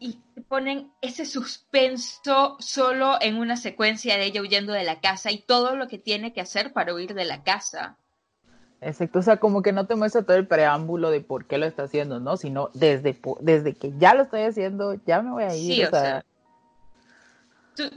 Y 0.00 0.18
ponen 0.48 0.92
ese 1.00 1.24
suspenso 1.24 2.56
solo 2.58 3.16
en 3.20 3.36
una 3.36 3.56
secuencia 3.56 4.16
de 4.16 4.24
ella 4.24 4.40
huyendo 4.40 4.72
de 4.72 4.82
la 4.82 5.00
casa 5.00 5.30
y 5.30 5.38
todo 5.38 5.76
lo 5.76 5.86
que 5.86 5.98
tiene 5.98 6.32
que 6.32 6.40
hacer 6.40 6.72
para 6.72 6.92
huir 6.92 7.14
de 7.14 7.24
la 7.24 7.44
casa. 7.44 7.96
Exacto, 8.84 9.20
o 9.20 9.22
sea, 9.22 9.36
como 9.36 9.62
que 9.62 9.72
no 9.72 9.86
te 9.86 9.94
muestra 9.94 10.22
todo 10.22 10.36
el 10.36 10.46
preámbulo 10.46 11.10
de 11.10 11.20
por 11.20 11.46
qué 11.46 11.56
lo 11.56 11.66
está 11.66 11.84
haciendo, 11.84 12.18
¿no? 12.18 12.36
Sino 12.36 12.70
desde, 12.74 13.16
desde 13.40 13.74
que 13.74 13.92
ya 13.96 14.12
lo 14.14 14.24
estoy 14.24 14.42
haciendo, 14.42 14.94
ya 15.06 15.22
me 15.22 15.30
voy 15.30 15.44
a 15.44 15.54
ir. 15.54 15.74
Sí, 15.74 15.84
o, 15.84 15.90
sea, 15.90 16.24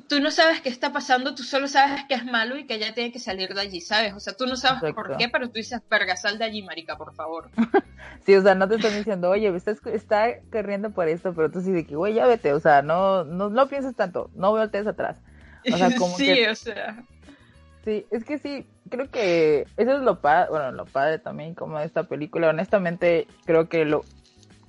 tú, 0.08 0.20
no 0.20 0.30
sabes 0.30 0.62
qué 0.62 0.70
está 0.70 0.94
pasando, 0.94 1.34
tú 1.34 1.42
solo 1.42 1.68
sabes 1.68 2.04
que 2.08 2.14
es 2.14 2.24
malo 2.24 2.56
y 2.56 2.68
que 2.68 2.76
ella 2.76 2.94
tiene 2.94 3.12
que 3.12 3.18
salir 3.18 3.54
de 3.56 3.62
allí, 3.62 3.82
¿sabes? 3.82 4.14
O 4.14 4.20
sea, 4.20 4.34
tú 4.34 4.46
no 4.46 4.56
sabes 4.56 4.94
por 4.94 5.18
qué, 5.18 5.28
pero 5.28 5.48
tú 5.48 5.54
dices, 5.54 5.82
verga, 5.90 6.16
sal 6.16 6.38
de 6.38 6.46
allí, 6.46 6.62
marica, 6.62 6.98
por 6.98 7.16
favor. 7.16 7.50
sí, 8.26 8.36
o 8.36 8.44
sea, 8.44 8.54
no 8.54 8.68
te 8.68 8.76
están 8.76 8.96
diciendo, 8.96 9.32
oye, 9.32 9.54
está, 9.56 9.72
está 9.92 10.40
corriendo 10.52 10.92
por 10.92 11.08
esto, 11.08 11.34
pero 11.34 11.50
tú 11.50 11.62
sí 11.62 11.72
de 11.72 11.88
que, 11.88 11.96
güey, 11.96 12.14
ya 12.14 12.28
vete, 12.28 12.54
o 12.54 12.60
sea, 12.60 12.84
no, 12.84 13.24
no, 13.24 13.50
no 13.50 13.68
pienses 13.68 13.96
tanto, 13.96 14.30
no 14.36 14.52
voltees 14.52 14.86
atrás. 14.86 15.18
O 15.72 15.78
sea, 15.78 15.90
como 15.98 16.16
sí, 16.16 16.46
o 16.46 16.56
sea. 16.56 17.04
Sí, 17.86 18.06
es 18.10 18.26
que 18.26 18.40
sí, 18.40 18.66
creo 18.90 19.10
que 19.12 19.68
eso 19.78 19.92
es 19.98 20.02
lo 20.02 20.20
padre, 20.20 20.50
bueno, 20.50 20.72
lo 20.72 20.86
padre 20.86 21.20
también 21.20 21.54
como 21.54 21.80
de 21.80 21.86
esta 21.86 22.04
película, 22.04 22.50
honestamente 22.50 23.28
creo 23.46 23.70
que 23.70 23.86
lo, 23.86 24.04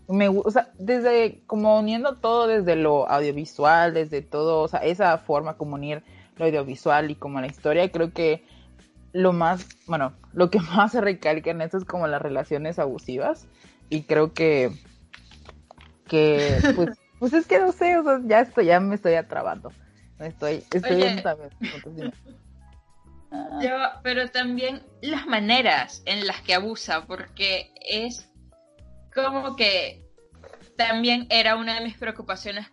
me, 0.09 0.29
o 0.29 0.51
sea, 0.51 0.69
desde 0.79 1.41
como 1.47 1.79
uniendo 1.79 2.17
todo 2.17 2.47
desde 2.47 2.77
lo 2.77 3.09
audiovisual, 3.09 3.95
desde 3.95 4.23
todo, 4.23 4.61
o 4.61 4.69
sea, 4.69 4.81
esa 4.81 5.17
forma 5.19 5.55
como 5.55 5.75
unir 5.75 6.03
lo 6.37 6.45
audiovisual 6.45 7.11
y 7.11 7.15
como 7.15 7.41
la 7.41 7.47
historia, 7.47 7.91
creo 7.91 8.13
que 8.13 8.45
lo 9.13 9.33
más, 9.33 9.67
bueno, 9.87 10.13
lo 10.33 10.51
que 10.51 10.61
más 10.77 10.93
se 10.93 11.01
recalca 11.01 11.51
en 11.51 11.63
esto 11.63 11.79
es 11.79 11.85
como 11.85 12.07
las 12.07 12.23
relaciones 12.23 12.79
abusivas. 12.79 13.47
Y 13.89 14.03
creo 14.03 14.33
que, 14.33 14.73
que, 16.07 16.59
pues, 16.75 16.99
pues 17.19 17.33
es 17.33 17.47
que 17.47 17.59
no 17.59 17.73
sé, 17.73 17.97
o 17.99 18.05
sea, 18.05 18.21
ya 18.25 18.41
estoy, 18.41 18.67
ya 18.67 18.81
me 18.81 18.95
estoy 18.95 19.15
atrabando, 19.15 19.73
estoy, 20.19 20.65
estoy 20.73 20.97
viendo 20.97 21.23
también. 21.23 22.13
Yo, 23.61 23.77
pero 24.03 24.29
también 24.31 24.83
las 25.03 25.27
maneras 25.27 26.03
en 26.07 26.27
las 26.27 26.41
que 26.43 26.55
abusa, 26.55 27.07
porque 27.07 27.73
es 27.81 28.31
como 29.15 29.57
que 29.57 30.05
también 30.77 31.27
era 31.31 31.57
una 31.57 31.75
de 31.75 31.85
mis 31.85 31.97
preocupaciones, 31.97 32.67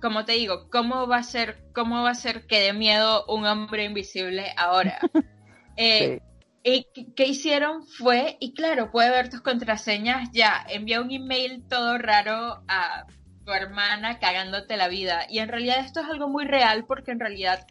como 0.00 0.24
te 0.24 0.32
digo, 0.32 0.68
¿cómo 0.70 1.08
va 1.08 1.18
a 1.18 1.22
ser, 1.22 1.64
cómo 1.74 2.02
va 2.02 2.10
a 2.10 2.14
ser 2.14 2.46
que 2.46 2.60
de 2.60 2.72
miedo 2.72 3.24
un 3.26 3.46
hombre 3.46 3.84
invisible 3.84 4.52
ahora? 4.56 4.98
Eh, 5.80 6.20
y 6.64 6.88
qué 7.14 7.26
hicieron 7.26 7.86
fue, 7.86 8.36
y 8.40 8.52
claro, 8.52 8.90
puede 8.90 9.10
ver 9.10 9.30
tus 9.30 9.42
contraseñas 9.42 10.28
ya, 10.32 10.66
envía 10.68 11.00
un 11.00 11.12
email 11.12 11.62
todo 11.68 11.98
raro 11.98 12.64
a 12.66 13.06
tu 13.44 13.52
hermana 13.52 14.18
cagándote 14.18 14.76
la 14.76 14.88
vida. 14.88 15.26
Y 15.30 15.38
en 15.38 15.48
realidad 15.48 15.78
esto 15.78 16.00
es 16.00 16.06
algo 16.06 16.28
muy 16.28 16.46
real 16.46 16.84
porque 16.84 17.12
en 17.12 17.20
realidad 17.20 17.64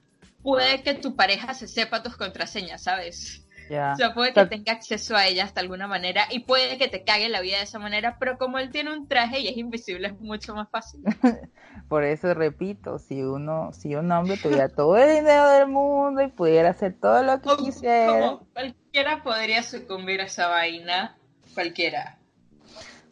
puede 0.48 0.82
que 0.82 0.94
tu 0.94 1.14
pareja 1.14 1.54
se 1.54 1.68
sepa 1.68 2.02
tus 2.02 2.16
contraseñas, 2.16 2.82
¿sabes? 2.84 3.46
O 3.66 3.96
sea, 3.98 4.14
puede 4.14 4.32
que 4.32 4.46
tenga 4.46 4.72
acceso 4.72 5.14
a 5.14 5.28
ellas 5.28 5.54
de 5.54 5.60
alguna 5.60 5.88
manera 5.88 6.24
y 6.30 6.40
puede 6.40 6.78
que 6.78 6.88
te 6.88 7.04
cague 7.04 7.28
la 7.28 7.42
vida 7.42 7.58
de 7.58 7.64
esa 7.64 7.80
manera, 7.80 8.16
pero 8.18 8.38
como 8.38 8.58
él 8.58 8.72
tiene 8.72 8.94
un 8.94 9.10
traje 9.10 9.42
y 9.42 9.50
es 9.50 9.58
invisible, 9.58 10.08
es 10.08 10.18
mucho 10.22 10.56
más 10.56 10.70
fácil. 10.70 11.04
Por 11.90 12.06
eso 12.06 12.34
repito, 12.34 12.98
si 12.98 13.24
uno, 13.24 13.74
si 13.74 13.94
un 13.96 14.10
hombre 14.10 14.38
tuviera 14.38 14.70
todo 14.70 14.96
el 14.96 15.18
dinero 15.18 15.50
del 15.50 15.68
mundo 15.68 16.22
y 16.22 16.30
pudiera 16.30 16.70
hacer 16.70 16.96
todo 16.98 17.22
lo 17.24 17.42
que 17.42 17.66
quisiera. 17.66 18.40
cualquiera 18.54 19.22
podría 19.24 19.64
sucumbir 19.64 20.22
a 20.22 20.28
esa 20.28 20.48
vaina, 20.48 21.18
cualquiera. 21.54 22.20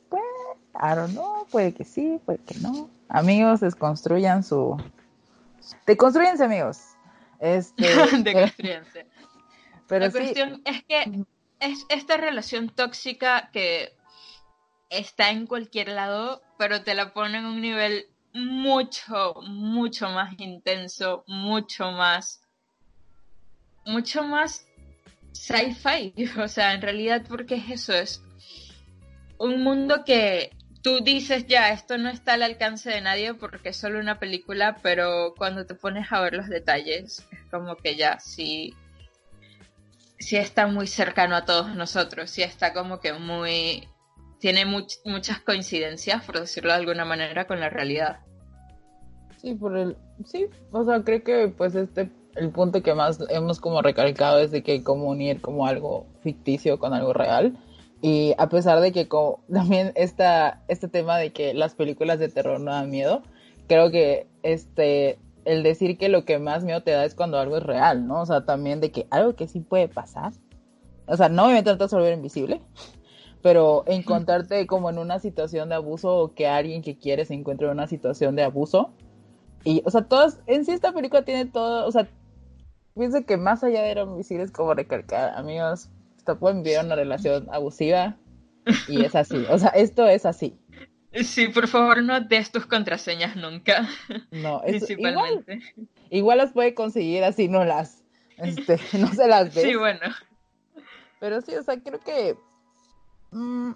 Pues, 0.07 0.23
I 0.73 0.95
don't 0.95 1.11
know, 1.11 1.45
puede 1.51 1.73
que 1.73 1.83
sí, 1.83 2.17
puede 2.25 2.39
que 2.39 2.55
no. 2.59 2.89
Amigos, 3.09 3.59
desconstruyan 3.59 4.41
su... 4.41 4.81
Deconstruyense, 5.85 6.45
amigos. 6.45 6.94
Este, 7.39 7.83
Deconstruyense. 8.23 9.07
Pero 9.87 10.05
La 10.05 10.11
cuestión 10.11 10.61
es 10.65 10.83
que 10.83 11.25
es 11.59 11.85
esta 11.89 12.17
relación 12.17 12.69
tóxica 12.69 13.49
que 13.53 13.93
está 14.89 15.29
en 15.29 15.45
cualquier 15.45 15.89
lado, 15.89 16.41
pero 16.57 16.83
te 16.83 16.95
la 16.95 17.13
pone 17.13 17.37
en 17.37 17.45
un 17.45 17.61
nivel 17.61 18.07
mucho, 18.33 19.35
mucho 19.43 20.09
más 20.09 20.39
intenso, 20.39 21.23
mucho 21.27 21.91
más, 21.91 22.41
mucho 23.85 24.23
más 24.23 24.67
sci-fi. 25.33 26.13
O 26.41 26.47
sea, 26.47 26.73
en 26.73 26.81
realidad, 26.81 27.23
porque 27.27 27.55
es 27.55 27.69
eso, 27.69 27.93
es 27.93 28.23
un 29.37 29.63
mundo 29.63 30.03
que 30.05 30.51
tú 30.85 30.99
dices 31.03 31.47
ya, 31.47 31.71
esto 31.71 31.97
no 31.97 32.09
está 32.09 32.33
al 32.33 32.43
alcance 32.43 32.91
de 32.91 33.01
nadie 33.01 33.33
porque 33.33 33.69
es 33.69 33.75
solo 33.75 33.99
una 33.99 34.19
película, 34.19 34.77
pero 34.83 35.33
cuando 35.35 35.65
te 35.65 35.73
pones 35.73 36.11
a 36.11 36.21
ver 36.21 36.35
los 36.35 36.47
detalles, 36.47 37.25
es 37.31 37.39
como 37.49 37.75
que 37.75 37.95
ya 37.95 38.19
sí, 38.19 38.75
sí 40.19 40.37
está 40.37 40.67
muy 40.67 40.85
cercano 40.85 41.35
a 41.35 41.43
todos 41.43 41.75
nosotros, 41.75 42.29
sí 42.29 42.43
está 42.43 42.71
como 42.71 42.99
que 42.99 43.13
muy, 43.13 43.89
tiene 44.39 44.63
muchas 44.67 45.39
coincidencias, 45.39 46.23
por 46.23 46.39
decirlo 46.39 46.69
de 46.69 46.77
alguna 46.77 47.03
manera, 47.03 47.47
con 47.47 47.59
la 47.59 47.69
realidad. 47.69 48.19
Sí, 49.41 49.55
por 49.55 49.75
el, 49.75 49.97
sí, 50.23 50.45
o 50.71 50.85
sea, 50.85 51.01
creo 51.01 51.23
que 51.23 51.47
pues 51.47 51.73
este, 51.73 52.11
el 52.35 52.51
punto 52.51 52.83
que 52.83 52.93
más 52.93 53.17
hemos 53.29 53.59
como 53.59 53.81
recalcado 53.81 54.37
es 54.37 54.51
de 54.51 54.61
que 54.61 54.83
como 54.83 55.09
unir 55.09 55.41
como 55.41 55.65
algo 55.65 56.05
ficticio 56.21 56.77
con 56.77 56.93
algo 56.93 57.11
real 57.11 57.57
y 58.05 58.35
a 58.37 58.49
pesar 58.49 58.81
de 58.81 58.91
que 58.91 59.07
como, 59.07 59.39
también 59.51 59.91
esta, 59.95 60.61
este 60.67 60.87
tema 60.87 61.17
de 61.17 61.33
que 61.33 61.55
las 61.55 61.73
películas 61.73 62.19
de 62.19 62.29
terror 62.29 62.59
no 62.59 62.69
dan 62.69 62.91
miedo, 62.91 63.23
creo 63.67 63.89
que 63.89 64.27
este 64.43 65.17
el 65.43 65.63
decir 65.63 65.97
que 65.97 66.07
lo 66.07 66.23
que 66.23 66.37
más 66.37 66.63
miedo 66.63 66.83
te 66.83 66.91
da 66.91 67.03
es 67.03 67.15
cuando 67.15 67.39
algo 67.39 67.57
es 67.57 67.63
real, 67.63 68.05
¿no? 68.05 68.21
O 68.21 68.25
sea, 68.27 68.45
también 68.45 68.79
de 68.79 68.91
que 68.91 69.07
algo 69.09 69.35
que 69.35 69.47
sí 69.47 69.59
puede 69.59 69.87
pasar. 69.87 70.33
O 71.07 71.17
sea, 71.17 71.29
no 71.29 71.47
me 71.47 71.63
tratas 71.63 71.89
de 71.89 71.97
volver 71.97 72.13
invisible, 72.13 72.61
pero 73.41 73.83
encontrarte 73.87 74.67
como 74.67 74.91
en 74.91 74.99
una 74.99 75.17
situación 75.17 75.69
de 75.69 75.75
abuso 75.75 76.15
o 76.15 76.33
que 76.35 76.45
alguien 76.45 76.83
que 76.83 76.99
quieres 76.99 77.29
se 77.29 77.33
encuentre 77.33 77.65
en 77.65 77.73
una 77.73 77.87
situación 77.87 78.35
de 78.35 78.43
abuso. 78.43 78.91
Y, 79.63 79.81
o 79.83 79.89
sea, 79.89 80.03
todas, 80.03 80.41
en 80.45 80.63
sí 80.63 80.73
esta 80.73 80.93
película 80.93 81.25
tiene 81.25 81.45
todo, 81.45 81.87
o 81.87 81.91
sea, 81.91 82.07
pienso 82.93 83.25
que 83.25 83.37
más 83.37 83.63
allá 83.63 83.81
de 83.81 83.91
ir 83.93 83.97
invisible 83.97 84.43
es 84.43 84.51
como 84.51 84.75
recalcar, 84.75 85.35
amigos, 85.35 85.89
pueden 86.33 86.63
vivir 86.63 86.79
una 86.79 86.95
relación 86.95 87.47
abusiva 87.51 88.17
y 88.87 89.05
es 89.05 89.15
así. 89.15 89.45
O 89.49 89.59
sea, 89.59 89.69
esto 89.69 90.07
es 90.07 90.25
así. 90.25 90.57
Sí, 91.23 91.47
por 91.47 91.67
favor, 91.67 92.03
no 92.03 92.19
des 92.19 92.51
tus 92.51 92.65
contraseñas 92.65 93.35
nunca. 93.35 93.87
No, 94.31 94.61
principalmente. 94.65 95.59
Igual, 96.09 96.39
las 96.39 96.51
puede 96.51 96.73
conseguir 96.73 97.23
así, 97.23 97.47
no 97.47 97.63
las, 97.63 98.03
este, 98.37 98.77
no 98.99 99.07
se 99.13 99.27
las 99.27 99.53
ve. 99.53 99.61
Sí, 99.61 99.75
bueno. 99.75 100.01
Pero 101.19 101.41
sí, 101.41 101.55
o 101.55 101.63
sea, 101.63 101.79
creo 101.79 101.99
que, 101.99 102.37
mm, 103.31 103.71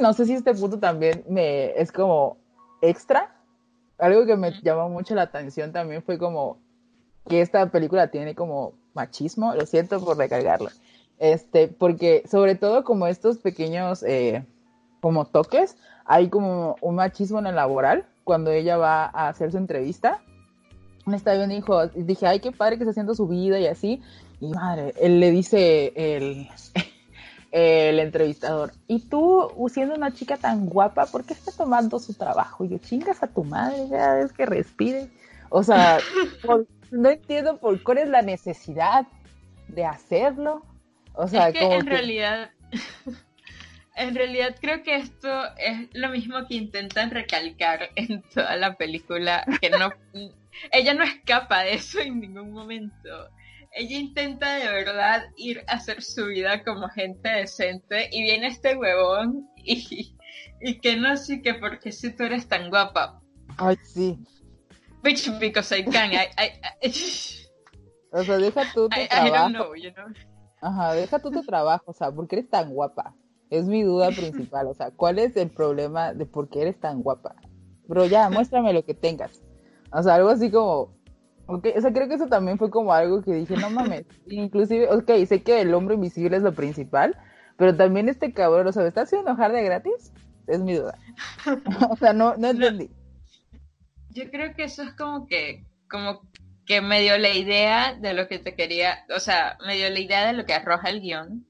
no 0.00 0.12
sé 0.14 0.24
si 0.24 0.32
este 0.32 0.54
punto 0.54 0.78
también 0.78 1.24
me 1.28 1.72
es 1.78 1.92
como 1.92 2.38
extra. 2.80 3.36
Algo 3.98 4.24
que 4.24 4.36
me 4.36 4.52
llamó 4.62 4.88
mucho 4.88 5.14
la 5.14 5.22
atención 5.22 5.72
también 5.72 6.02
fue 6.02 6.18
como 6.18 6.62
que 7.28 7.42
esta 7.42 7.70
película 7.70 8.10
tiene 8.10 8.34
como 8.34 8.72
machismo. 8.94 9.54
Lo 9.54 9.66
siento 9.66 10.02
por 10.02 10.16
recargarlo 10.16 10.70
este, 11.20 11.68
porque 11.68 12.24
sobre 12.28 12.56
todo 12.56 12.82
como 12.82 13.06
estos 13.06 13.38
pequeños, 13.38 14.02
eh, 14.02 14.44
como 15.00 15.26
toques, 15.26 15.76
hay 16.06 16.28
como 16.28 16.76
un 16.80 16.96
machismo 16.96 17.38
en 17.38 17.46
el 17.46 17.54
laboral, 17.54 18.06
cuando 18.24 18.50
ella 18.50 18.76
va 18.76 19.04
a 19.04 19.28
hacer 19.28 19.52
su 19.52 19.58
entrevista. 19.58 20.20
Está 21.12 21.34
bien, 21.34 21.50
dijo, 21.50 21.86
dije, 21.88 22.26
ay, 22.26 22.40
qué 22.40 22.52
padre 22.52 22.76
que 22.76 22.84
está 22.84 22.90
haciendo 22.90 23.14
su 23.14 23.28
vida 23.28 23.58
y 23.60 23.66
así. 23.66 24.02
Y 24.40 24.48
madre, 24.48 24.94
él 24.98 25.20
le 25.20 25.30
dice 25.30 25.92
el, 25.94 26.48
el 27.52 27.98
entrevistador, 27.98 28.72
y 28.86 29.00
tú, 29.00 29.50
siendo 29.72 29.94
una 29.94 30.12
chica 30.12 30.38
tan 30.38 30.66
guapa, 30.66 31.06
¿por 31.06 31.24
qué 31.24 31.34
estás 31.34 31.56
tomando 31.56 31.98
su 31.98 32.14
trabajo? 32.14 32.64
Y 32.64 32.68
yo, 32.68 32.78
chingas 32.78 33.22
a 33.22 33.26
tu 33.26 33.44
madre, 33.44 33.88
ya 33.88 34.20
es 34.20 34.32
que 34.32 34.46
respire. 34.46 35.10
O 35.50 35.62
sea, 35.62 35.98
no 36.90 37.08
entiendo 37.10 37.58
por 37.58 37.82
cuál 37.82 37.98
es 37.98 38.08
la 38.08 38.22
necesidad 38.22 39.06
de 39.68 39.84
hacerlo. 39.84 40.62
O 41.14 41.28
sea, 41.28 41.48
es 41.48 41.54
que 41.54 41.64
en 41.64 41.86
realidad, 41.86 42.50
en 43.96 44.14
realidad 44.14 44.56
creo 44.60 44.82
que 44.82 44.96
esto 44.96 45.28
es 45.56 45.88
lo 45.92 46.10
mismo 46.10 46.46
que 46.46 46.54
intentan 46.54 47.10
recalcar 47.10 47.90
en 47.96 48.22
toda 48.34 48.56
la 48.56 48.76
película, 48.76 49.44
que 49.60 49.70
no, 49.70 49.90
ella 50.72 50.94
no 50.94 51.04
escapa 51.04 51.62
de 51.62 51.74
eso 51.74 52.00
en 52.00 52.20
ningún 52.20 52.52
momento. 52.52 53.30
Ella 53.72 53.98
intenta 53.98 54.56
de 54.56 54.66
verdad 54.66 55.26
ir 55.36 55.62
a 55.68 55.74
hacer 55.74 56.02
su 56.02 56.26
vida 56.26 56.64
como 56.64 56.88
gente 56.88 57.28
decente 57.28 58.08
y 58.10 58.22
viene 58.22 58.48
este 58.48 58.76
huevón 58.76 59.48
y, 59.56 60.16
y 60.60 60.80
que 60.80 60.96
no 60.96 61.16
sé 61.16 61.40
que 61.42 61.54
porque 61.54 61.92
si 61.92 62.14
tú 62.14 62.24
eres 62.24 62.48
tan 62.48 62.70
guapa. 62.70 63.20
Ay, 63.58 63.76
sí. 63.82 64.18
Bitch, 65.02 65.38
because 65.38 65.76
I 65.76 65.84
can. 65.84 66.10
O 68.12 68.24
sea, 68.24 68.38
deja 68.38 68.72
tú 68.74 68.88
tu 68.88 69.06
trabajo. 69.08 69.26
I 69.26 69.30
don't 69.30 69.54
know, 69.54 69.74
you 69.74 69.92
know? 69.92 70.06
Ajá, 70.60 70.94
deja 70.94 71.18
tú 71.18 71.30
tu 71.30 71.42
trabajo, 71.42 71.84
o 71.86 71.92
sea, 71.92 72.10
¿por 72.10 72.28
qué 72.28 72.36
eres 72.36 72.50
tan 72.50 72.72
guapa? 72.74 73.14
Es 73.48 73.66
mi 73.66 73.82
duda 73.82 74.10
principal, 74.16 74.66
o 74.66 74.74
sea, 74.74 74.90
¿cuál 74.90 75.18
es 75.18 75.36
el 75.36 75.50
problema 75.50 76.12
de 76.12 76.26
por 76.26 76.48
qué 76.48 76.62
eres 76.62 76.78
tan 76.78 77.02
guapa? 77.02 77.34
Bro, 77.88 78.06
ya, 78.06 78.28
muéstrame 78.30 78.72
lo 78.72 78.84
que 78.84 78.94
tengas. 78.94 79.42
O 79.92 80.02
sea, 80.02 80.14
algo 80.14 80.28
así 80.28 80.50
como, 80.50 80.94
ok, 81.46 81.66
o 81.76 81.80
sea, 81.80 81.92
creo 81.92 82.08
que 82.08 82.14
eso 82.14 82.28
también 82.28 82.58
fue 82.58 82.70
como 82.70 82.92
algo 82.92 83.22
que 83.22 83.32
dije, 83.32 83.56
no 83.56 83.70
mames, 83.70 84.04
inclusive, 84.26 84.88
ok, 84.90 85.26
sé 85.26 85.42
que 85.42 85.60
el 85.60 85.74
hombre 85.74 85.94
invisible 85.94 86.36
es 86.36 86.42
lo 86.42 86.54
principal, 86.54 87.16
pero 87.56 87.76
también 87.76 88.08
este 88.08 88.32
cabrón, 88.32 88.66
o 88.66 88.72
sea, 88.72 88.82
¿me 88.82 88.88
está 88.88 89.02
haciendo 89.02 89.28
enojar 89.28 89.52
de 89.52 89.62
gratis? 89.62 90.12
Es 90.46 90.60
mi 90.60 90.74
duda. 90.74 90.98
o 91.90 91.96
sea, 91.96 92.12
no, 92.12 92.36
no 92.36 92.48
entendí. 92.48 92.90
Yo 94.10 94.30
creo 94.30 94.54
que 94.54 94.64
eso 94.64 94.82
es 94.82 94.92
como 94.94 95.26
que, 95.26 95.64
como 95.88 96.20
que 96.70 96.80
me 96.80 97.00
dio 97.00 97.18
la 97.18 97.30
idea 97.30 97.94
de 98.00 98.14
lo 98.14 98.28
que 98.28 98.38
te 98.38 98.54
quería, 98.54 99.04
o 99.12 99.18
sea, 99.18 99.58
me 99.66 99.74
dio 99.76 99.90
la 99.90 99.98
idea 99.98 100.24
de 100.28 100.34
lo 100.34 100.46
que 100.46 100.54
arroja 100.54 100.88
el 100.88 101.00
guion. 101.00 101.44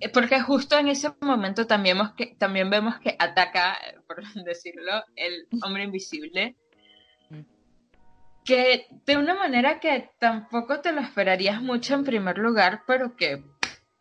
Eh, 0.00 0.08
porque 0.08 0.40
justo 0.40 0.78
en 0.78 0.88
ese 0.88 1.10
momento 1.20 1.66
también 1.66 1.98
vemos 1.98 2.14
que, 2.14 2.34
también 2.38 2.70
vemos 2.70 2.98
que 2.98 3.14
ataca, 3.18 3.76
por 4.08 4.24
decirlo, 4.44 5.04
el 5.16 5.48
hombre 5.62 5.84
invisible. 5.84 6.56
Que 8.42 8.86
de 9.04 9.18
una 9.18 9.34
manera 9.34 9.80
que 9.80 10.12
tampoco 10.18 10.80
te 10.80 10.92
lo 10.92 11.02
esperarías 11.02 11.60
mucho 11.60 11.92
en 11.92 12.04
primer 12.04 12.38
lugar, 12.38 12.84
pero 12.86 13.16
que 13.16 13.44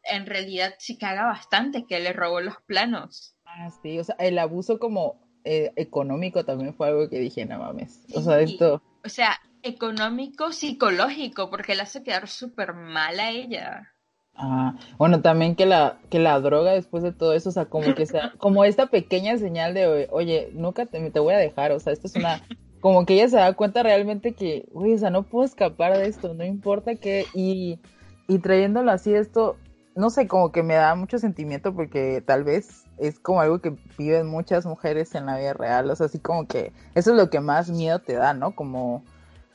en 0.04 0.26
realidad 0.28 0.76
sí 0.80 0.98
caga 0.98 1.26
bastante, 1.26 1.86
que 1.86 2.00
le 2.00 2.14
robó 2.14 2.40
los 2.40 2.56
planos. 2.66 3.36
Ah, 3.44 3.70
sí, 3.84 4.00
o 4.00 4.04
sea, 4.06 4.16
el 4.20 4.40
abuso 4.40 4.80
como 4.80 5.28
eh, 5.44 5.74
económico 5.76 6.46
también 6.46 6.74
fue 6.74 6.88
algo 6.88 7.10
que 7.10 7.20
dije, 7.20 7.46
no 7.46 7.60
mames. 7.60 8.06
O 8.16 8.22
sea, 8.22 8.40
esto. 8.40 8.82
O 9.04 9.10
sea, 9.10 9.38
económico 9.68 10.52
psicológico, 10.52 11.50
porque 11.50 11.76
la 11.76 11.84
hace 11.84 12.04
quedar 12.04 12.28
súper 12.28 12.74
mal 12.74 13.20
a 13.20 13.32
ella. 13.32 13.94
Ah, 14.36 14.76
bueno, 15.00 15.22
también 15.22 15.56
que 15.56 15.66
la, 15.66 15.98
que 16.12 16.20
la 16.20 16.40
droga 16.40 16.72
después 16.72 17.02
de 17.02 17.12
todo 17.12 17.34
eso, 17.34 17.50
o 17.50 17.52
sea, 17.52 17.66
como 17.66 17.96
que 17.96 18.06
sea, 18.06 18.32
como 18.38 18.64
esta 18.66 18.86
pequeña 18.86 19.38
señal 19.38 19.74
de, 19.74 20.08
oye, 20.12 20.52
nunca 20.54 20.86
te, 20.86 21.10
te 21.10 21.20
voy 21.20 21.34
a 21.34 21.40
dejar, 21.40 21.72
o 21.72 21.80
sea, 21.80 21.92
esto 21.92 22.06
es 22.06 22.16
una, 22.16 22.42
como 22.80 23.06
que 23.06 23.16
ella 23.16 23.30
se 23.30 23.38
da 23.38 23.54
cuenta 23.54 23.82
realmente 23.82 24.34
que, 24.34 24.68
oye, 24.74 24.94
o 24.94 24.98
sea, 25.00 25.10
no 25.10 25.24
puedo 25.24 25.44
escapar 25.44 25.98
de 25.98 26.08
esto, 26.08 26.36
no 26.36 26.46
importa 26.46 26.96
qué, 26.96 27.26
y, 27.34 27.80
y 28.28 28.38
trayéndolo 28.38 28.92
así 28.92 29.12
esto, 29.12 29.58
no 29.96 30.12
sé, 30.12 30.28
como 30.28 30.52
que 30.52 30.62
me 30.62 30.76
da 30.76 30.94
mucho 30.94 31.18
sentimiento 31.18 31.74
porque 31.74 32.22
tal 32.24 32.44
vez 32.44 32.86
es 33.00 33.20
como 33.20 33.42
algo 33.42 33.60
que 33.60 33.76
viven 33.98 34.28
muchas 34.28 34.68
mujeres 34.68 35.16
en 35.16 35.26
la 35.26 35.40
vida 35.40 35.54
real, 35.54 35.90
o 35.90 35.96
sea, 35.96 36.06
así 36.06 36.20
como 36.20 36.48
que 36.48 36.72
eso 36.94 37.12
es 37.12 37.18
lo 37.18 37.32
que 37.32 37.40
más 37.40 37.72
miedo 37.72 37.98
te 37.98 38.14
da, 38.14 38.36
¿no? 38.36 38.56
Como 38.56 39.04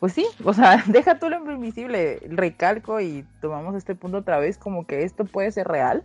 pues 0.02 0.14
sí, 0.14 0.26
o 0.42 0.52
sea, 0.52 0.82
deja 0.88 1.20
tú 1.20 1.30
lo 1.30 1.48
invisible, 1.52 2.18
recalco 2.24 3.00
y 3.00 3.24
tomamos 3.40 3.76
este 3.76 3.94
punto 3.94 4.18
otra 4.18 4.40
vez 4.40 4.58
como 4.58 4.84
que 4.84 5.04
esto 5.04 5.24
puede 5.24 5.52
ser 5.52 5.68
real, 5.68 6.02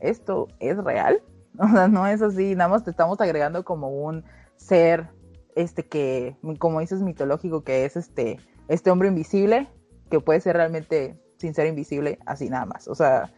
esto 0.00 0.48
es 0.60 0.78
real, 0.78 1.22
o 1.58 1.68
sea, 1.68 1.86
no 1.86 2.06
es 2.06 2.22
así, 2.22 2.54
nada 2.54 2.70
más 2.70 2.84
te 2.84 2.90
estamos 2.90 3.20
agregando 3.20 3.62
como 3.62 3.90
un 3.90 4.24
ser, 4.56 5.10
este 5.56 5.84
que, 5.84 6.38
como 6.58 6.80
dices, 6.80 7.02
mitológico, 7.02 7.64
que 7.64 7.84
es 7.84 7.98
este, 7.98 8.40
este 8.68 8.90
hombre 8.90 9.08
invisible, 9.08 9.68
que 10.10 10.20
puede 10.20 10.40
ser 10.40 10.56
realmente 10.56 11.20
sin 11.36 11.52
ser 11.52 11.66
invisible, 11.66 12.18
así 12.24 12.48
nada 12.48 12.64
más, 12.64 12.88
o 12.88 12.94
sea, 12.94 13.30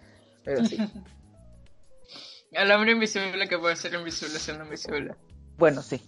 pero 0.45 0.65
sí. 0.65 0.79
El 2.53 2.71
hombre 2.71 2.93
invisible 2.93 3.49
que 3.49 3.59
puede 3.59 3.75
ser 3.75 3.93
invisible 3.95 4.39
siendo 4.39 4.63
invisible. 4.63 5.17
Bueno, 5.59 5.83
sí. 5.83 6.01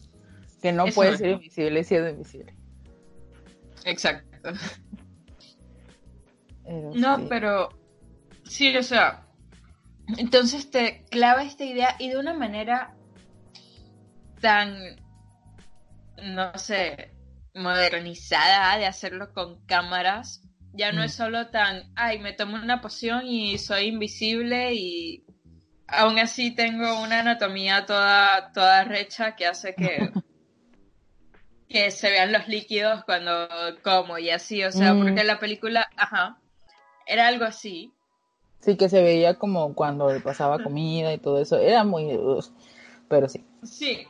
Que 0.63 0.71
no 0.71 0.87
puede 0.87 1.17
ser 1.17 1.31
invisible 1.31 1.83
siendo 1.83 2.11
invisible. 2.11 2.58
Exacto. 3.89 4.53
no, 6.95 7.27
pero 7.29 7.71
sí, 8.45 8.77
o 8.77 8.83
sea, 8.83 9.27
entonces 10.19 10.71
te 10.71 11.05
clava 11.11 11.43
esta 11.43 11.65
idea 11.65 11.97
y 11.99 12.11
de 12.11 12.19
una 12.19 12.35
manera 12.35 12.95
tan, 14.41 14.77
no 16.23 16.57
sé, 16.59 17.13
modernizada 17.55 18.77
de 18.79 18.87
hacerlo 18.87 19.33
con 19.33 19.65
cámaras. 19.67 20.43
Ya 20.75 20.93
no 20.93 21.03
es 21.03 21.15
Mm. 21.15 21.17
solo 21.17 21.49
tan, 21.49 21.91
ay, 21.97 22.19
me 22.19 22.35
tomo 22.35 22.57
una 22.57 22.81
poción 22.83 23.27
y 23.27 23.57
soy 23.59 23.87
invisible 23.87 24.75
y 24.75 25.25
aún 25.87 26.19
así 26.19 26.55
tengo 26.55 27.01
una 27.03 27.21
anatomía 27.21 27.87
toda, 27.87 28.53
toda 28.53 28.85
recha 28.85 29.35
que 29.35 29.47
hace 29.47 29.75
que, 29.75 29.99
que 31.69 31.91
se 31.91 32.11
vean 32.11 32.33
los 32.33 32.49
líquidos 32.49 33.05
cuando 33.05 33.49
como 33.83 34.19
y 34.19 34.31
así. 34.31 34.65
O 34.65 34.73
sea, 34.73 34.95
Mm. 34.95 35.03
porque 35.03 35.25
la 35.25 35.39
película, 35.39 35.89
ajá, 35.97 36.39
era 37.07 37.27
algo 37.29 37.45
así. 37.45 37.93
Sí, 38.61 38.77
que 38.77 38.89
se 38.89 39.03
veía 39.03 39.35
como 39.35 39.75
cuando 39.75 40.13
le 40.13 40.21
pasaba 40.21 40.63
comida 40.63 41.13
y 41.13 41.19
todo 41.19 41.41
eso. 41.41 41.59
Era 41.59 41.85
muy... 41.85 42.19
pero 43.09 43.29
sí. 43.29 43.45
Sí, 43.63 44.07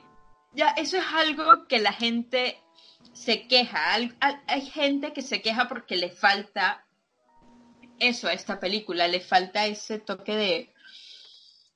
ya 0.54 0.68
eso 0.70 0.96
es 0.96 1.04
algo 1.14 1.66
que 1.68 1.78
la 1.78 1.92
gente 1.92 2.58
se 3.12 3.46
queja. 3.46 3.78
Hay 4.46 4.62
gente 4.62 5.12
que 5.12 5.22
se 5.22 5.42
queja 5.42 5.68
porque 5.68 5.96
le 5.96 6.10
falta 6.10 6.84
eso 7.98 8.28
a 8.28 8.32
esta 8.32 8.58
película, 8.60 9.08
le 9.08 9.20
falta 9.20 9.66
ese 9.66 9.98
toque 9.98 10.36
de, 10.36 10.72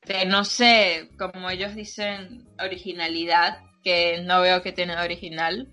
de 0.06 0.26
no 0.26 0.44
sé, 0.44 1.10
como 1.18 1.50
ellos 1.50 1.74
dicen, 1.74 2.48
originalidad, 2.58 3.58
que 3.84 4.22
no 4.24 4.40
veo 4.40 4.62
que 4.62 4.72
tiene 4.72 4.96
original. 4.96 5.68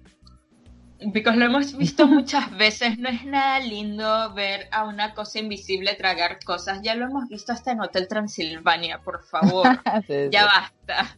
Porque 0.99 1.31
lo 1.31 1.45
hemos 1.45 1.77
visto 1.77 2.07
muchas 2.07 2.55
veces, 2.57 2.97
no 2.99 3.09
es 3.09 3.23
nada 3.25 3.59
lindo 3.59 4.33
ver 4.33 4.67
a 4.71 4.83
una 4.83 5.13
cosa 5.13 5.39
invisible 5.39 5.95
tragar 5.95 6.39
cosas. 6.43 6.81
Ya 6.83 6.95
lo 6.95 7.05
hemos 7.05 7.29
visto 7.29 7.53
hasta 7.53 7.71
en 7.71 7.81
Hotel 7.81 8.07
Transilvania, 8.07 9.01
por 9.01 9.23
favor. 9.23 9.67
Sí, 10.07 10.13
sí. 10.13 10.29
Ya 10.31 10.45
basta. 10.45 11.17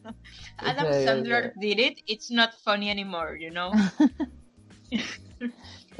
Adam 0.58 0.88
Sí, 0.94 1.06
Sandler 1.06 1.54
did 1.56 1.80
it, 1.80 2.00
it's 2.06 2.30
not 2.30 2.52
funny 2.64 2.90
anymore, 2.90 3.38
you 3.40 3.50
know. 3.50 3.72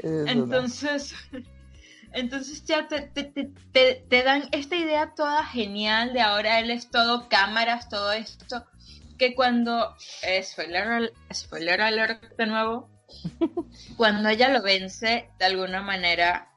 Entonces, 0.02 1.14
entonces 2.14 2.64
ya 2.64 2.88
te, 2.88 3.02
te, 3.02 3.24
te, 3.24 3.50
te- 3.72 4.06
te 4.08 4.22
dan 4.22 4.48
esta 4.52 4.76
idea 4.76 5.14
toda 5.14 5.44
genial 5.44 6.12
de 6.12 6.20
ahora 6.20 6.60
él 6.60 6.70
es 6.70 6.90
todo 6.90 7.28
cámaras, 7.28 7.88
todo 7.88 8.12
esto, 8.12 8.64
que 9.18 9.34
cuando, 9.34 9.94
eh, 10.22 10.42
spoiler, 10.42 11.12
spoiler 11.32 11.80
alert 11.80 12.22
de 12.36 12.46
nuevo, 12.46 12.90
cuando 13.96 14.28
ella 14.28 14.48
lo 14.48 14.62
vence, 14.62 15.28
de 15.38 15.44
alguna 15.44 15.82
manera, 15.82 16.48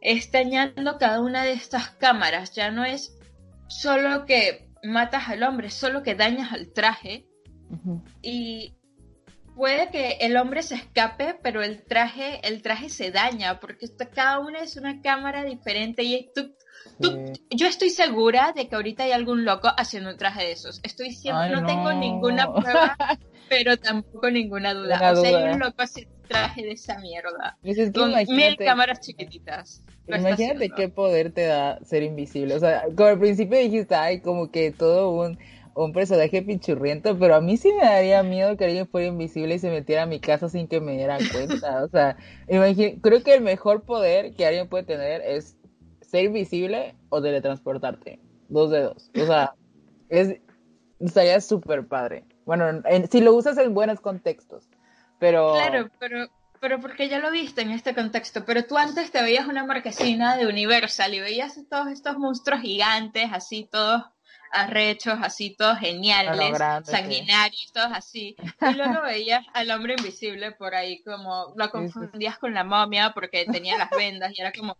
está 0.00 0.38
dañando 0.38 0.98
cada 0.98 1.20
una 1.20 1.44
de 1.44 1.52
estas 1.52 1.90
cámaras, 1.90 2.52
ya 2.54 2.70
no 2.70 2.84
es 2.84 3.16
solo 3.68 4.24
que 4.26 4.68
matas 4.82 5.28
al 5.28 5.42
hombre, 5.42 5.70
solo 5.70 6.02
que 6.02 6.14
dañas 6.14 6.52
al 6.52 6.72
traje, 6.72 7.26
y 8.22 8.74
puede 9.60 9.90
que 9.90 10.12
el 10.22 10.38
hombre 10.38 10.62
se 10.62 10.74
escape, 10.74 11.36
pero 11.42 11.62
el 11.62 11.84
traje, 11.84 12.40
el 12.48 12.62
traje 12.62 12.88
se 12.88 13.10
daña, 13.10 13.60
porque 13.60 13.86
cada 14.14 14.38
una 14.38 14.60
es 14.60 14.76
una 14.76 15.02
cámara 15.02 15.44
diferente 15.44 16.02
y 16.02 16.30
tú, 16.34 16.54
tú- 16.98 17.32
yo 17.50 17.66
estoy 17.66 17.90
segura 17.90 18.52
de 18.56 18.68
que 18.68 18.74
ahorita 18.76 19.04
hay 19.04 19.12
algún 19.12 19.44
loco 19.44 19.68
haciendo 19.76 20.08
un 20.10 20.16
traje 20.16 20.44
de 20.44 20.52
esos. 20.52 20.80
Estoy 20.82 21.10
siempre, 21.12 21.44
Ay, 21.48 21.52
no, 21.52 21.66
tengo 21.66 21.92
no. 21.92 22.00
ninguna 22.00 22.50
prueba, 22.54 22.96
pero 23.50 23.76
tampoco 23.76 24.30
ninguna 24.30 24.72
duda. 24.72 24.96
Una 24.96 25.10
o 25.12 25.16
sea, 25.16 25.28
hay 25.28 25.34
duda. 25.44 25.52
un 25.52 25.58
loco 25.60 25.82
haciendo 25.82 26.10
un 26.22 26.28
traje 26.28 26.62
de 26.62 26.72
esa 26.72 26.98
mierda. 26.98 27.58
Pues 27.60 27.76
es 27.76 27.90
que 27.92 28.00
Con 28.00 28.14
mil 28.28 28.56
cámaras 28.56 29.00
chiquititas. 29.00 29.84
Imagínate 30.06 30.70
qué 30.70 30.88
poder 30.88 31.32
te 31.32 31.44
da 31.44 31.78
ser 31.84 32.02
invisible. 32.02 32.54
O 32.54 32.58
sea, 32.60 32.84
como 32.96 33.10
al 33.10 33.18
principio 33.20 33.58
dijiste, 33.58 33.94
ay, 33.94 34.20
como 34.22 34.50
que 34.50 34.70
todo 34.72 35.10
un, 35.10 35.38
un 35.74 35.92
personaje 35.92 36.42
pinchurriento, 36.42 37.18
pero 37.18 37.34
a 37.36 37.40
mí 37.40 37.56
sí 37.56 37.72
me 37.72 37.84
daría 37.84 38.22
miedo 38.22 38.56
que 38.56 38.64
alguien 38.64 38.88
fuera 38.88 39.06
invisible 39.08 39.54
y 39.54 39.58
se 39.58 39.70
metiera 39.70 40.02
a 40.02 40.06
mi 40.06 40.20
casa 40.20 40.48
sin 40.48 40.68
que 40.68 40.80
me 40.80 40.92
dieran 40.92 41.20
cuenta. 41.32 41.84
O 41.84 41.88
sea, 41.88 42.16
creo 42.48 43.22
que 43.22 43.34
el 43.34 43.40
mejor 43.42 43.82
poder 43.84 44.34
que 44.34 44.46
alguien 44.46 44.68
puede 44.68 44.84
tener 44.84 45.20
es 45.22 45.56
ser 46.00 46.24
invisible 46.24 46.94
o 47.08 47.22
teletransportarte. 47.22 48.18
Dos 48.48 48.70
de 48.70 48.82
dos. 48.82 49.10
O 49.20 49.26
sea, 49.26 49.54
es, 50.08 50.36
estaría 50.98 51.40
súper 51.40 51.86
padre. 51.86 52.24
Bueno, 52.44 52.82
en- 52.84 53.08
si 53.10 53.20
lo 53.20 53.32
usas 53.34 53.56
en 53.58 53.72
buenos 53.74 54.00
contextos. 54.00 54.68
Pero... 55.18 55.52
Claro, 55.54 55.88
pero, 56.00 56.26
pero 56.60 56.80
porque 56.80 57.08
ya 57.08 57.20
lo 57.20 57.30
viste 57.30 57.62
en 57.62 57.70
este 57.70 57.94
contexto. 57.94 58.44
Pero 58.44 58.64
tú 58.64 58.76
antes 58.76 59.12
te 59.12 59.22
veías 59.22 59.46
una 59.46 59.64
marquesina 59.64 60.36
de 60.36 60.46
Universal 60.48 61.14
y 61.14 61.20
veías 61.20 61.60
todos 61.70 61.88
estos 61.88 62.18
monstruos 62.18 62.60
gigantes, 62.60 63.28
así 63.32 63.68
todos 63.70 64.02
arrechos, 64.50 65.18
así 65.22 65.54
todos 65.56 65.78
geniales, 65.78 66.36
sí. 66.84 66.90
sanguinarios, 66.90 67.72
todos 67.72 67.90
así. 67.92 68.36
Y 68.60 68.74
luego 68.74 69.02
veías 69.02 69.44
al 69.54 69.70
hombre 69.70 69.94
invisible 69.98 70.52
por 70.52 70.74
ahí, 70.74 71.02
como 71.02 71.52
lo 71.56 71.70
confundías 71.70 72.38
con 72.38 72.52
la 72.54 72.64
momia 72.64 73.12
porque 73.14 73.44
tenía 73.46 73.76
las 73.78 73.90
vendas 73.90 74.32
y 74.36 74.40
era 74.40 74.52
como, 74.52 74.76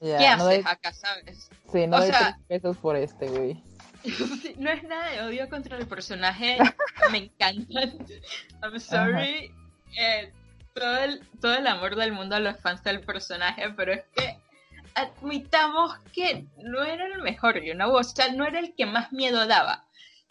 ya, 0.00 0.18
¿qué 0.18 0.24
no 0.36 0.46
haces 0.46 0.64
doy- 0.64 0.72
acá, 0.72 0.92
sabes? 0.92 1.50
Sí, 1.72 1.86
no 1.86 1.96
O 1.96 2.00
doy 2.00 2.10
sea- 2.10 2.18
tres 2.46 2.60
pesos 2.60 2.76
por 2.78 2.96
este, 2.96 3.28
güey. 3.28 3.62
No 4.58 4.70
es 4.70 4.82
nada 4.84 5.10
de 5.10 5.22
odio 5.22 5.48
contra 5.50 5.76
el 5.76 5.86
personaje, 5.86 6.58
me 7.10 7.18
encantan. 7.18 7.98
I'm 8.62 8.78
sorry. 8.78 9.52
Eh, 9.98 10.32
todo, 10.74 10.96
el, 10.98 11.20
todo 11.40 11.54
el 11.56 11.66
amor 11.66 11.96
del 11.96 12.12
mundo 12.12 12.36
a 12.36 12.40
los 12.40 12.56
fans 12.60 12.84
del 12.84 13.00
personaje, 13.00 13.70
pero 13.76 13.92
es 13.94 14.04
que 14.14 14.35
admitamos 14.96 15.94
que 16.12 16.46
no 16.56 16.82
era 16.82 17.06
el 17.06 17.22
mejor, 17.22 17.62
know? 17.74 17.94
o 17.94 18.02
sea, 18.02 18.32
no 18.32 18.46
era 18.46 18.58
el 18.58 18.74
que 18.74 18.86
más 18.86 19.12
miedo 19.12 19.46
daba. 19.46 19.84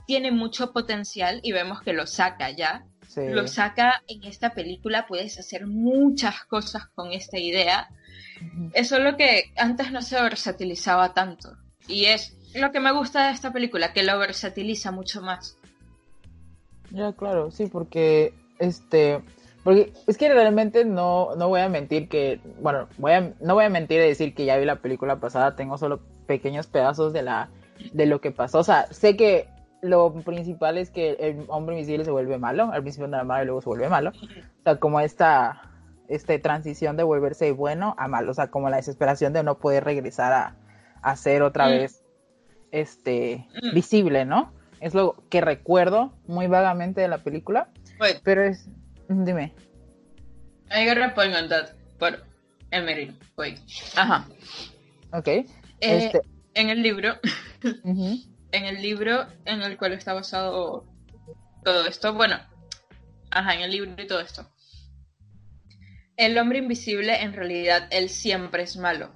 Tiene 0.07 0.31
mucho 0.31 0.73
potencial 0.73 1.39
y 1.43 1.51
vemos 1.51 1.81
que 1.81 1.93
lo 1.93 2.07
saca 2.07 2.49
ya. 2.49 2.85
Sí. 3.07 3.21
Lo 3.29 3.47
saca 3.47 4.03
en 4.07 4.23
esta 4.23 4.53
película, 4.53 5.05
puedes 5.07 5.39
hacer 5.39 5.67
muchas 5.67 6.43
cosas 6.45 6.87
con 6.87 7.13
esta 7.13 7.37
idea. 7.37 7.89
Eso 8.73 8.97
es 8.97 9.03
lo 9.03 9.15
que 9.15 9.51
antes 9.55 9.91
no 9.91 10.01
se 10.01 10.19
versatilizaba 10.21 11.13
tanto. 11.13 11.55
Y 11.87 12.05
es 12.05 12.35
lo 12.55 12.71
que 12.71 12.79
me 12.79 12.91
gusta 12.91 13.27
de 13.27 13.33
esta 13.33 13.53
película, 13.53 13.93
que 13.93 14.03
lo 14.03 14.17
versatiliza 14.17 14.91
mucho 14.91 15.21
más. 15.21 15.57
Ya, 16.89 17.13
claro, 17.13 17.51
sí, 17.51 17.67
porque 17.67 18.33
este, 18.59 19.21
porque 19.65 19.91
es 20.05 20.17
que 20.17 20.31
realmente 20.31 20.85
no, 20.85 21.35
no 21.35 21.49
voy 21.49 21.59
a 21.59 21.69
mentir 21.69 22.07
que, 22.07 22.39
bueno, 22.61 22.87
voy 22.99 23.13
a, 23.13 23.33
no 23.41 23.55
voy 23.55 23.65
a 23.65 23.69
mentir 23.69 23.97
y 23.99 24.07
decir 24.07 24.35
que 24.35 24.45
ya 24.45 24.57
vi 24.57 24.65
la 24.65 24.75
película 24.77 25.15
pasada, 25.19 25.55
tengo 25.55 25.79
solo 25.79 26.01
pequeños 26.27 26.67
pedazos 26.67 27.13
de 27.13 27.23
la, 27.23 27.49
de 27.91 28.05
lo 28.05 28.21
que 28.21 28.29
pasó, 28.31 28.59
o 28.59 28.63
sea, 28.63 28.85
sé 28.91 29.17
que 29.17 29.47
lo 29.81 30.13
principal 30.13 30.77
es 30.77 30.91
que 30.91 31.13
el 31.19 31.45
hombre 31.47 31.75
invisible 31.75 32.05
se 32.05 32.11
vuelve 32.11 32.37
malo, 32.37 32.71
al 32.71 32.81
principio 32.83 33.07
no 33.07 33.17
era 33.17 33.23
malo 33.23 33.41
y 33.41 33.45
luego 33.47 33.61
se 33.61 33.69
vuelve 33.69 33.89
malo, 33.89 34.11
o 34.11 34.63
sea, 34.63 34.75
como 34.77 34.99
esta, 34.99 35.63
este 36.09 36.37
transición 36.37 36.95
de 36.95 37.01
volverse 37.03 37.51
bueno 37.51 37.95
a 37.97 38.07
malo, 38.07 38.29
o 38.31 38.33
sea, 38.35 38.47
como 38.51 38.69
la 38.69 38.77
desesperación 38.77 39.33
de 39.33 39.41
no 39.41 39.57
poder 39.57 39.83
regresar 39.83 40.31
a, 40.31 40.55
a 41.01 41.15
ser 41.15 41.41
otra 41.41 41.65
Mm. 41.65 41.71
vez, 41.71 42.03
este, 42.71 43.47
Mm. 43.63 43.73
visible, 43.73 44.25
¿no? 44.25 44.51
Es 44.79 44.93
lo 44.93 45.15
que 45.29 45.41
recuerdo 45.41 46.11
muy 46.27 46.45
vagamente 46.45 47.01
de 47.01 47.07
la 47.07 47.19
película, 47.23 47.69
pero 48.23 48.43
es, 48.43 48.69
dime, 49.09 49.53
I 50.71 50.85
got 50.85 50.97
a 50.97 51.13
point 51.13 51.35
on 51.35 51.47
that. 51.49 51.73
Por 51.99 52.19
Emery. 52.71 53.15
Wait. 53.37 53.59
Ajá. 53.95 54.25
ok, 55.11 55.27
Eh, 55.27 55.45
este, 55.79 56.21
En 56.53 56.69
el 56.69 56.81
libro, 56.81 57.19
en 57.83 58.65
el 58.65 58.81
libro 58.81 59.27
en 59.45 59.61
el 59.61 59.77
cual 59.77 59.93
está 59.93 60.13
basado 60.13 60.85
todo 61.63 61.85
esto, 61.85 62.13
bueno, 62.13 62.39
ajá, 63.31 63.55
en 63.55 63.61
el 63.61 63.71
libro 63.71 63.93
y 64.01 64.07
todo 64.07 64.19
esto. 64.19 64.47
El 66.17 66.37
hombre 66.37 66.59
invisible, 66.59 67.21
en 67.21 67.33
realidad, 67.33 67.87
él 67.91 68.09
siempre 68.09 68.63
es 68.63 68.77
malo. 68.77 69.11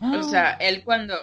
O 0.00 0.22
sea, 0.30 0.52
él 0.54 0.82
cuando, 0.84 1.14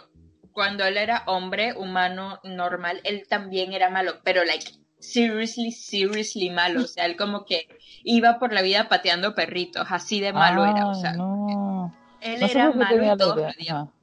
cuando 0.53 0.85
él 0.85 0.97
era 0.97 1.23
hombre 1.27 1.73
humano 1.75 2.39
normal, 2.43 3.01
él 3.03 3.25
también 3.27 3.73
era 3.73 3.89
malo, 3.89 4.21
pero 4.23 4.45
like 4.45 4.71
seriously, 4.99 5.71
seriously 5.71 6.49
malo. 6.49 6.81
O 6.83 6.87
sea, 6.87 7.05
él 7.05 7.15
como 7.17 7.45
que 7.45 7.67
iba 8.03 8.39
por 8.39 8.53
la 8.53 8.61
vida 8.61 8.89
pateando 8.89 9.35
perritos, 9.35 9.87
así 9.89 10.19
de 10.19 10.33
malo 10.33 10.65
era. 10.65 10.87
O 10.87 10.95
sea, 10.95 11.13
no. 11.13 11.93
él 12.21 12.39
No 12.39 12.47
era 12.47 12.71
malo 12.71 13.13
y 13.13 13.17
todos 13.17 13.37
lo. 13.37 13.93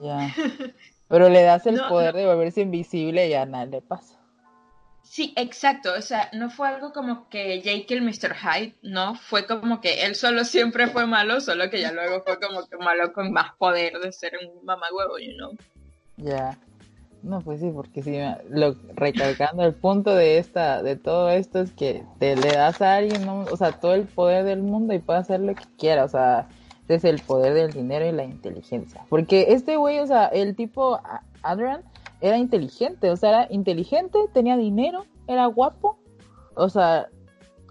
Ya. 0.00 0.34
Pero 1.08 1.28
le 1.28 1.42
das 1.42 1.66
el 1.66 1.76
No, 1.76 1.88
poder 1.88 2.14
de 2.14 2.26
volverse 2.26 2.62
invisible 2.62 3.28
y 3.28 3.34
a 3.34 3.46
nada 3.46 3.66
le 3.66 3.80
pasa. 3.80 4.18
Sí, 5.02 5.32
exacto. 5.36 5.92
O 5.96 6.00
sea, 6.00 6.30
no 6.32 6.50
fue 6.50 6.66
algo 6.66 6.92
como 6.92 7.28
que 7.28 7.60
Jake 7.60 7.94
el 7.94 8.02
Mr. 8.02 8.34
Hyde, 8.34 8.74
no. 8.82 9.14
Fue 9.14 9.46
como 9.46 9.80
que 9.80 10.04
él 10.04 10.16
solo 10.16 10.44
siempre 10.44 10.88
fue 10.88 11.06
malo, 11.06 11.40
solo 11.40 11.70
que 11.70 11.80
ya 11.80 11.92
luego 11.92 12.22
fue 12.22 12.40
como 12.40 12.66
que 12.66 12.76
malo 12.78 13.12
con 13.12 13.30
más 13.30 13.54
poder 13.56 13.98
de 14.00 14.10
ser 14.12 14.32
un 14.42 14.64
mamagüevo, 14.64 15.18
you 15.18 15.34
know. 15.36 15.52
Ya. 16.16 16.58
No, 17.24 17.40
pues 17.40 17.60
sí, 17.60 17.70
porque 17.74 18.02
sí, 18.02 18.18
lo, 18.50 18.76
recalcando 18.94 19.64
el 19.64 19.74
punto 19.74 20.14
de 20.14 20.38
esta, 20.38 20.82
de 20.82 20.96
todo 20.96 21.30
esto 21.30 21.60
es 21.60 21.72
que 21.72 22.04
te 22.18 22.36
le 22.36 22.52
das 22.52 22.80
a 22.82 22.96
alguien, 22.96 23.24
¿no? 23.24 23.44
o 23.50 23.56
sea, 23.56 23.72
todo 23.72 23.94
el 23.94 24.04
poder 24.04 24.44
del 24.44 24.62
mundo 24.62 24.94
y 24.94 24.98
puede 24.98 25.18
hacer 25.18 25.40
lo 25.40 25.54
que 25.54 25.64
quiera, 25.78 26.04
o 26.04 26.08
sea, 26.08 26.48
es 26.86 27.02
el 27.04 27.20
poder 27.20 27.54
del 27.54 27.72
dinero 27.72 28.06
y 28.06 28.12
la 28.12 28.24
inteligencia. 28.24 29.06
Porque 29.08 29.46
este 29.48 29.76
güey, 29.76 29.98
o 30.00 30.06
sea, 30.06 30.26
el 30.26 30.54
tipo 30.54 31.00
Adrian 31.42 31.80
era 32.20 32.36
inteligente, 32.36 33.10
o 33.10 33.16
sea, 33.16 33.30
era 33.30 33.46
inteligente, 33.50 34.18
tenía 34.32 34.56
dinero, 34.56 35.06
era 35.26 35.46
guapo 35.46 35.98
o 36.56 36.68
sea, 36.68 37.08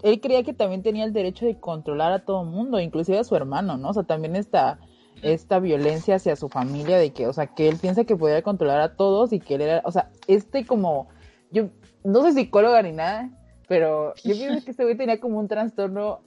él 0.02 0.20
creía 0.20 0.42
que 0.42 0.52
también 0.52 0.82
tenía 0.82 1.04
el 1.04 1.12
derecho 1.12 1.46
de 1.46 1.58
controlar 1.58 2.12
a 2.12 2.24
todo 2.24 2.42
el 2.42 2.48
mundo, 2.48 2.80
inclusive 2.80 3.18
a 3.18 3.24
su 3.24 3.34
hermano, 3.36 3.76
¿no? 3.76 3.90
O 3.90 3.94
sea, 3.94 4.02
también 4.02 4.36
esta, 4.36 4.78
esta 5.24 5.58
violencia 5.58 6.16
hacia 6.16 6.36
su 6.36 6.48
familia, 6.48 6.98
de 6.98 7.12
que, 7.12 7.26
o 7.26 7.32
sea, 7.32 7.46
que 7.46 7.68
él 7.68 7.78
piensa 7.78 8.04
que 8.04 8.16
podía 8.16 8.42
controlar 8.42 8.80
a 8.80 8.96
todos 8.96 9.32
y 9.32 9.40
que 9.40 9.56
él 9.56 9.62
era, 9.62 9.82
o 9.84 9.90
sea, 9.90 10.10
este 10.26 10.66
como, 10.66 11.08
yo 11.50 11.68
no 12.04 12.20
soy 12.20 12.32
psicóloga 12.32 12.82
ni 12.82 12.92
nada, 12.92 13.30
pero 13.68 14.14
yo 14.24 14.34
pienso 14.36 14.64
que 14.64 14.70
este 14.70 14.84
güey 14.84 14.96
tenía 14.96 15.20
como 15.20 15.38
un 15.38 15.48
trastorno 15.48 16.20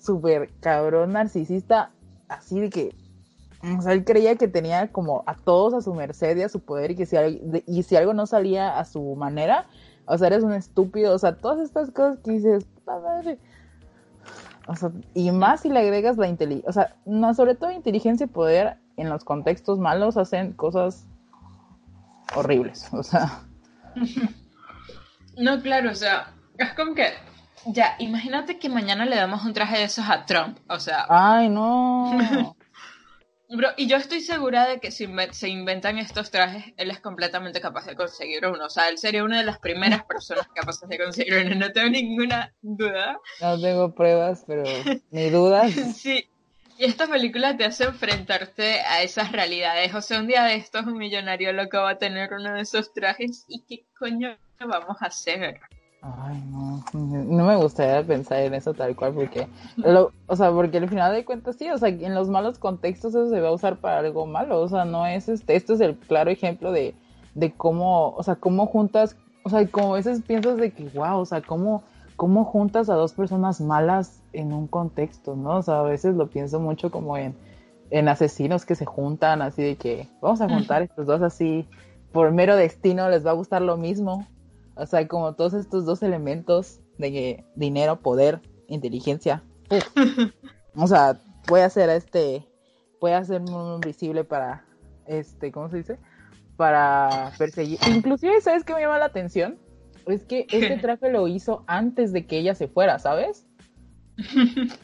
súper 0.00 0.50
cabrón 0.60 1.12
narcisista, 1.12 1.90
así 2.28 2.60
de 2.60 2.70
que, 2.70 2.94
o 3.78 3.82
sea, 3.82 3.92
él 3.92 4.04
creía 4.04 4.36
que 4.36 4.48
tenía 4.48 4.92
como 4.92 5.24
a 5.26 5.34
todos 5.36 5.72
a 5.74 5.80
su 5.80 5.94
merced 5.94 6.36
y 6.36 6.42
a 6.42 6.48
su 6.48 6.60
poder 6.60 6.90
y 6.90 6.96
que 6.96 7.06
si, 7.06 7.16
y 7.66 7.82
si 7.82 7.96
algo 7.96 8.12
no 8.12 8.26
salía 8.26 8.78
a 8.78 8.84
su 8.84 9.16
manera, 9.16 9.66
o 10.06 10.18
sea, 10.18 10.26
eres 10.28 10.42
un 10.42 10.52
estúpido, 10.52 11.14
o 11.14 11.18
sea, 11.18 11.36
todas 11.36 11.60
estas 11.60 11.90
cosas 11.90 12.18
que 12.18 12.32
dices, 12.32 12.64
puta 12.64 12.98
madre. 12.98 13.38
O 14.66 14.76
sea, 14.76 14.90
y 15.14 15.30
más 15.30 15.60
si 15.60 15.68
le 15.68 15.80
agregas 15.80 16.16
la 16.16 16.28
inteligencia, 16.28 16.70
o 16.70 16.72
sea, 16.72 16.96
no, 17.04 17.34
sobre 17.34 17.54
todo 17.54 17.70
inteligencia 17.70 18.24
y 18.24 18.28
poder 18.28 18.78
en 18.96 19.10
los 19.10 19.24
contextos 19.24 19.78
malos 19.78 20.16
hacen 20.16 20.52
cosas 20.52 21.06
horribles, 22.34 22.88
o 22.92 23.02
sea. 23.02 23.40
No, 25.36 25.60
claro, 25.60 25.90
o 25.90 25.94
sea, 25.96 26.32
es 26.58 26.72
como 26.74 26.94
que, 26.94 27.08
ya, 27.66 27.96
imagínate 27.98 28.60
que 28.60 28.68
mañana 28.68 29.04
le 29.04 29.16
damos 29.16 29.44
un 29.44 29.52
traje 29.52 29.78
de 29.78 29.82
esos 29.82 30.08
a 30.08 30.24
Trump, 30.26 30.58
o 30.68 30.78
sea. 30.78 31.06
Ay, 31.08 31.48
no. 31.48 32.54
Bro, 33.56 33.68
y 33.76 33.86
yo 33.86 33.96
estoy 33.96 34.20
segura 34.20 34.66
de 34.66 34.80
que 34.80 34.90
si 34.90 35.08
se 35.30 35.48
inventan 35.48 35.98
estos 35.98 36.30
trajes, 36.30 36.72
él 36.76 36.90
es 36.90 37.00
completamente 37.00 37.60
capaz 37.60 37.86
de 37.86 37.94
conseguir 37.94 38.44
uno. 38.46 38.66
O 38.66 38.70
sea, 38.70 38.88
él 38.88 38.98
sería 38.98 39.22
una 39.22 39.38
de 39.38 39.44
las 39.44 39.58
primeras 39.58 40.04
personas 40.04 40.48
capaces 40.54 40.88
de 40.88 40.98
conseguir 40.98 41.34
uno. 41.34 41.54
No 41.54 41.72
tengo 41.72 41.90
ninguna 41.90 42.52
duda. 42.62 43.20
No 43.40 43.60
tengo 43.60 43.94
pruebas, 43.94 44.44
pero 44.46 44.64
ni 45.10 45.30
dudas. 45.30 45.72
sí. 45.96 46.26
Y 46.76 46.84
esta 46.86 47.06
película 47.06 47.56
te 47.56 47.64
hace 47.64 47.84
enfrentarte 47.84 48.80
a 48.80 49.02
esas 49.02 49.30
realidades. 49.30 49.94
O 49.94 50.00
sea, 50.00 50.18
un 50.18 50.26
día 50.26 50.42
de 50.44 50.56
estos 50.56 50.86
un 50.86 50.98
millonario 50.98 51.52
loco 51.52 51.78
va 51.78 51.90
a 51.90 51.98
tener 51.98 52.32
uno 52.32 52.54
de 52.54 52.62
esos 52.62 52.92
trajes 52.92 53.44
y 53.46 53.60
qué 53.60 53.84
coño 53.96 54.36
vamos 54.58 54.96
a 55.00 55.06
hacer. 55.06 55.60
Ay, 56.06 56.42
no, 56.50 56.84
no 56.92 57.46
me 57.46 57.56
gustaría 57.56 58.06
pensar 58.06 58.40
en 58.40 58.52
eso 58.52 58.74
tal 58.74 58.94
cual, 58.94 59.14
porque, 59.14 59.48
lo, 59.76 60.12
o 60.26 60.36
sea, 60.36 60.52
porque 60.52 60.76
al 60.76 60.88
final 60.90 61.14
de 61.14 61.24
cuentas 61.24 61.56
sí, 61.56 61.70
o 61.70 61.78
sea, 61.78 61.88
en 61.88 62.14
los 62.14 62.28
malos 62.28 62.58
contextos 62.58 63.14
eso 63.14 63.30
se 63.30 63.40
va 63.40 63.48
a 63.48 63.52
usar 63.52 63.78
para 63.78 64.00
algo 64.00 64.26
malo, 64.26 64.60
o 64.60 64.68
sea, 64.68 64.84
no 64.84 65.06
es 65.06 65.30
este, 65.30 65.56
esto 65.56 65.72
es 65.72 65.80
el 65.80 65.96
claro 65.96 66.30
ejemplo 66.30 66.72
de, 66.72 66.94
de 67.34 67.52
cómo, 67.52 68.10
o 68.10 68.22
sea, 68.22 68.34
cómo 68.34 68.66
juntas, 68.66 69.16
o 69.44 69.48
sea, 69.48 69.66
como 69.66 69.94
a 69.94 69.96
veces 69.96 70.20
piensas 70.20 70.58
de 70.58 70.72
que, 70.72 70.90
wow, 70.90 71.20
o 71.20 71.24
sea, 71.24 71.40
cómo, 71.40 71.82
cómo 72.16 72.44
juntas 72.44 72.90
a 72.90 72.94
dos 72.94 73.14
personas 73.14 73.62
malas 73.62 74.20
en 74.34 74.52
un 74.52 74.66
contexto, 74.66 75.36
¿no? 75.36 75.56
O 75.56 75.62
sea, 75.62 75.80
a 75.80 75.84
veces 75.84 76.16
lo 76.16 76.26
pienso 76.26 76.60
mucho 76.60 76.90
como 76.90 77.16
en, 77.16 77.34
en 77.88 78.08
asesinos 78.08 78.66
que 78.66 78.74
se 78.74 78.84
juntan, 78.84 79.40
así 79.40 79.62
de 79.62 79.76
que 79.76 80.06
vamos 80.20 80.42
a 80.42 80.50
juntar 80.50 80.82
estos 80.82 81.06
dos 81.06 81.22
así, 81.22 81.66
por 82.12 82.30
mero 82.30 82.56
destino 82.56 83.08
les 83.08 83.24
va 83.24 83.30
a 83.30 83.34
gustar 83.34 83.62
lo 83.62 83.78
mismo, 83.78 84.26
o 84.76 84.86
sea, 84.86 85.06
como 85.08 85.34
todos 85.34 85.54
estos 85.54 85.84
dos 85.84 86.02
elementos 86.02 86.80
de 86.98 87.44
dinero, 87.56 88.00
poder, 88.00 88.40
inteligencia. 88.68 89.42
o 90.76 90.86
sea, 90.86 91.20
puede 91.46 91.64
hacer 91.64 91.90
este, 91.90 92.46
puede 93.00 93.14
hacer 93.14 93.40
muy 93.40 93.80
visible 93.84 94.24
para, 94.24 94.64
este, 95.06 95.52
¿cómo 95.52 95.68
se 95.68 95.78
dice? 95.78 95.98
Para 96.56 97.32
perseguir. 97.38 97.78
Inclusive, 97.88 98.40
¿sabes 98.40 98.64
qué 98.64 98.74
me 98.74 98.80
llama 98.80 98.98
la 98.98 99.06
atención? 99.06 99.58
Es 100.06 100.24
que 100.24 100.46
este 100.50 100.76
traje 100.76 101.10
lo 101.10 101.28
hizo 101.28 101.64
antes 101.66 102.12
de 102.12 102.26
que 102.26 102.38
ella 102.38 102.54
se 102.54 102.68
fuera, 102.68 102.98
¿sabes? 102.98 103.46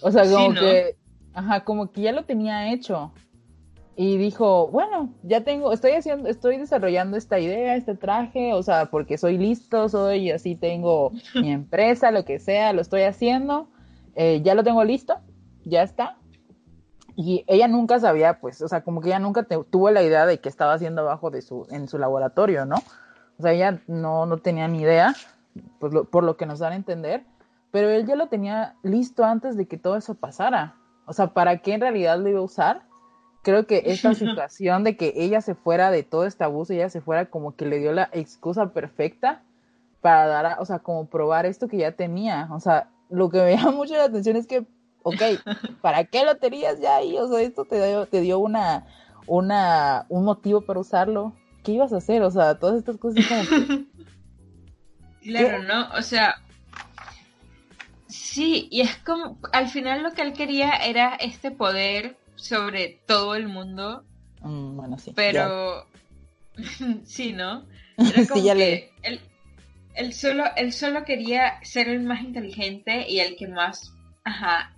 O 0.00 0.10
sea, 0.10 0.24
como 0.24 0.54
que, 0.54 0.96
ajá, 1.34 1.64
como 1.64 1.92
que 1.92 2.02
ya 2.02 2.12
lo 2.12 2.24
tenía 2.24 2.72
hecho 2.72 3.12
y 3.98 4.18
dijo, 4.18 4.68
bueno, 4.68 5.14
ya 5.22 5.42
tengo, 5.42 5.72
estoy 5.72 5.92
haciendo, 5.92 6.28
estoy 6.28 6.58
desarrollando 6.58 7.16
esta 7.16 7.38
idea, 7.38 7.76
este 7.76 7.94
traje, 7.94 8.52
o 8.52 8.62
sea, 8.62 8.86
porque 8.90 9.16
soy 9.16 9.38
listo, 9.38 9.88
soy 9.88 10.30
así, 10.30 10.54
tengo 10.54 11.12
mi 11.34 11.50
empresa, 11.50 12.10
lo 12.10 12.26
que 12.26 12.38
sea, 12.38 12.74
lo 12.74 12.82
estoy 12.82 13.02
haciendo, 13.02 13.68
eh, 14.14 14.42
ya 14.44 14.54
lo 14.54 14.62
tengo 14.62 14.84
listo, 14.84 15.16
ya 15.64 15.82
está. 15.82 16.18
Y 17.16 17.44
ella 17.46 17.68
nunca 17.68 17.98
sabía, 17.98 18.38
pues, 18.38 18.60
o 18.60 18.68
sea, 18.68 18.84
como 18.84 19.00
que 19.00 19.08
ella 19.08 19.18
nunca 19.18 19.44
tuvo 19.44 19.90
la 19.90 20.02
idea 20.02 20.26
de 20.26 20.40
que 20.40 20.50
estaba 20.50 20.74
haciendo 20.74 21.00
abajo 21.00 21.30
de 21.30 21.40
su, 21.40 21.66
en 21.70 21.88
su 21.88 21.96
laboratorio, 21.96 22.66
¿no? 22.66 22.76
O 23.38 23.42
sea, 23.42 23.52
ella 23.52 23.80
no, 23.86 24.26
no 24.26 24.36
tenía 24.36 24.68
ni 24.68 24.82
idea, 24.82 25.14
pues, 25.80 25.94
por 26.10 26.22
lo 26.22 26.36
que 26.36 26.44
nos 26.44 26.58
dan 26.58 26.74
a 26.74 26.76
entender, 26.76 27.24
pero 27.70 27.88
él 27.88 28.06
ya 28.06 28.16
lo 28.16 28.28
tenía 28.28 28.74
listo 28.82 29.24
antes 29.24 29.56
de 29.56 29.66
que 29.66 29.78
todo 29.78 29.96
eso 29.96 30.14
pasara. 30.14 30.74
O 31.06 31.14
sea, 31.14 31.28
¿para 31.28 31.58
qué 31.58 31.72
en 31.72 31.80
realidad 31.80 32.18
lo 32.18 32.28
iba 32.28 32.40
a 32.40 32.42
usar? 32.42 32.85
Creo 33.46 33.64
que 33.64 33.82
esta 33.86 34.12
situación 34.14 34.82
de 34.82 34.96
que 34.96 35.12
ella 35.14 35.40
se 35.40 35.54
fuera 35.54 35.92
de 35.92 36.02
todo 36.02 36.26
este 36.26 36.42
abuso, 36.42 36.72
ella 36.72 36.90
se 36.90 37.00
fuera 37.00 37.26
como 37.26 37.54
que 37.54 37.64
le 37.64 37.78
dio 37.78 37.92
la 37.92 38.10
excusa 38.12 38.72
perfecta 38.72 39.42
para 40.00 40.26
dar, 40.26 40.56
o 40.58 40.64
sea, 40.64 40.80
como 40.80 41.06
probar 41.06 41.46
esto 41.46 41.68
que 41.68 41.78
ya 41.78 41.92
tenía. 41.92 42.48
O 42.50 42.58
sea, 42.58 42.90
lo 43.08 43.30
que 43.30 43.40
me 43.40 43.52
llama 43.56 43.70
mucho 43.70 43.94
la 43.94 44.04
atención 44.04 44.36
es 44.36 44.48
que, 44.48 44.66
ok, 45.04 45.22
¿para 45.80 46.04
qué 46.04 46.24
lo 46.24 46.34
tenías 46.36 46.80
ya 46.80 46.96
ahí? 46.96 47.16
O 47.16 47.28
sea, 47.28 47.40
esto 47.40 47.64
te 47.64 47.86
dio, 47.86 48.06
te 48.06 48.20
dio 48.20 48.40
una, 48.40 48.84
una, 49.28 50.06
un 50.08 50.24
motivo 50.24 50.62
para 50.62 50.80
usarlo. 50.80 51.32
¿Qué 51.62 51.72
ibas 51.72 51.92
a 51.92 51.98
hacer? 51.98 52.22
O 52.22 52.30
sea, 52.30 52.58
todas 52.58 52.76
estas 52.76 52.96
cosas 52.98 53.24
como 53.26 53.84
Claro, 55.22 55.62
¿no? 55.64 55.88
O 55.98 56.02
sea, 56.02 56.36
sí, 58.06 58.68
y 58.70 58.80
es 58.80 58.96
como, 58.98 59.38
al 59.52 59.68
final 59.68 60.04
lo 60.04 60.12
que 60.12 60.22
él 60.22 60.32
quería 60.32 60.70
era 60.70 61.16
este 61.16 61.50
poder 61.50 62.16
sobre 62.36 63.00
todo 63.06 63.34
el 63.34 63.48
mundo. 63.48 64.04
Mm, 64.42 64.76
bueno, 64.76 64.98
sí. 64.98 65.12
Pero 65.14 65.86
sí, 67.04 67.32
¿no? 67.32 67.66
sí, 68.32 68.42
ya 68.42 68.54
le... 68.54 68.92
él, 69.94 70.12
solo, 70.12 70.44
él 70.56 70.72
solo 70.72 71.04
quería 71.04 71.58
ser 71.62 71.88
el 71.88 72.02
más 72.02 72.22
inteligente 72.22 73.06
y 73.08 73.20
el 73.20 73.36
que 73.36 73.48
más... 73.48 73.92
Ajá. 74.24 74.72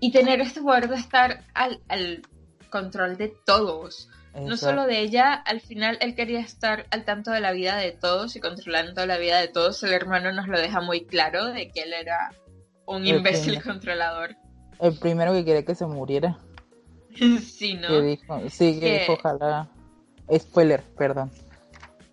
Y 0.00 0.12
tener 0.12 0.40
este 0.40 0.62
poder 0.62 0.88
de 0.88 0.96
estar 0.96 1.44
al, 1.52 1.80
al 1.88 2.22
control 2.70 3.16
de 3.16 3.28
todos. 3.44 4.08
No 4.34 4.56
solo 4.56 4.86
de 4.86 5.00
ella, 5.00 5.34
al 5.34 5.60
final 5.60 5.98
él 6.00 6.14
quería 6.14 6.38
estar 6.38 6.86
al 6.90 7.04
tanto 7.04 7.32
de 7.32 7.40
la 7.40 7.50
vida 7.50 7.76
de 7.76 7.90
todos 7.90 8.36
y 8.36 8.40
controlando 8.40 9.04
la 9.04 9.18
vida 9.18 9.40
de 9.40 9.48
todos. 9.48 9.82
El 9.82 9.92
hermano 9.92 10.32
nos 10.32 10.46
lo 10.46 10.58
deja 10.58 10.80
muy 10.80 11.04
claro 11.04 11.46
de 11.46 11.70
que 11.70 11.82
él 11.82 11.92
era 11.92 12.32
un 12.86 13.06
imbécil 13.06 13.60
controlador. 13.62 14.36
El 14.78 14.96
primero 14.98 15.32
que 15.32 15.44
quería 15.44 15.64
que 15.64 15.74
se 15.74 15.84
muriera. 15.84 16.38
sí, 17.42 17.74
¿no? 17.74 17.88
Que 17.88 18.02
dijo, 18.02 18.40
sí, 18.48 18.80
que, 18.80 19.00
dijo, 19.00 19.12
ojalá. 19.14 19.68
Spoiler, 20.38 20.82
perdón. 20.96 21.30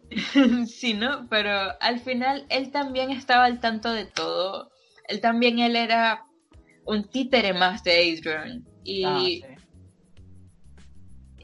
sí, 0.67 0.93
¿no? 0.93 1.27
Pero 1.29 1.51
al 1.79 1.99
final 1.99 2.45
él 2.49 2.71
también 2.71 3.11
estaba 3.11 3.45
al 3.45 3.59
tanto 3.59 3.91
de 3.91 4.05
todo. 4.05 4.71
Él 5.07 5.21
también, 5.21 5.59
él 5.59 5.75
era 5.75 6.25
un 6.85 7.07
títere 7.09 7.53
más 7.53 7.83
de 7.83 7.91
Adrian. 7.91 8.65
Y, 8.83 9.03
ah, 9.03 9.57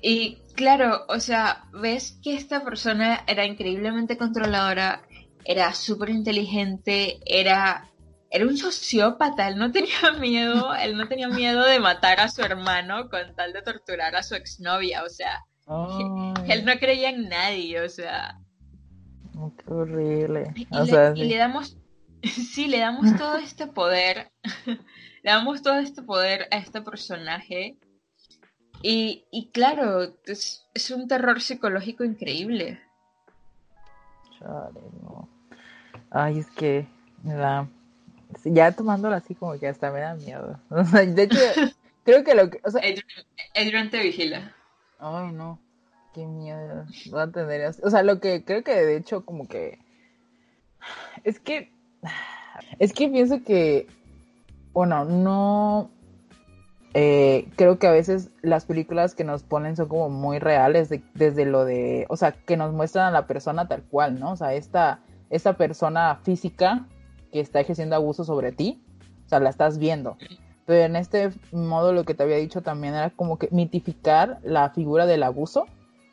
y 0.02 0.38
claro, 0.56 1.06
o 1.08 1.20
sea, 1.20 1.66
ves 1.74 2.20
que 2.24 2.36
esta 2.36 2.64
persona 2.64 3.24
era 3.28 3.46
increíblemente 3.46 4.18
controladora, 4.18 5.04
era 5.46 5.74
súper 5.74 6.10
inteligente, 6.10 7.20
era 7.26 7.90
era 8.34 8.48
un 8.48 8.58
sociópata, 8.58 9.48
él 9.48 9.58
no 9.58 9.72
tenía 9.72 10.12
miedo, 10.20 10.74
él 10.74 10.98
no 10.98 11.08
tenía 11.08 11.30
miedo 11.30 11.64
de 11.64 11.80
matar 11.80 12.20
a 12.20 12.28
su 12.28 12.42
hermano 12.42 13.08
con 13.10 13.36
tal 13.36 13.54
de 13.54 13.62
torturar 13.62 14.16
a 14.16 14.24
su 14.24 14.34
exnovia, 14.34 15.04
o 15.04 15.10
sea, 15.10 15.46
él 16.48 16.66
no 16.66 16.74
creía 16.80 17.12
en 17.12 17.30
nadie, 17.30 17.80
o 17.80 17.88
sea. 17.88 18.40
qué 19.34 19.72
horrible. 19.72 20.52
Y, 20.56 20.66
le, 20.66 21.14
y 21.16 21.30
le 21.30 21.38
damos, 21.38 21.78
sí, 22.24 22.68
le 22.68 22.80
damos 22.80 23.16
todo 23.18 23.38
este 23.38 23.68
poder, 23.68 24.32
le 24.66 25.32
damos 25.32 25.62
todo 25.62 25.78
este 25.78 26.02
poder 26.02 26.48
a 26.50 26.58
este 26.58 26.82
personaje. 26.82 27.78
Y, 28.82 29.26
y 29.32 29.52
claro, 29.52 30.18
es, 30.26 30.68
es 30.74 30.90
un 30.90 31.08
terror 31.08 31.40
psicológico 31.40 32.04
increíble. 32.04 32.82
Chale, 34.40 34.82
no. 35.02 35.30
Ay, 36.10 36.40
es 36.40 36.48
que 36.48 36.86
me 37.22 37.36
da 37.36 37.70
ya 38.44 38.72
tomándolo 38.72 39.16
así 39.16 39.36
como 39.36 39.58
que 39.60 39.68
hasta 39.68 39.92
me 39.92 40.00
da 40.00 40.16
miedo. 40.16 40.60
de 40.70 41.24
hecho, 41.24 41.38
creo 42.04 42.24
que 42.24 42.36
lo 42.36 42.50
que... 42.50 42.60
O 42.64 42.72
sea, 42.72 42.82
Adrian 43.56 43.90
te 43.90 44.02
vigila. 44.02 44.54
Ay, 45.00 45.32
no. 45.32 45.60
Qué 46.14 46.26
miedo. 46.26 46.86
No 47.12 47.20
a 47.20 47.32
O 47.84 47.90
sea, 47.90 48.04
lo 48.04 48.20
que 48.20 48.44
creo 48.46 48.64
que 48.64 48.74
de 48.74 48.98
hecho 48.98 49.26
como 49.26 49.48
que... 49.48 49.80
Es 51.24 51.40
que... 51.40 51.72
Es 52.80 52.94
que 52.94 53.10
pienso 53.10 53.44
que... 53.44 53.88
Bueno, 54.74 55.06
no... 55.06 55.92
Eh, 56.96 57.48
creo 57.56 57.80
que 57.80 57.88
a 57.88 57.92
veces 57.92 58.30
las 58.44 58.66
películas 58.66 59.16
que 59.16 59.24
nos 59.24 59.42
ponen 59.42 59.76
son 59.76 59.88
como 59.88 60.10
muy 60.10 60.38
reales 60.38 60.90
desde 61.16 61.46
lo 61.46 61.66
de, 61.66 62.06
o 62.10 62.18
sea, 62.18 62.34
que 62.34 62.56
nos 62.56 62.72
muestran 62.72 63.08
a 63.08 63.12
la 63.12 63.26
persona 63.26 63.68
tal 63.68 63.82
cual, 63.82 64.20
¿no? 64.20 64.34
O 64.34 64.36
sea, 64.36 64.54
esta, 64.54 65.00
esta 65.32 65.54
persona 65.54 66.20
física 66.24 66.86
que 67.34 67.42
está 67.42 67.60
ejerciendo 67.60 67.96
abuso 67.96 68.24
sobre 68.24 68.52
ti, 68.52 68.82
o 69.26 69.30
sea, 69.30 69.40
la 69.40 69.50
estás 69.50 69.80
viendo. 69.80 70.16
Pero 70.66 70.86
en 70.86 70.96
este 70.96 71.32
modo 71.52 71.92
lo 71.92 72.06
que 72.06 72.14
te 72.14 72.24
había 72.24 72.38
dicho 72.38 72.62
también 72.62 72.94
era 72.94 73.10
como 73.10 73.38
que 73.38 73.50
mitificar 73.52 74.40
la 74.44 74.70
figura 74.70 75.06
del 75.06 75.24
abuso, 75.24 75.66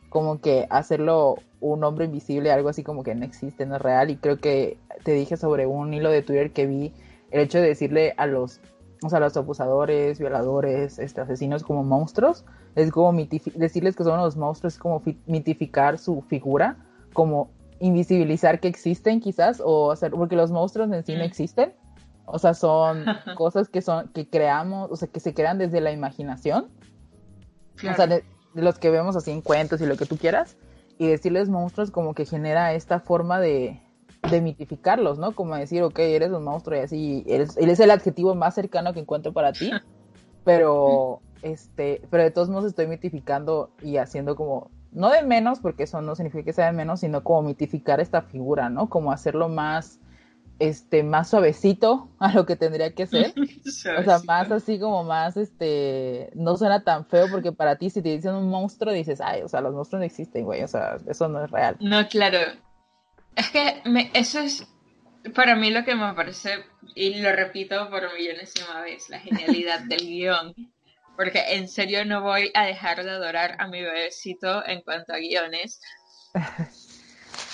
como 0.09 0.41
que 0.41 0.67
hacerlo 0.71 1.37
un 1.61 1.85
hombre 1.85 2.07
invisible, 2.07 2.51
algo 2.51 2.71
así 2.71 2.83
como 2.83 3.05
que 3.05 3.15
no 3.15 3.25
existe, 3.25 3.67
no 3.67 3.77
es 3.77 3.83
real. 3.83 4.11
Y 4.11 4.17
creo 4.17 4.39
que 4.39 4.79
te 5.05 5.13
dije 5.13 5.37
sobre 5.37 5.67
un 5.67 5.95
hilo 5.95 6.11
de 6.11 6.23
Twitter 6.23 6.53
que 6.53 6.67
vi 6.67 6.93
el 7.31 7.41
hecho 7.43 7.59
de 7.59 7.69
decirle 7.69 8.15
a 8.17 8.27
los, 8.27 8.61
o 9.03 9.09
sea, 9.09 9.21
los 9.21 9.37
abusadores, 9.37 10.19
violadores, 10.19 10.99
este, 10.99 11.21
asesinos 11.21 11.63
como 11.63 11.85
monstruos, 11.85 12.45
es 12.75 12.91
como 12.91 13.13
decirles 13.55 13.95
que 13.95 14.05
son 14.05 14.19
los 14.19 14.37
monstruos, 14.37 14.75
es 14.75 14.81
como 14.81 15.03
mitificar 15.27 15.99
su 15.99 16.23
figura, 16.23 16.77
como 17.13 17.51
invisibilizar 17.81 18.61
que 18.61 18.69
existen 18.69 19.21
quizás, 19.21 19.61
o 19.65 19.91
hacer, 19.91 20.13
porque 20.13 20.37
los 20.37 20.51
monstruos 20.51 20.93
en 20.93 21.05
sí 21.05 21.17
no 21.17 21.23
existen, 21.23 21.75
o 22.27 22.39
sea, 22.39 22.55
son 22.55 23.05
cosas 23.37 23.69
que 23.69 23.83
son, 23.83 24.09
que 24.09 24.29
creamos, 24.29 24.91
o 24.91 24.97
sea, 24.97 25.09
que 25.09 25.21
se 25.21 25.35
crean 25.35 25.59
desde 25.59 25.81
la 25.81 25.91
imaginación. 25.91 26.69
O 27.77 27.95
sea, 27.95 28.07
de, 28.07 28.25
los 28.55 28.79
que 28.79 28.91
vemos 28.91 29.17
así 29.17 29.31
en 29.31 29.41
cuentos 29.41 29.81
y 29.81 29.87
lo 29.87 29.97
que 29.97 30.07
tú 30.07 30.17
quieras. 30.17 30.57
Y 30.99 31.07
decirles 31.07 31.49
monstruos 31.49 31.91
como 31.91 32.15
que 32.15 32.27
genera 32.27 32.75
esta 32.75 33.01
forma 33.01 33.41
de, 33.41 33.81
de 34.29 34.41
mitificarlos, 34.43 35.19
¿no? 35.19 35.33
Como 35.33 35.57
decir, 35.57 35.83
ok, 35.83 35.99
eres 35.99 36.31
un 36.31 36.45
monstruo 36.45 36.77
y 36.77 36.81
así, 36.81 37.25
eres, 37.27 37.57
él 37.57 37.71
es 37.71 37.81
el 37.81 37.91
adjetivo 37.91 38.35
más 38.35 38.55
cercano 38.55 38.93
que 38.93 39.01
encuentro 39.01 39.33
para 39.33 39.53
ti, 39.53 39.71
pero, 40.45 41.21
este, 41.41 42.03
pero 42.11 42.23
de 42.23 42.31
todos 42.31 42.51
modos 42.51 42.67
estoy 42.67 42.87
mitificando 42.87 43.71
y 43.83 43.97
haciendo 43.97 44.37
como, 44.37 44.71
no 44.93 45.11
de 45.11 45.23
menos, 45.23 45.61
porque 45.61 45.85
eso 45.85 46.01
no 46.03 46.15
significa 46.15 46.45
que 46.45 46.53
sea 46.53 46.67
de 46.67 46.73
menos, 46.73 47.01
sino 47.01 47.23
como 47.23 47.43
mitificar 47.43 48.01
esta 48.01 48.23
figura, 48.23 48.69
¿no? 48.71 48.89
Como 48.89 49.13
hacerlo 49.13 49.49
más, 49.49 50.01
este, 50.59 51.03
más 51.03 51.31
suavecito 51.31 52.09
a 52.19 52.33
lo 52.33 52.47
que 52.47 52.57
tendría 52.57 52.95
que 52.95 53.07
ser. 53.07 53.33
o 53.99 54.03
sea, 54.03 54.21
más 54.27 54.51
así 54.51 54.79
como 54.79 55.05
más, 55.05 55.37
este, 55.37 56.31
no 56.35 56.57
suena 56.57 56.83
tan 56.83 57.07
feo 57.07 57.27
porque 57.31 57.53
para 57.53 57.77
ti 57.77 57.91
si 57.91 58.03
te 58.03 58.11
dicen 58.11 58.35
un 58.35 58.49
monstruo 58.49 58.93
dices, 58.93 59.21
ay, 59.21 59.43
o 59.43 59.49
sea, 59.49 59.61
los 59.61 59.75
monstruos 59.75 60.01
no 60.01 60.07
existen, 60.07 60.45
güey, 60.45 60.63
o 60.63 60.69
sea, 60.69 60.99
eso 61.07 61.29
no 61.29 61.45
es 61.45 61.51
real. 61.51 61.77
No, 61.81 62.07
claro. 62.09 62.39
Es 63.37 63.51
que 63.51 63.83
eso 64.15 64.41
es 64.41 64.67
para 65.35 65.55
mí 65.57 65.71
lo 65.71 65.85
que 65.85 65.95
me 65.95 66.13
parece, 66.15 66.65
y 66.95 67.21
lo 67.21 67.33
repito 67.33 67.91
por 67.91 68.03
millonésima 68.15 68.81
vez, 68.81 69.09
la 69.11 69.21
genialidad 69.21 69.81
del 69.81 70.01
guion. 70.01 70.55
Porque 71.21 71.55
en 71.55 71.69
serio 71.69 72.07
no 72.07 72.23
voy 72.23 72.51
a 72.55 72.65
dejar 72.65 73.05
de 73.05 73.11
adorar 73.11 73.57
a 73.59 73.67
mi 73.67 73.83
bebecito 73.83 74.67
en 74.67 74.81
cuanto 74.81 75.13
a 75.13 75.19
guiones. 75.19 75.83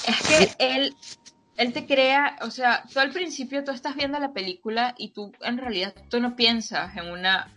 Es 0.07 0.23
que 0.29 0.55
él 0.61 0.95
él 1.57 1.73
te 1.73 1.85
crea, 1.85 2.37
o 2.43 2.51
sea, 2.53 2.85
tú 2.93 3.01
al 3.01 3.11
principio 3.11 3.65
tú 3.65 3.73
estás 3.73 3.97
viendo 3.97 4.21
la 4.21 4.33
película 4.33 4.95
y 4.97 5.11
tú 5.11 5.33
en 5.41 5.59
realidad 5.59 5.95
tú 6.09 6.21
no 6.21 6.37
piensas 6.37 6.97
en 6.97 7.11
una, 7.11 7.49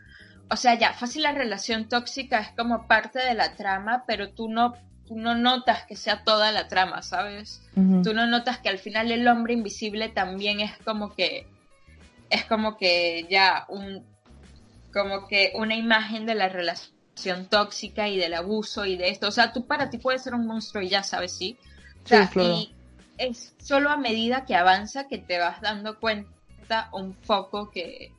o 0.50 0.56
sea, 0.56 0.74
ya, 0.74 0.94
fácil 0.94 1.22
la 1.22 1.32
relación 1.32 1.88
tóxica 1.88 2.40
es 2.40 2.50
como 2.54 2.88
parte 2.88 3.20
de 3.20 3.36
la 3.36 3.54
trama, 3.56 4.06
pero 4.08 4.32
tú 4.32 4.50
no, 4.50 4.74
tú 5.06 5.16
no 5.16 5.36
notas 5.36 5.84
que 5.84 5.96
sea 5.96 6.24
toda 6.24 6.52
la 6.52 6.68
trama, 6.68 7.04
¿sabes? 7.04 7.62
Tú 7.76 8.16
no 8.16 8.26
notas 8.26 8.58
que 8.58 8.70
al 8.70 8.80
final 8.80 9.12
el 9.12 9.28
hombre 9.28 9.54
invisible 9.54 10.10
también 10.10 10.60
es 10.60 10.76
como 10.80 11.14
que, 11.14 11.46
es 12.32 12.46
como 12.46 12.78
que 12.78 13.28
ya 13.30 13.66
un, 13.68 14.06
como 14.94 15.28
que 15.28 15.54
una 15.56 15.76
imagen 15.76 16.26
de 16.26 16.36
la 16.36 16.50
relación 16.50 17.48
tóxica 17.50 18.08
y 18.08 18.18
del 18.18 18.34
abuso 18.34 18.86
y 18.86 18.98
de 18.98 19.10
esto, 19.10 19.28
o 19.28 19.32
sea, 19.32 19.54
tú 19.54 19.66
para 19.66 19.90
ti 19.90 19.98
puedes 19.98 20.24
ser 20.24 20.34
un 20.34 20.48
monstruo 20.48 20.82
y 20.82 20.90
ya 20.90 21.04
sabes, 21.04 21.34
¿sí? 21.34 21.58
O 22.04 22.08
sea, 22.08 22.28
sí, 22.28 22.34
claro 22.34 22.80
es 23.20 23.54
solo 23.60 23.92
a 23.92 23.98
medida 23.98 24.46
que 24.46 24.56
avanza 24.56 25.08
que 25.08 25.20
te 25.20 25.38
vas 25.38 25.62
dando 25.62 26.00
cuenta 26.00 26.90
un 26.94 27.14
poco 27.14 27.70
que, 27.70 28.14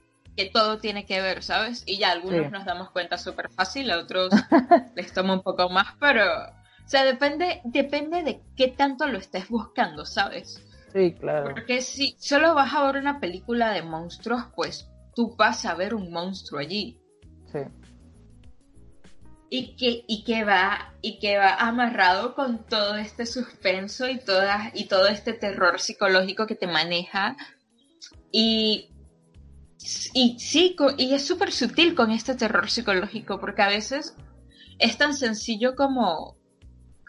todo 0.55 0.79
tiene 0.79 1.05
que 1.05 1.21
ver, 1.21 1.43
¿sabes? 1.43 1.83
Y 1.85 1.99
ya 1.99 2.13
algunos 2.13 2.51
nos 2.51 2.65
damos 2.65 2.91
cuenta 2.93 3.19
súper 3.19 3.51
fácil, 3.51 3.91
a 3.91 3.99
otros 3.99 4.31
les 4.97 5.13
toma 5.13 5.35
un 5.35 5.43
poco 5.43 5.69
más, 5.69 5.89
pero, 6.01 6.25
o 6.25 6.89
sea, 6.89 7.05
depende, 7.05 7.61
depende 7.65 8.23
de 8.23 8.41
qué 8.57 8.69
tanto 8.69 9.07
lo 9.07 9.19
estés 9.19 9.51
buscando, 9.51 10.07
¿sabes? 10.07 10.67
Sí, 10.95 11.13
claro. 11.13 11.51
Porque 11.51 11.83
si 11.83 12.17
solo 12.19 12.55
vas 12.55 12.73
a 12.73 12.87
ver 12.87 12.97
una 12.97 13.21
película 13.21 13.71
de 13.71 13.83
monstruos, 13.83 14.45
pues 14.57 14.89
tú 15.21 15.35
vas 15.37 15.67
a 15.67 15.75
ver 15.75 15.95
un 15.95 16.11
monstruo 16.11 16.61
allí. 16.61 16.99
Sí. 17.53 17.59
Y 19.51 19.77
que, 19.77 20.05
y 20.09 20.25
que 20.25 20.45
va 20.45 20.95
y 21.03 21.19
que 21.19 21.37
va 21.37 21.57
amarrado 21.57 22.35
con 22.35 22.65
todo 22.65 22.95
este 22.95 23.27
suspenso 23.27 24.09
y 24.09 24.19
y 24.73 24.85
todo 24.87 25.07
este 25.09 25.35
terror 25.35 25.79
psicológico 25.79 26.47
que 26.47 26.55
te 26.55 26.67
maneja. 26.67 27.37
Y 28.33 28.89
y 30.15 30.39
sí 30.39 30.75
y 30.97 31.13
es 31.13 31.27
súper 31.27 31.53
sutil 31.53 31.95
con 31.95 32.13
este 32.13 32.35
terror 32.35 32.71
psicológico 32.71 33.41
porque 33.41 33.61
a 33.61 33.69
veces 33.69 34.17
es 34.79 34.97
tan 34.97 35.13
sencillo 35.13 35.75
como 35.75 36.37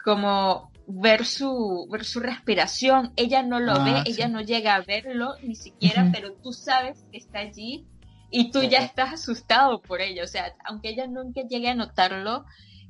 como 0.04 0.70
ver 0.86 1.24
su 1.24 1.88
ver 1.90 2.04
su 2.04 2.20
respiración. 2.20 3.14
Ella 3.16 3.42
no 3.42 3.58
lo 3.58 3.72
ah, 3.72 3.84
ve 3.84 4.02
ella 4.04 4.28
no 4.28 4.42
llega 4.42 4.74
a 4.74 4.82
verlo 4.82 5.36
ni 5.42 5.54
siquiera 5.54 6.10
pero 6.12 6.34
tú 6.34 6.52
sabes 6.52 7.06
que 7.10 7.16
está 7.16 7.38
allí 7.38 7.86
y 8.32 8.50
tú 8.50 8.62
ya 8.62 8.78
estás 8.78 9.12
asustado 9.12 9.82
por 9.82 10.00
ella, 10.00 10.24
o 10.24 10.26
sea, 10.26 10.54
aunque 10.64 10.88
ella 10.88 11.06
nunca 11.06 11.42
llegue 11.42 11.68
a 11.68 11.74
notarlo, 11.74 12.44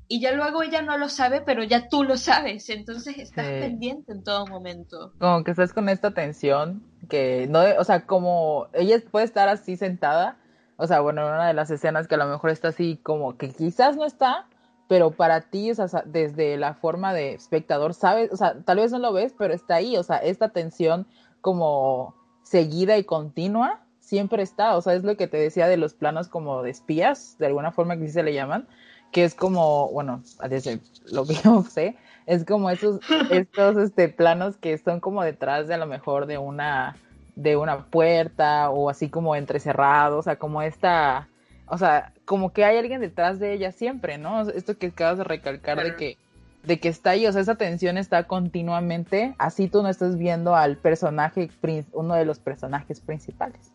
y 0.09 0.21
ya 0.21 0.33
luego 0.33 0.63
ella 0.63 0.83
no 0.83 0.99
lo 0.99 1.09
sabe, 1.09 1.41
pero 1.41 1.65
ya 1.65 1.89
tú 1.89 2.05
lo 2.05 2.17
sabes, 2.17 2.69
entonces 2.69 3.19
estás 3.19 3.47
pendiente 3.47 4.13
en 4.13 4.23
todo 4.23 4.47
momento. 4.47 5.13
Como 5.19 5.43
que 5.43 5.51
estás 5.51 5.73
con 5.73 5.89
esta 5.89 6.13
tensión, 6.13 6.83
que 7.09 7.47
no, 7.49 7.61
o 7.79 7.85
sea, 7.85 8.07
como 8.07 8.69
ella 8.73 8.99
puede 9.11 9.25
estar 9.25 9.49
así 9.49 9.77
sentada, 9.77 10.37
o 10.77 10.87
sea, 10.87 11.01
bueno, 11.01 11.23
en 11.23 11.35
una 11.35 11.49
de 11.49 11.55
las 11.55 11.71
escenas 11.71 12.09
que 12.09 12.15
a 12.15 12.19
lo 12.19 12.27
mejor 12.27 12.51
está 12.51 12.69
así 12.69 13.01
como 13.03 13.37
que 13.37 13.51
quizás 13.51 13.97
no 13.97 14.05
está, 14.05 14.47
pero 14.87 15.13
para 15.13 15.41
ti, 15.41 15.71
o 15.71 15.75
sea, 15.75 16.03
desde 16.05 16.57
la 16.57 16.75
forma 16.75 17.15
de 17.15 17.33
espectador, 17.33 17.95
sabes, 17.95 18.31
o 18.33 18.37
sea, 18.37 18.63
tal 18.65 18.77
vez 18.77 18.93
no 18.93 18.99
lo 18.99 19.13
ves, 19.13 19.35
pero 19.37 19.55
está 19.55 19.77
ahí, 19.77 19.97
o 19.97 20.03
sea, 20.03 20.19
esta 20.19 20.51
tensión 20.51 21.07
como 21.41 22.15
seguida 22.43 22.99
y 22.99 23.05
continua, 23.05 23.82
siempre 24.13 24.43
está, 24.43 24.77
o 24.77 24.83
sea, 24.83 24.93
es 24.93 25.05
lo 25.05 25.17
que 25.17 25.27
te 25.27 25.39
decía 25.39 25.69
de 25.69 25.79
los 25.79 25.95
planos 25.95 26.29
como 26.29 26.63
de 26.63 26.69
espías, 26.69 27.37
de 27.39 27.47
alguna 27.47 27.73
forma 27.73 27.97
que 27.97 28.09
sí 28.09 28.13
se 28.13 28.23
le 28.23 28.35
llaman, 28.35 28.69
que 29.11 29.25
es 29.25 29.35
como, 29.35 29.89
bueno, 29.89 30.23
desde 30.51 30.81
lo 31.11 31.25
que 31.25 31.33
yo 31.43 31.63
sé, 31.63 31.97
es 32.27 32.45
como 32.45 32.69
esos, 32.69 33.01
estos 33.31 33.79
este, 33.79 34.11
planos 34.11 34.59
que 34.59 34.77
son 34.77 35.01
como 35.01 35.23
detrás 35.23 35.67
de 35.67 35.73
a 35.73 35.79
lo 35.79 35.87
mejor 35.87 36.27
de 36.27 36.37
una, 36.37 36.95
de 37.37 37.57
una 37.57 37.87
puerta 37.87 38.69
o 38.69 38.91
así 38.91 39.09
como 39.09 39.35
entrecerrado, 39.35 40.19
o 40.19 40.23
sea, 40.23 40.37
como 40.37 40.61
esta, 40.61 41.27
o 41.65 41.79
sea, 41.79 42.13
como 42.27 42.53
que 42.53 42.67
hay 42.67 42.77
alguien 42.77 43.01
detrás 43.01 43.39
de 43.39 43.55
ella 43.55 43.73
siempre, 43.73 44.19
¿no? 44.19 44.43
Esto 44.43 44.77
que 44.77 44.89
acabas 44.89 45.17
de 45.17 45.25
recalcar 45.25 45.83
de 45.83 45.97
que 45.97 46.19
de 46.65 46.79
que 46.79 46.91
está 46.91 47.11
ahí, 47.11 47.27
o 47.27 47.33
sea, 47.33 47.41
esa 47.41 47.55
tensión 47.55 47.97
está 47.97 48.25
continuamente, 48.25 49.35
así 49.39 49.69
tú 49.69 49.83
no 49.83 49.89
estás 49.89 50.19
viendo 50.19 50.55
al 50.55 50.77
personaje, 50.77 51.51
uno 51.93 52.15
de 52.15 52.27
los 52.27 52.39
personajes 52.39 53.01
principales. 53.01 53.73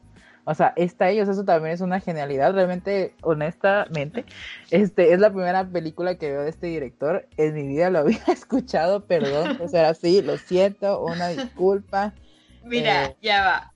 O 0.50 0.56
sea, 0.56 0.72
está 0.78 1.10
ellos, 1.10 1.28
eso 1.28 1.44
también 1.44 1.74
es 1.74 1.82
una 1.82 2.00
genialidad. 2.00 2.54
Realmente, 2.54 3.14
honestamente, 3.22 4.24
este 4.72 5.12
es 5.12 5.20
la 5.20 5.30
primera 5.30 5.68
película 5.68 6.16
que 6.16 6.32
veo 6.32 6.44
de 6.44 6.50
este 6.50 6.68
director. 6.68 7.28
En 7.36 7.54
mi 7.54 7.68
vida 7.68 7.90
lo 7.90 8.00
había 8.00 8.24
escuchado, 8.28 9.06
perdón. 9.06 9.60
O 9.62 9.68
sea, 9.68 9.94
sí, 9.94 10.22
lo 10.22 10.38
siento, 10.38 11.04
una 11.04 11.28
disculpa. 11.28 12.14
Mira, 12.64 13.08
eh, 13.08 13.18
ya 13.22 13.42
va. 13.42 13.74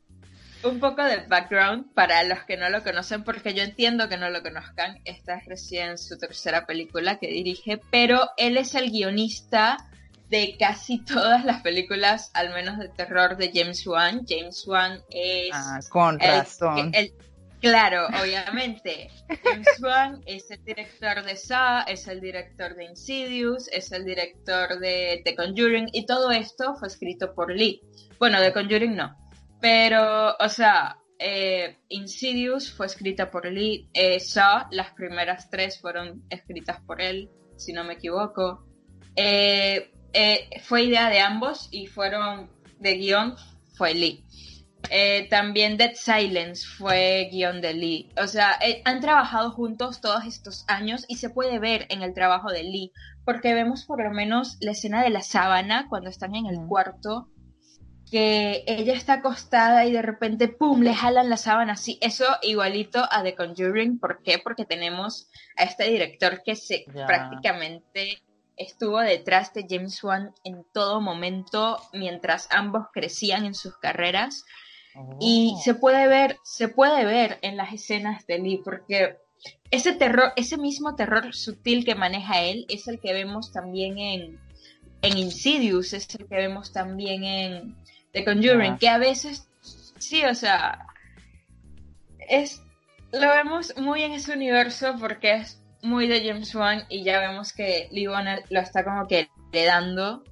Un 0.64 0.80
poco 0.80 1.04
de 1.04 1.28
background 1.28 1.94
para 1.94 2.24
los 2.24 2.40
que 2.46 2.56
no 2.56 2.70
lo 2.70 2.82
conocen, 2.84 3.26
porque 3.26 3.54
yo 3.54 3.64
entiendo 3.64 4.08
que 4.08 4.16
no 4.16 4.30
lo 4.30 4.42
conozcan. 4.42 5.02
Esta 5.04 5.36
es 5.36 5.46
recién 5.48 5.98
su 5.98 6.18
tercera 6.18 6.66
película 6.66 7.20
que 7.20 7.28
dirige, 7.28 7.82
pero 7.92 8.30
él 8.38 8.56
es 8.56 8.76
el 8.76 8.92
guionista 8.92 9.91
de 10.32 10.56
casi 10.58 11.00
todas 11.06 11.46
las 11.46 11.62
películas, 11.62 12.32
al 12.34 12.52
menos 12.54 12.80
de 12.80 12.90
terror, 12.90 13.38
de 13.38 13.52
James 13.54 13.86
Wan. 13.86 14.26
James 14.28 14.66
Wan 14.66 15.00
es... 15.12 15.52
Ah, 15.54 15.80
con 15.90 16.20
razón. 16.20 16.92
claro, 17.60 18.08
obviamente. 18.08 19.10
James 19.44 19.68
Wan 19.82 20.24
es 20.26 20.50
el 20.50 20.64
director 20.64 21.24
de 21.24 21.36
Saw, 21.36 21.84
es 21.86 22.08
el 22.08 22.22
director 22.22 22.76
de 22.76 22.86
Insidious, 22.86 23.68
es 23.72 23.92
el 23.92 24.06
director 24.06 24.80
de 24.80 25.22
The 25.26 25.36
Conjuring, 25.36 25.90
y 25.92 26.06
todo 26.06 26.32
esto 26.32 26.76
fue 26.76 26.88
escrito 26.88 27.36
por 27.36 27.54
Lee. 27.54 27.82
Bueno, 28.18 28.40
The 28.40 28.54
Conjuring 28.54 28.96
no. 28.96 29.16
Pero, 29.60 30.36
o 30.40 30.50
sea, 30.50 30.98
eh, 31.20 31.78
Insidious 31.90 32.72
fue 32.72 32.86
escrita 32.86 33.30
por 33.30 33.46
Lee. 33.46 33.90
Eh, 33.94 34.22
Saw, 34.22 34.68
las 34.72 34.92
primeras 34.94 35.50
tres 35.50 35.80
fueron 35.80 36.24
escritas 36.30 36.80
por 36.88 37.02
él, 37.02 37.30
si 37.58 37.74
no 37.74 37.84
me 37.84 37.96
equivoco. 37.96 38.66
Eh, 39.16 39.92
eh, 40.14 40.50
fue 40.64 40.84
idea 40.84 41.10
de 41.10 41.20
ambos 41.20 41.70
y 41.72 41.88
fueron 41.88 42.50
de 42.80 42.96
guion, 42.96 43.36
fue 43.74 43.94
Lee. 43.94 44.24
Eh, 44.90 45.28
también 45.30 45.78
Dead 45.78 45.94
Silence 45.94 46.66
fue 46.68 47.30
guion 47.32 47.62
de 47.62 47.74
Lee. 47.74 48.10
O 48.22 48.28
sea, 48.28 48.58
eh, 48.62 48.82
han 48.86 49.00
trabajado 49.00 49.52
juntos 49.52 50.02
todos 50.02 50.26
estos 50.26 50.66
años 50.68 51.06
y 51.08 51.18
se 51.18 51.30
puede 51.30 51.60
ver 51.60 51.86
en 51.90 52.02
el 52.02 52.14
trabajo 52.14 52.52
de 52.52 52.64
Lee, 52.64 52.92
porque 53.24 53.54
vemos 53.54 53.86
por 53.86 54.04
lo 54.04 54.12
menos 54.12 54.58
la 54.60 54.72
escena 54.72 55.04
de 55.04 55.10
la 55.10 55.22
sábana 55.22 55.88
cuando 55.90 56.10
están 56.10 56.36
en 56.36 56.48
el 56.48 56.58
cuarto 56.68 57.30
que 58.12 58.66
ella 58.68 58.94
está 58.94 59.14
acostada 59.14 59.86
y 59.86 59.94
de 59.94 60.02
repente, 60.02 60.50
¡pum!, 60.50 60.82
le 60.82 60.94
jalan 60.94 61.30
la 61.30 61.38
sábana 61.38 61.74
así. 61.74 61.98
Eso 62.02 62.26
igualito 62.42 63.02
a 63.10 63.24
The 63.24 63.36
Conjuring. 63.36 64.00
¿Por 64.00 64.22
qué? 64.22 64.38
Porque 64.38 64.66
tenemos 64.66 65.30
a 65.56 65.64
este 65.64 65.90
director 65.90 66.42
que 66.44 66.58
se 66.58 66.84
prácticamente 67.08 68.22
estuvo 68.62 69.00
detrás 69.00 69.54
de 69.54 69.66
James 69.70 70.04
Wan 70.04 70.34
en 70.44 70.66
todo 70.74 71.02
momento 71.02 71.80
mientras 71.94 72.48
ambos 72.52 72.88
crecían 72.94 73.46
en 73.46 73.56
sus 73.56 73.78
carreras. 73.78 74.46
Y 75.20 75.54
oh. 75.56 75.62
se 75.62 75.74
puede 75.74 76.08
ver, 76.08 76.38
se 76.44 76.68
puede 76.68 77.06
ver 77.06 77.40
en 77.42 77.56
las 77.56 77.74
escenas 77.74 78.26
de 78.28 78.40
Lee, 78.40 78.62
porque 78.64 79.18
ese 79.70 79.94
terror, 79.94 80.34
ese 80.36 80.58
mismo 80.58 80.96
terror 80.96 81.34
sutil 81.34 81.86
que 81.86 81.96
maneja 81.96 82.42
él 82.42 82.66
es 82.70 82.88
el 82.88 83.00
que 83.00 83.14
vemos 83.14 83.52
también 83.52 83.98
en, 83.98 84.40
en 85.02 85.18
Insidious, 85.18 85.94
es 85.94 86.14
el 86.16 86.28
que 86.28 86.36
vemos 86.36 86.74
también 86.74 87.24
en 87.24 87.76
The 88.12 88.26
Conjuring, 88.26 88.74
ah. 88.74 88.78
que 88.78 88.90
a 88.90 88.98
veces, 88.98 89.48
sí, 89.98 90.26
o 90.26 90.36
sea, 90.36 90.86
es, 92.20 92.62
lo 93.14 93.30
vemos 93.30 93.74
muy 93.78 94.04
en 94.04 94.12
ese 94.12 94.34
universo 94.34 94.96
porque 95.00 95.36
es 95.36 95.61
muy 95.82 96.08
de 96.08 96.26
James 96.26 96.54
Wan 96.56 96.86
y 96.90 97.04
ya 97.04 97.20
vemos 97.20 97.54
que 97.54 97.88
Lee 97.92 98.08
Bonner 98.08 98.44
lo 98.50 98.60
está 98.60 98.84
como 98.84 99.08
que 99.08 99.30
le 99.52 99.66
dando 99.66 100.24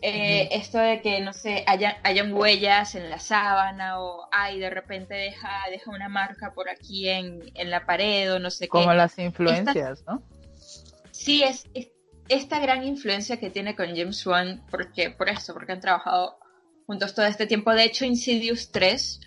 eh, 0.00 0.48
esto 0.52 0.78
de 0.78 1.00
que, 1.00 1.20
no 1.20 1.32
sé, 1.32 1.64
hayan, 1.66 2.32
huellas 2.32 2.94
en 2.94 3.10
la 3.10 3.18
sábana 3.18 4.00
o, 4.00 4.28
ay, 4.30 4.60
de 4.60 4.70
repente 4.70 5.14
deja, 5.14 5.50
deja 5.70 5.90
una 5.90 6.08
marca 6.08 6.52
por 6.54 6.68
aquí 6.70 7.08
en, 7.08 7.42
la 7.64 7.84
pared 7.84 8.32
o 8.32 8.38
no 8.38 8.50
sé 8.50 8.68
Como 8.68 8.82
qué. 8.82 8.86
Como 8.86 8.96
las 8.96 9.18
influencias, 9.18 10.04
¿no? 10.06 10.22
Sí, 11.10 11.42
es, 11.42 11.68
esta 12.28 12.60
gran 12.60 12.86
influencia 12.86 13.38
que 13.38 13.50
tiene 13.50 13.74
con 13.74 13.88
James 13.88 14.24
Wan, 14.24 14.64
porque, 14.70 15.10
por 15.10 15.28
eso, 15.28 15.52
porque 15.52 15.72
han 15.72 15.80
trabajado 15.80 16.38
juntos 16.86 17.14
todo 17.14 17.26
este 17.26 17.46
tiempo. 17.46 17.72
De 17.72 17.84
hecho, 17.84 18.04
Insidious 18.04 18.70
3 18.70 19.20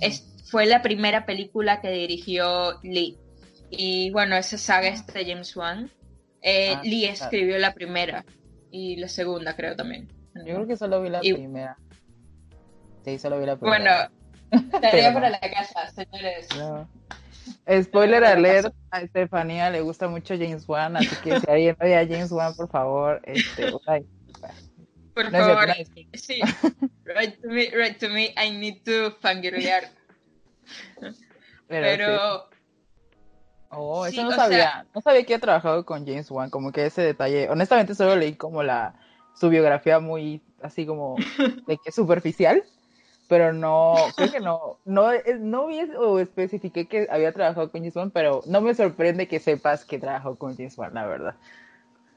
es, 0.00 0.42
fue 0.50 0.64
la 0.64 0.80
primera 0.80 1.26
película 1.26 1.82
que 1.82 1.90
dirigió 1.90 2.80
Lee. 2.82 3.18
Y 3.76 4.10
bueno, 4.10 4.36
esa 4.36 4.58
saga 4.58 4.88
es 4.88 5.06
de 5.06 5.24
James 5.24 5.56
Wan. 5.56 5.90
Eh, 6.42 6.74
ah, 6.76 6.82
Lee 6.84 7.06
escribió 7.06 7.58
la 7.58 7.72
primera 7.72 8.24
y 8.70 8.96
la 8.96 9.08
segunda, 9.08 9.56
creo 9.56 9.76
también. 9.76 10.08
Yo 10.34 10.54
creo 10.54 10.66
que 10.66 10.76
solo 10.76 11.00
vi 11.00 11.08
la 11.08 11.20
primera. 11.20 11.76
Sí, 13.04 13.18
solo 13.18 13.38
vi 13.38 13.46
la 13.46 13.56
primera. 13.56 14.10
Bueno, 14.50 14.70
tarea 14.80 15.12
para 15.12 15.30
la 15.30 15.40
casa, 15.40 15.90
señores. 15.90 16.48
Spoiler 17.82 18.24
alert, 18.24 18.74
a 18.90 19.00
Estefanía 19.00 19.70
le 19.70 19.80
gusta 19.80 20.08
mucho 20.08 20.34
James 20.34 20.68
Wan, 20.68 20.96
así 20.96 21.14
que 21.22 21.40
si 21.40 21.50
alguien 21.50 21.76
oye 21.80 21.96
a 21.96 22.06
James 22.06 22.32
Wan, 22.32 22.54
por 22.54 22.68
favor, 22.70 23.20
este, 23.24 23.70
por 23.70 25.30
favor, 25.30 25.68
sí, 26.14 26.40
write 27.04 27.38
to 27.40 27.48
me, 27.48 27.70
write 27.74 27.98
to 27.98 28.08
me, 28.08 28.34
I 28.36 28.50
need 28.50 28.82
to 28.84 29.12
fangirlear. 29.20 29.84
Pero, 31.68 32.48
Oh, 33.76 34.06
eso 34.06 34.22
no 34.22 34.32
sabía. 34.32 34.86
no 34.94 35.00
sabía 35.00 35.24
que 35.24 35.34
ha 35.34 35.38
trabajado 35.38 35.84
con 35.84 36.06
James 36.06 36.30
Wan, 36.30 36.50
como 36.50 36.72
que 36.72 36.86
ese 36.86 37.02
detalle. 37.02 37.48
Honestamente, 37.48 37.94
solo 37.94 38.16
leí 38.16 38.34
como 38.34 38.62
la 38.62 38.94
su 39.34 39.48
biografía 39.48 39.98
muy 39.98 40.40
así 40.62 40.86
como 40.86 41.16
de 41.66 41.78
que 41.78 41.92
superficial, 41.92 42.62
pero 43.28 43.52
no, 43.52 43.94
creo 44.16 44.30
que 44.30 44.40
no, 44.40 44.78
no, 44.84 45.10
no 45.38 45.66
vi 45.66 45.80
o 45.98 46.18
especifiqué 46.18 46.86
que 46.86 47.06
había 47.10 47.32
trabajado 47.32 47.70
con 47.70 47.80
James 47.80 47.96
Wan, 47.96 48.10
pero 48.10 48.42
no 48.46 48.60
me 48.60 48.74
sorprende 48.74 49.28
que 49.28 49.40
sepas 49.40 49.84
que 49.84 49.98
trabajó 49.98 50.36
con 50.36 50.56
James 50.56 50.76
Wan, 50.78 50.94
la 50.94 51.06
verdad. 51.06 51.34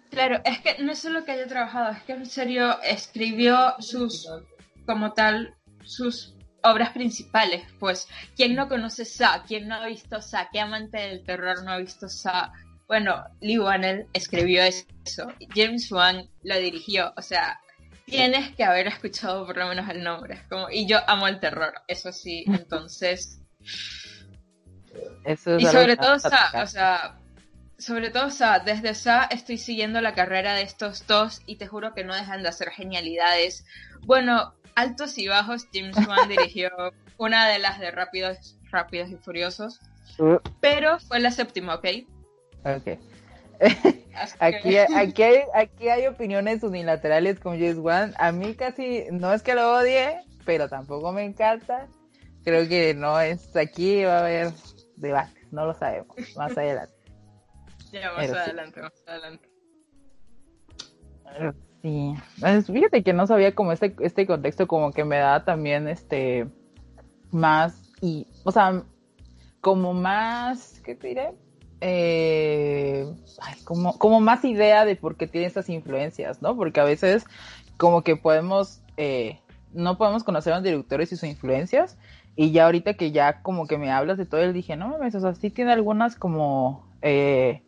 Claro, 0.09 0.39
es 0.45 0.59
que 0.59 0.81
no 0.81 0.93
es 0.93 0.99
solo 0.99 1.25
que 1.25 1.31
haya 1.31 1.47
trabajado, 1.47 1.91
es 1.91 2.03
que 2.03 2.13
en 2.13 2.25
serio 2.25 2.81
escribió 2.81 3.75
sus, 3.79 4.29
como 4.85 5.11
tal, 5.13 5.53
sus 5.83 6.36
obras 6.71 6.91
principales, 6.91 7.63
pues, 7.79 8.07
¿quién 8.35 8.55
no 8.55 8.67
conoce 8.67 9.05
Sa? 9.05 9.43
¿Quién 9.47 9.67
no 9.67 9.75
ha 9.75 9.87
visto 9.87 10.21
Sa? 10.21 10.49
¿Qué 10.51 10.59
amante 10.59 10.97
del 10.97 11.23
terror 11.23 11.63
no 11.63 11.71
ha 11.71 11.77
visto 11.77 12.09
Sa? 12.09 12.51
Bueno, 12.87 13.25
Lee 13.41 13.59
Wannell 13.59 14.07
escribió 14.13 14.63
eso, 14.63 15.27
James 15.53 15.91
Wan 15.91 16.29
lo 16.43 16.57
dirigió, 16.57 17.13
o 17.17 17.21
sea, 17.21 17.59
tienes 18.05 18.55
que 18.55 18.63
haber 18.63 18.87
escuchado 18.87 19.45
por 19.45 19.57
lo 19.57 19.67
menos 19.67 19.89
el 19.89 20.03
nombre, 20.03 20.41
como, 20.49 20.69
y 20.69 20.87
yo 20.87 20.97
amo 21.07 21.27
el 21.27 21.39
terror, 21.39 21.73
eso 21.87 22.13
sí, 22.13 22.45
entonces... 22.47 23.41
y 25.25 25.65
sobre 25.65 25.97
todo 25.97 26.17
Sa, 26.17 26.51
o 26.63 26.65
sea, 26.65 27.17
sobre 27.77 28.09
todo 28.09 28.29
Sa, 28.29 28.59
desde 28.59 28.95
Sa 28.95 29.27
estoy 29.29 29.57
siguiendo 29.57 29.99
la 29.99 30.13
carrera 30.13 30.53
de 30.53 30.63
estos 30.63 31.05
dos 31.05 31.41
y 31.45 31.57
te 31.57 31.67
juro 31.67 31.93
que 31.93 32.03
no 32.05 32.15
dejan 32.15 32.41
de 32.41 32.49
hacer 32.49 32.69
genialidades. 32.69 33.65
Bueno, 34.05 34.55
altos 34.77 35.17
y 35.17 35.27
bajos, 35.27 35.67
James 35.73 35.97
Wan 36.07 36.29
dirigió 36.29 36.69
una 37.17 37.49
de 37.49 37.59
las 37.59 37.79
de 37.79 37.91
Rápidos, 37.91 38.57
Rápidos 38.71 39.09
y 39.09 39.15
Furiosos, 39.17 39.81
uh. 40.19 40.37
pero 40.61 40.99
fue 40.99 41.19
la 41.19 41.31
séptima, 41.31 41.75
¿ok? 41.75 41.87
Ok. 42.63 42.99
aquí, 44.39 44.77
aquí, 44.77 45.23
hay, 45.23 45.43
aquí 45.55 45.89
hay 45.89 46.05
opiniones 46.05 46.61
unilaterales 46.61 47.39
con 47.39 47.53
James 47.53 47.79
Wan. 47.79 48.13
A 48.19 48.31
mí 48.31 48.53
casi, 48.53 49.05
no 49.11 49.33
es 49.33 49.41
que 49.41 49.55
lo 49.55 49.73
odie, 49.73 50.19
pero 50.45 50.69
tampoco 50.69 51.11
me 51.11 51.25
encanta. 51.25 51.87
Creo 52.43 52.67
que 52.69 52.93
no 52.93 53.19
es, 53.19 53.55
aquí 53.55 54.03
va 54.03 54.17
a 54.17 54.19
haber 54.19 54.53
debate, 54.95 55.41
no 55.51 55.65
lo 55.65 55.73
sabemos, 55.73 56.15
más 56.35 56.55
adelante. 56.57 56.93
Ya, 57.91 58.11
más 58.11 58.29
adelante, 58.29 58.81
más 58.81 59.03
adelante. 59.07 59.49
Sí, 61.87 62.13
fíjate 62.73 63.01
que 63.01 63.13
no 63.13 63.27
sabía 63.27 63.55
como 63.55 63.71
este, 63.71 63.95
este 64.01 64.27
contexto 64.27 64.67
como 64.67 64.91
que 64.91 65.05
me 65.05 65.17
da 65.17 65.45
también 65.45 65.87
este 65.87 66.47
más 67.31 67.81
y, 68.01 68.27
o 68.43 68.51
sea, 68.51 68.83
como 69.61 69.93
más, 69.93 70.81
¿qué 70.83 70.95
te 70.95 71.07
diré? 71.07 71.33
Eh, 71.79 73.05
como, 73.63 73.97
como 73.97 74.19
más 74.19 74.43
idea 74.43 74.83
de 74.83 74.95
por 74.97 75.15
qué 75.15 75.27
tiene 75.27 75.47
estas 75.47 75.69
influencias, 75.69 76.41
¿no? 76.41 76.57
Porque 76.57 76.81
a 76.81 76.83
veces 76.83 77.25
como 77.77 78.01
que 78.01 78.17
podemos, 78.17 78.81
eh, 78.97 79.39
no 79.71 79.97
podemos 79.97 80.25
conocer 80.25 80.53
a 80.53 80.57
los 80.57 80.65
directores 80.65 81.11
y 81.13 81.15
sus 81.15 81.29
influencias 81.29 81.97
y 82.35 82.51
ya 82.51 82.65
ahorita 82.65 82.95
que 82.95 83.11
ya 83.11 83.41
como 83.41 83.65
que 83.65 83.77
me 83.77 83.91
hablas 83.91 84.17
de 84.17 84.25
todo, 84.25 84.41
él 84.41 84.53
dije, 84.53 84.75
no 84.75 84.89
mames, 84.89 85.15
o 85.15 85.21
sea, 85.21 85.35
sí 85.35 85.51
tiene 85.51 85.71
algunas 85.71 86.17
como, 86.17 86.85
eh, 87.01 87.61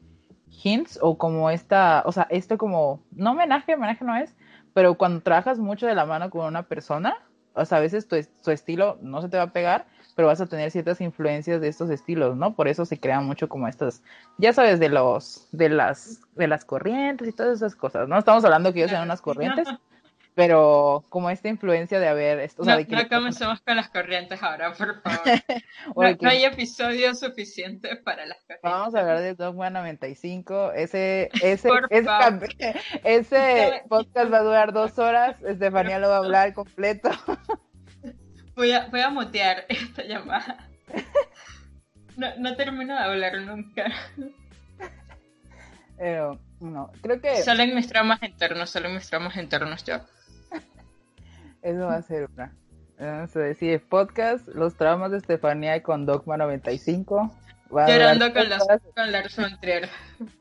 hints 0.63 0.99
o 1.01 1.17
como 1.17 1.49
esta, 1.49 2.03
o 2.05 2.11
sea, 2.11 2.27
esto 2.29 2.57
como, 2.57 3.01
no 3.11 3.31
homenaje, 3.31 3.75
homenaje 3.75 4.03
no 4.03 4.15
es, 4.15 4.35
pero 4.73 4.95
cuando 4.95 5.21
trabajas 5.21 5.59
mucho 5.59 5.87
de 5.87 5.95
la 5.95 6.05
mano 6.05 6.29
con 6.29 6.45
una 6.45 6.63
persona, 6.63 7.15
o 7.53 7.65
sea, 7.65 7.79
a 7.79 7.81
veces 7.81 8.07
tu, 8.07 8.15
tu 8.43 8.51
estilo 8.51 8.97
no 9.01 9.21
se 9.21 9.29
te 9.29 9.37
va 9.37 9.43
a 9.43 9.53
pegar, 9.53 9.85
pero 10.15 10.27
vas 10.27 10.41
a 10.41 10.47
tener 10.47 10.69
ciertas 10.71 11.01
influencias 11.01 11.61
de 11.61 11.67
estos 11.67 11.89
estilos, 11.89 12.35
¿no? 12.35 12.53
Por 12.53 12.67
eso 12.67 12.85
se 12.85 12.99
crean 12.99 13.25
mucho 13.25 13.47
como 13.47 13.67
estos, 13.67 14.01
ya 14.37 14.53
sabes, 14.53 14.79
de 14.79 14.89
los, 14.89 15.47
de 15.51 15.69
las, 15.69 16.21
de 16.35 16.47
las 16.47 16.65
corrientes 16.65 17.27
y 17.27 17.31
todas 17.31 17.57
esas 17.57 17.75
cosas, 17.75 18.07
¿no? 18.07 18.17
Estamos 18.17 18.43
hablando 18.43 18.73
que 18.73 18.79
ellos 18.79 18.91
sean 18.91 19.03
unas 19.03 19.21
corrientes, 19.21 19.67
pero 20.39 21.03
como 21.09 21.29
esta 21.29 21.49
influencia 21.49 21.99
de 21.99 22.07
haber... 22.07 22.39
Esto, 22.39 22.63
no, 22.63 22.79
no 22.79 23.09
comencemos 23.09 23.59
con 23.59 23.75
las 23.75 23.89
corrientes 23.89 24.41
ahora, 24.41 24.71
por 24.71 25.01
favor. 25.01 25.21
no, 26.21 26.29
hay 26.29 26.45
episodio 26.45 27.13
suficiente 27.13 27.97
para 27.97 28.25
las 28.25 28.37
corrientes. 28.37 28.63
Vamos 28.63 28.95
a 28.95 29.01
hablar 29.01 29.19
de 29.19 29.35
Dogma 29.35 29.69
95. 29.69 30.71
Ese, 30.71 31.29
ese, 31.43 31.69
ese, 31.89 32.09
ese 33.03 33.83
podcast 33.89 34.31
va 34.31 34.37
a 34.37 34.43
durar 34.43 34.71
dos 34.71 34.97
horas. 34.97 35.35
Estefanía 35.43 35.99
lo 35.99 36.07
va 36.07 36.15
a 36.15 36.19
hablar 36.19 36.53
completo. 36.53 37.09
voy, 38.55 38.71
a, 38.71 38.87
voy 38.87 39.01
a 39.01 39.09
mutear 39.09 39.65
esta 39.67 40.03
llamada. 40.05 40.69
No, 42.15 42.27
no 42.37 42.55
termino 42.55 42.93
de 42.93 43.03
hablar 43.03 43.41
nunca. 43.41 43.91
Pero, 45.97 46.39
no, 46.61 46.93
creo 47.01 47.19
que... 47.19 47.41
Solo 47.41 47.63
en 47.63 47.75
mis 47.75 47.89
tramas 47.89 48.23
internos, 48.23 48.69
solo 48.69 48.87
en 48.87 48.95
mis 48.95 49.09
tramas 49.09 49.35
internos 49.35 49.83
yo. 49.83 49.99
Eso 51.61 51.85
va 51.85 51.95
a 51.95 52.01
ser 52.01 52.29
una. 52.33 52.55
Vamos 52.99 53.35
a 53.35 53.39
decir 53.39 53.81
podcast, 53.87 54.47
los 54.49 54.75
traumas 54.75 55.11
de 55.11 55.17
Estefanía 55.17 55.81
con 55.83 56.05
Dogma 56.05 56.37
95. 56.37 57.33
Llorando 57.69 58.33
con, 58.33 58.49
las, 58.49 58.65
con 58.95 59.11
Lars 59.11 59.35
von 59.37 59.59
Trier. 59.59 59.89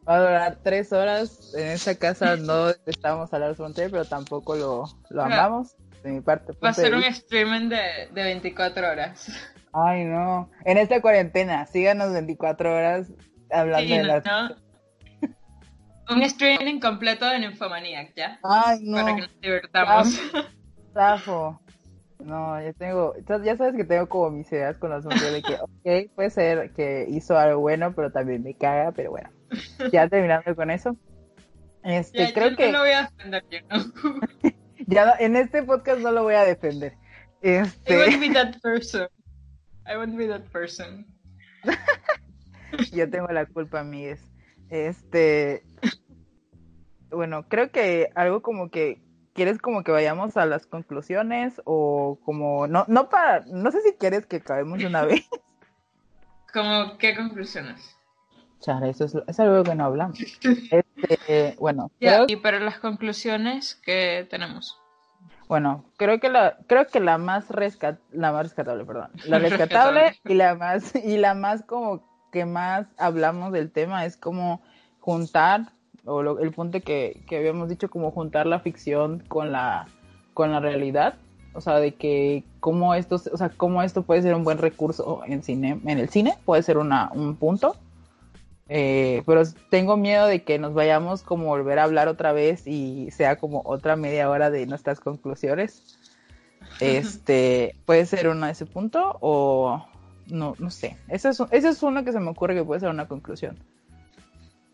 Va 0.09 0.15
a 0.15 0.21
durar 0.21 0.59
tres 0.63 0.93
horas. 0.93 1.55
En 1.55 1.69
esta 1.69 1.95
casa 1.97 2.37
no 2.37 2.71
estamos 2.87 3.33
a 3.35 3.39
Lars 3.39 3.59
von 3.59 3.75
Trier, 3.75 3.91
pero 3.91 4.05
tampoco 4.05 4.57
lo, 4.57 4.85
lo 5.11 5.23
amamos. 5.23 5.77
De 6.03 6.13
mi 6.13 6.21
parte. 6.21 6.53
Va 6.65 6.71
a 6.71 6.73
ser 6.73 6.95
un 6.95 7.03
streaming 7.05 7.69
de, 7.69 8.09
de 8.13 8.23
24 8.23 8.91
horas. 8.91 9.29
Ay, 9.73 10.05
no. 10.05 10.51
En 10.65 10.79
esta 10.79 11.01
cuarentena, 11.01 11.67
síganos 11.67 12.13
24 12.13 12.75
horas 12.75 13.09
hablando 13.51 13.95
de 13.95 14.05
las... 14.05 14.25
Un 16.11 16.23
streaming 16.23 16.81
completo 16.81 17.27
de 17.27 17.39
Nymphomaniac, 17.41 18.15
¿ya? 18.17 18.39
Ay, 18.43 18.79
no. 18.83 18.97
Para 18.97 19.15
que 19.15 19.21
nos 19.23 19.41
divertamos. 19.41 20.21
No, 22.25 22.61
yo 22.61 22.75
tengo, 22.75 23.15
ya 23.45 23.57
sabes 23.57 23.77
que 23.77 23.85
tengo 23.85 24.09
como 24.09 24.31
mis 24.31 24.51
ideas 24.51 24.77
con 24.79 24.91
las 24.91 25.05
mujeres 25.05 25.33
de 25.33 25.43
que, 25.43 25.55
ok, 26.09 26.15
puede 26.15 26.31
ser 26.31 26.73
que 26.73 27.07
hizo 27.09 27.39
algo 27.39 27.61
bueno, 27.61 27.95
pero 27.95 28.11
también 28.11 28.43
me 28.43 28.55
caga, 28.55 28.93
pero 28.93 29.13
bueno. 29.13 29.31
Ya 29.93 30.09
terminando 30.11 30.55
con 30.57 30.71
eso. 30.71 30.97
Este, 31.85 32.33
creo 32.33 32.57
que... 32.57 32.67
No 32.67 32.79
lo 32.79 32.79
voy 32.81 32.91
a 32.91 33.03
defender, 33.03 33.45
yo 33.51 33.59
no. 33.71 34.21
ya 34.87 35.15
en 35.21 35.37
este 35.37 35.63
podcast 35.63 36.01
no 36.01 36.11
lo 36.11 36.25
voy 36.25 36.35
a 36.35 36.45
defender. 36.45 36.95
Este... 37.41 37.95
I 37.95 38.09
won't 38.09 38.21
be 38.21 38.33
that 38.35 38.61
person. 38.61 39.09
I 39.87 39.97
won't 39.97 40.17
be 40.17 40.27
that 40.27 40.43
person. 40.51 41.07
Yo 42.93 43.09
tengo 43.09 43.29
la 43.29 43.47
culpa, 43.47 43.81
amigues. 43.81 44.21
Este, 44.71 45.63
bueno, 47.11 47.49
creo 47.49 47.71
que 47.71 48.11
algo 48.15 48.43
como 48.43 48.71
que 48.71 49.01
quieres 49.39 49.61
como 49.61 49.85
que 49.85 49.93
vayamos 49.93 50.37
a 50.37 50.47
las 50.47 50.67
conclusiones 50.67 51.63
o 51.65 52.19
como 52.25 52.67
no 52.67 52.85
no 52.89 53.09
para 53.09 53.45
no 53.47 53.71
sé 53.71 53.81
si 53.83 53.93
quieres 53.93 54.27
que 54.27 54.37
acabemos 54.37 54.83
una 54.83 55.05
vez. 55.05 55.29
¿Cómo 56.53 56.99
qué 56.99 57.15
conclusiones? 57.15 57.97
Chara, 58.59 58.89
eso 58.89 59.05
es, 59.05 59.15
es, 59.29 59.39
algo 59.39 59.63
que 59.63 59.75
no 59.75 59.85
hablamos. 59.85 60.19
Este, 61.01 61.55
bueno, 61.61 61.93
y 62.01 62.37
para 62.37 62.59
las 62.59 62.81
conclusiones 62.81 63.77
que 63.77 64.27
tenemos. 64.29 64.81
Bueno, 65.47 65.85
creo 65.97 66.19
que 66.19 66.29
la 66.29 66.59
creo 66.67 66.89
que 66.89 66.99
la 66.99 67.19
más 67.19 67.49
rescat 67.51 68.01
la 68.11 68.33
más 68.33 68.43
rescatable, 68.43 68.85
perdón, 68.85 69.13
la 69.27 69.39
rescatable 69.39 70.19
y 70.25 70.35
la 70.35 70.57
más 70.57 70.93
y 70.97 71.17
la 71.19 71.35
más 71.35 71.63
como 71.63 72.03
que 72.33 72.45
más 72.47 72.89
hablamos 72.99 73.53
del 73.53 73.71
tema 73.71 74.05
es 74.05 74.17
como 74.17 74.61
juntar 74.99 75.73
o 76.09 76.23
lo, 76.23 76.39
el 76.41 76.53
punto 76.53 76.81
que, 76.81 77.21
que 77.29 77.37
habíamos 77.37 77.69
dicho 77.69 77.91
como 77.91 78.11
juntar 78.11 78.47
la 78.47 78.61
ficción 78.61 79.23
con 79.29 79.53
la 79.53 79.87
con 80.35 80.51
la 80.53 80.61
realidad. 80.61 81.15
O 81.55 81.61
sea 81.61 81.81
de 81.81 81.95
que 81.95 82.45
cómo 82.61 82.95
esto 82.95 83.17
o 83.17 83.37
sea 83.37 83.49
cómo 83.51 83.83
esto 83.83 84.03
puede 84.03 84.23
ser 84.23 84.35
un 84.35 84.45
buen 84.45 84.59
recurso 84.59 85.23
en 85.27 85.43
cine 85.43 85.81
en 85.85 85.99
el 85.99 86.09
cine 86.09 86.37
puede 86.45 86.63
ser 86.63 86.79
una 86.79 87.11
un 87.15 87.37
punto. 87.37 87.77
Eh, 88.71 89.23
pero 89.27 89.43
tengo 89.71 89.97
miedo 89.97 90.27
de 90.27 90.43
que 90.43 90.59
nos 90.59 90.75
vayamos 90.75 91.23
como 91.23 91.47
volver 91.47 91.79
a 91.79 91.85
hablar 91.85 92.07
otra 92.07 92.33
vez 92.33 92.67
y 92.67 93.11
sea 93.11 93.37
como 93.37 93.63
otra 93.65 93.97
media 93.97 94.29
hora 94.29 94.51
de 94.51 94.67
nuestras 94.67 95.01
conclusiones. 95.01 95.99
Este 96.81 97.75
puede 97.87 98.05
ser 98.05 98.29
uno 98.29 98.47
de 98.47 98.53
ese 98.53 98.67
punto 98.67 99.17
o 99.21 99.85
no 100.27 100.55
no 100.59 100.71
sé. 100.71 100.97
Eso 101.09 101.31
es 101.31 101.41
eso 101.51 101.69
es 101.69 101.83
uno 101.83 102.05
que 102.05 102.13
se 102.13 102.21
me 102.21 102.31
ocurre 102.31 102.55
que 102.55 102.65
puede 102.65 102.81
ser 102.81 102.91
una 102.91 103.09
conclusión 103.09 103.59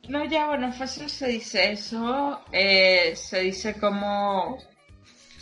no, 0.08 0.24
ya, 0.24 0.46
bueno, 0.46 0.72
fácil 0.72 1.08
se 1.08 1.28
dice 1.28 1.72
eso. 1.72 2.40
Eh, 2.52 3.14
se 3.16 3.40
dice 3.40 3.78
como 3.78 4.58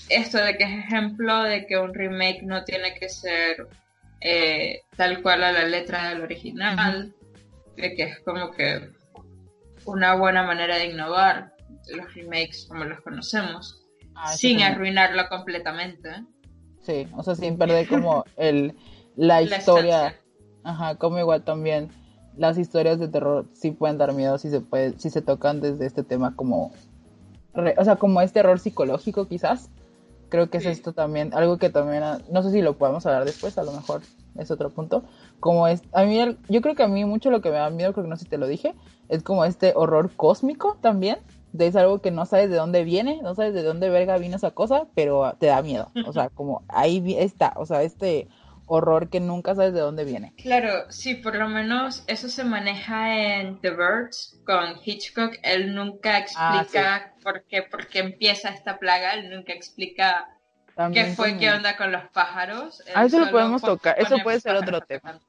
esto 0.08 0.38
de 0.38 0.56
que 0.56 0.64
es 0.64 0.84
ejemplo 0.84 1.42
de 1.42 1.66
que 1.66 1.78
un 1.78 1.94
remake 1.94 2.42
no 2.42 2.64
tiene 2.64 2.94
que 2.94 3.08
ser 3.08 3.66
eh, 4.20 4.82
tal 4.96 5.22
cual 5.22 5.42
a 5.44 5.52
la 5.52 5.64
letra 5.64 6.10
del 6.10 6.22
original, 6.22 7.14
de 7.76 7.94
que 7.94 8.02
es 8.04 8.20
como 8.20 8.50
que 8.50 8.90
una 9.84 10.14
buena 10.14 10.42
manera 10.44 10.76
de 10.76 10.86
innovar 10.86 11.52
los 11.88 12.14
remakes 12.14 12.66
como 12.68 12.84
los 12.84 13.00
conocemos, 13.00 13.82
ah, 14.14 14.28
sin 14.28 14.62
arruinarlo 14.62 15.28
completamente. 15.28 16.10
Sí, 16.82 17.08
o 17.16 17.22
sea, 17.22 17.34
sin 17.34 17.58
perder 17.58 17.88
como 17.88 18.24
el 18.36 18.76
la, 19.16 19.42
historia. 19.42 20.18
Ajá, 20.64 20.96
como 20.96 21.18
igual 21.18 21.42
también 21.42 21.90
las 22.36 22.58
historias 22.58 22.98
de 22.98 23.08
terror 23.08 23.46
sí 23.52 23.70
pueden 23.70 23.98
dar 23.98 24.12
miedo 24.12 24.38
si 24.38 24.50
se 24.50 24.60
puede, 24.60 24.98
si 24.98 25.10
se 25.10 25.22
tocan 25.22 25.60
desde 25.60 25.86
este 25.86 26.02
tema 26.02 26.34
como, 26.34 26.72
o 27.54 27.84
sea, 27.84 27.96
como 27.96 28.20
este 28.20 28.40
error 28.40 28.58
psicológico 28.58 29.26
quizás. 29.26 29.70
Creo 30.28 30.48
que 30.48 30.56
es 30.56 30.64
esto 30.64 30.94
también, 30.94 31.34
algo 31.34 31.58
que 31.58 31.68
también, 31.68 32.02
no 32.30 32.42
sé 32.42 32.52
si 32.52 32.62
lo 32.62 32.78
podemos 32.78 33.04
hablar 33.04 33.26
después, 33.26 33.58
a 33.58 33.64
lo 33.64 33.72
mejor 33.72 34.00
es 34.38 34.50
otro 34.50 34.70
punto. 34.70 35.04
Como 35.40 35.68
es, 35.68 35.82
a 35.92 36.04
mí, 36.04 36.18
yo 36.48 36.62
creo 36.62 36.74
que 36.74 36.82
a 36.82 36.88
mí 36.88 37.04
mucho 37.04 37.30
lo 37.30 37.42
que 37.42 37.50
me 37.50 37.56
da 37.56 37.68
miedo, 37.68 37.92
creo 37.92 38.04
que 38.04 38.08
no 38.08 38.16
sé 38.16 38.24
si 38.24 38.30
te 38.30 38.38
lo 38.38 38.46
dije, 38.46 38.74
es 39.10 39.22
como 39.22 39.44
este 39.44 39.74
horror 39.76 40.10
cósmico 40.16 40.78
también, 40.80 41.18
de 41.52 41.66
es 41.66 41.76
algo 41.76 42.00
que 42.00 42.10
no 42.10 42.24
sabes 42.24 42.48
de 42.48 42.56
dónde 42.56 42.82
viene, 42.82 43.20
no 43.22 43.34
sabes 43.34 43.52
de 43.52 43.62
dónde 43.62 43.90
verga 43.90 44.16
vino 44.16 44.36
esa 44.36 44.52
cosa, 44.52 44.86
pero 44.94 45.34
te 45.38 45.48
da 45.48 45.60
miedo. 45.60 45.90
O 46.06 46.14
sea, 46.14 46.30
como 46.30 46.62
ahí 46.68 47.14
está, 47.18 47.52
o 47.56 47.66
sea, 47.66 47.82
este 47.82 48.28
horror 48.66 49.08
que 49.08 49.20
nunca 49.20 49.54
sabes 49.54 49.72
de 49.74 49.80
dónde 49.80 50.04
viene. 50.04 50.32
Claro, 50.36 50.90
sí, 50.90 51.14
por 51.14 51.36
lo 51.36 51.48
menos 51.48 52.04
eso 52.06 52.28
se 52.28 52.44
maneja 52.44 53.40
en 53.40 53.60
The 53.60 53.70
Birds 53.70 54.40
con 54.46 54.76
Hitchcock. 54.84 55.34
Él 55.42 55.74
nunca 55.74 56.18
explica 56.18 56.96
ah, 56.96 57.12
por, 57.22 57.44
qué, 57.44 57.62
por 57.62 57.86
qué 57.86 58.00
empieza 58.00 58.50
esta 58.50 58.78
plaga, 58.78 59.14
él 59.14 59.30
nunca 59.30 59.52
explica 59.52 60.28
qué 60.92 61.06
fue, 61.06 61.36
qué 61.38 61.50
onda 61.50 61.76
con 61.76 61.92
los 61.92 62.04
pájaros. 62.10 62.82
Ah, 62.94 63.04
eso 63.04 63.20
lo 63.20 63.30
podemos 63.30 63.62
tocar, 63.62 63.96
eso 63.98 64.16
puede 64.22 64.40
ser 64.40 64.56
otro 64.56 64.80
tema. 64.80 65.20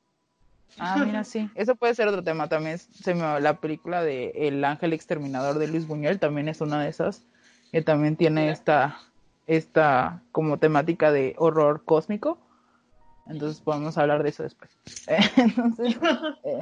Ah, 0.79 1.03
mira, 1.05 1.23
sí, 1.23 1.49
eso 1.53 1.75
puede 1.75 1.93
ser 1.93 2.07
otro 2.07 2.23
tema 2.23 2.47
también. 2.47 2.79
Se 2.79 3.13
me, 3.13 3.39
la 3.39 3.59
película 3.59 4.03
de 4.03 4.31
El 4.35 4.63
Ángel 4.63 4.93
Exterminador 4.93 5.59
de 5.59 5.67
Luis 5.67 5.85
Buñuel 5.85 6.19
también 6.19 6.49
es 6.49 6.61
una 6.61 6.81
de 6.81 6.89
esas 6.89 7.23
que 7.71 7.81
también 7.81 8.15
tiene 8.15 8.49
esta, 8.49 8.99
esta 9.47 10.21
como 10.31 10.57
temática 10.57 11.11
de 11.11 11.35
horror 11.37 11.83
cósmico 11.85 12.39
entonces 13.27 13.61
podemos 13.61 13.97
hablar 13.97 14.23
de 14.23 14.29
eso 14.29 14.43
después. 14.43 14.71
Entonces, 15.37 15.95
eh, 16.43 16.59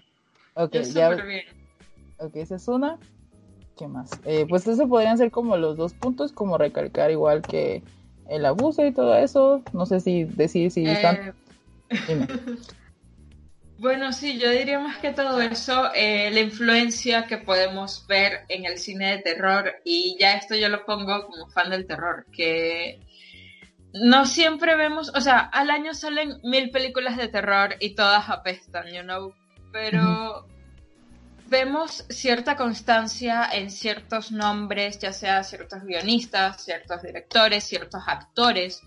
ok, 0.53 0.75
ya. 0.93 1.17
Ok, 2.17 2.35
esa 2.35 2.55
es 2.55 2.67
una. 2.67 2.97
¿Qué 3.77 3.87
más? 3.87 4.11
Eh, 4.25 4.45
pues 4.47 4.67
eso 4.67 4.87
podrían 4.87 5.17
ser 5.17 5.31
como 5.31 5.57
los 5.57 5.75
dos 5.75 5.93
puntos, 5.93 6.31
como 6.31 6.57
recalcar 6.57 7.09
igual 7.09 7.41
que 7.41 7.81
el 8.29 8.45
abuso 8.45 8.85
y 8.85 8.91
todo 8.91 9.15
eso. 9.15 9.63
No 9.73 9.85
sé 9.85 10.01
si 10.01 10.25
decir 10.25 10.69
si 10.69 10.85
están. 10.85 11.33
Eh, 11.89 12.27
bueno, 13.79 14.13
sí, 14.13 14.37
yo 14.37 14.51
diría 14.51 14.79
más 14.79 14.97
que 14.97 15.11
todo 15.11 15.41
eso, 15.41 15.89
la 15.95 16.39
influencia 16.39 17.25
que 17.25 17.37
podemos 17.37 18.05
ver 18.07 18.41
en 18.49 18.65
el 18.65 18.77
cine 18.77 19.17
de 19.17 19.23
terror, 19.23 19.73
y 19.83 20.15
ya 20.19 20.33
esto 20.33 20.55
yo 20.55 20.69
lo 20.69 20.85
pongo 20.85 21.25
como 21.25 21.47
fan 21.47 21.71
del 21.71 21.87
terror, 21.87 22.27
que 22.31 22.99
no 23.93 24.25
siempre 24.25 24.75
vemos, 24.75 25.11
o 25.15 25.21
sea, 25.21 25.39
al 25.39 25.69
año 25.69 25.93
salen 25.93 26.39
mil 26.43 26.71
películas 26.71 27.17
de 27.17 27.27
terror 27.27 27.75
y 27.79 27.95
todas 27.95 28.29
apestan, 28.29 28.87
you 28.87 29.01
know, 29.01 29.33
pero 29.71 30.47
vemos 31.47 32.05
cierta 32.09 32.55
constancia 32.55 33.47
en 33.51 33.69
ciertos 33.69 34.31
nombres, 34.31 34.99
ya 34.99 35.11
sea 35.11 35.43
ciertos 35.43 35.83
guionistas, 35.83 36.63
ciertos 36.63 37.01
directores, 37.03 37.65
ciertos 37.65 38.03
actores. 38.07 38.81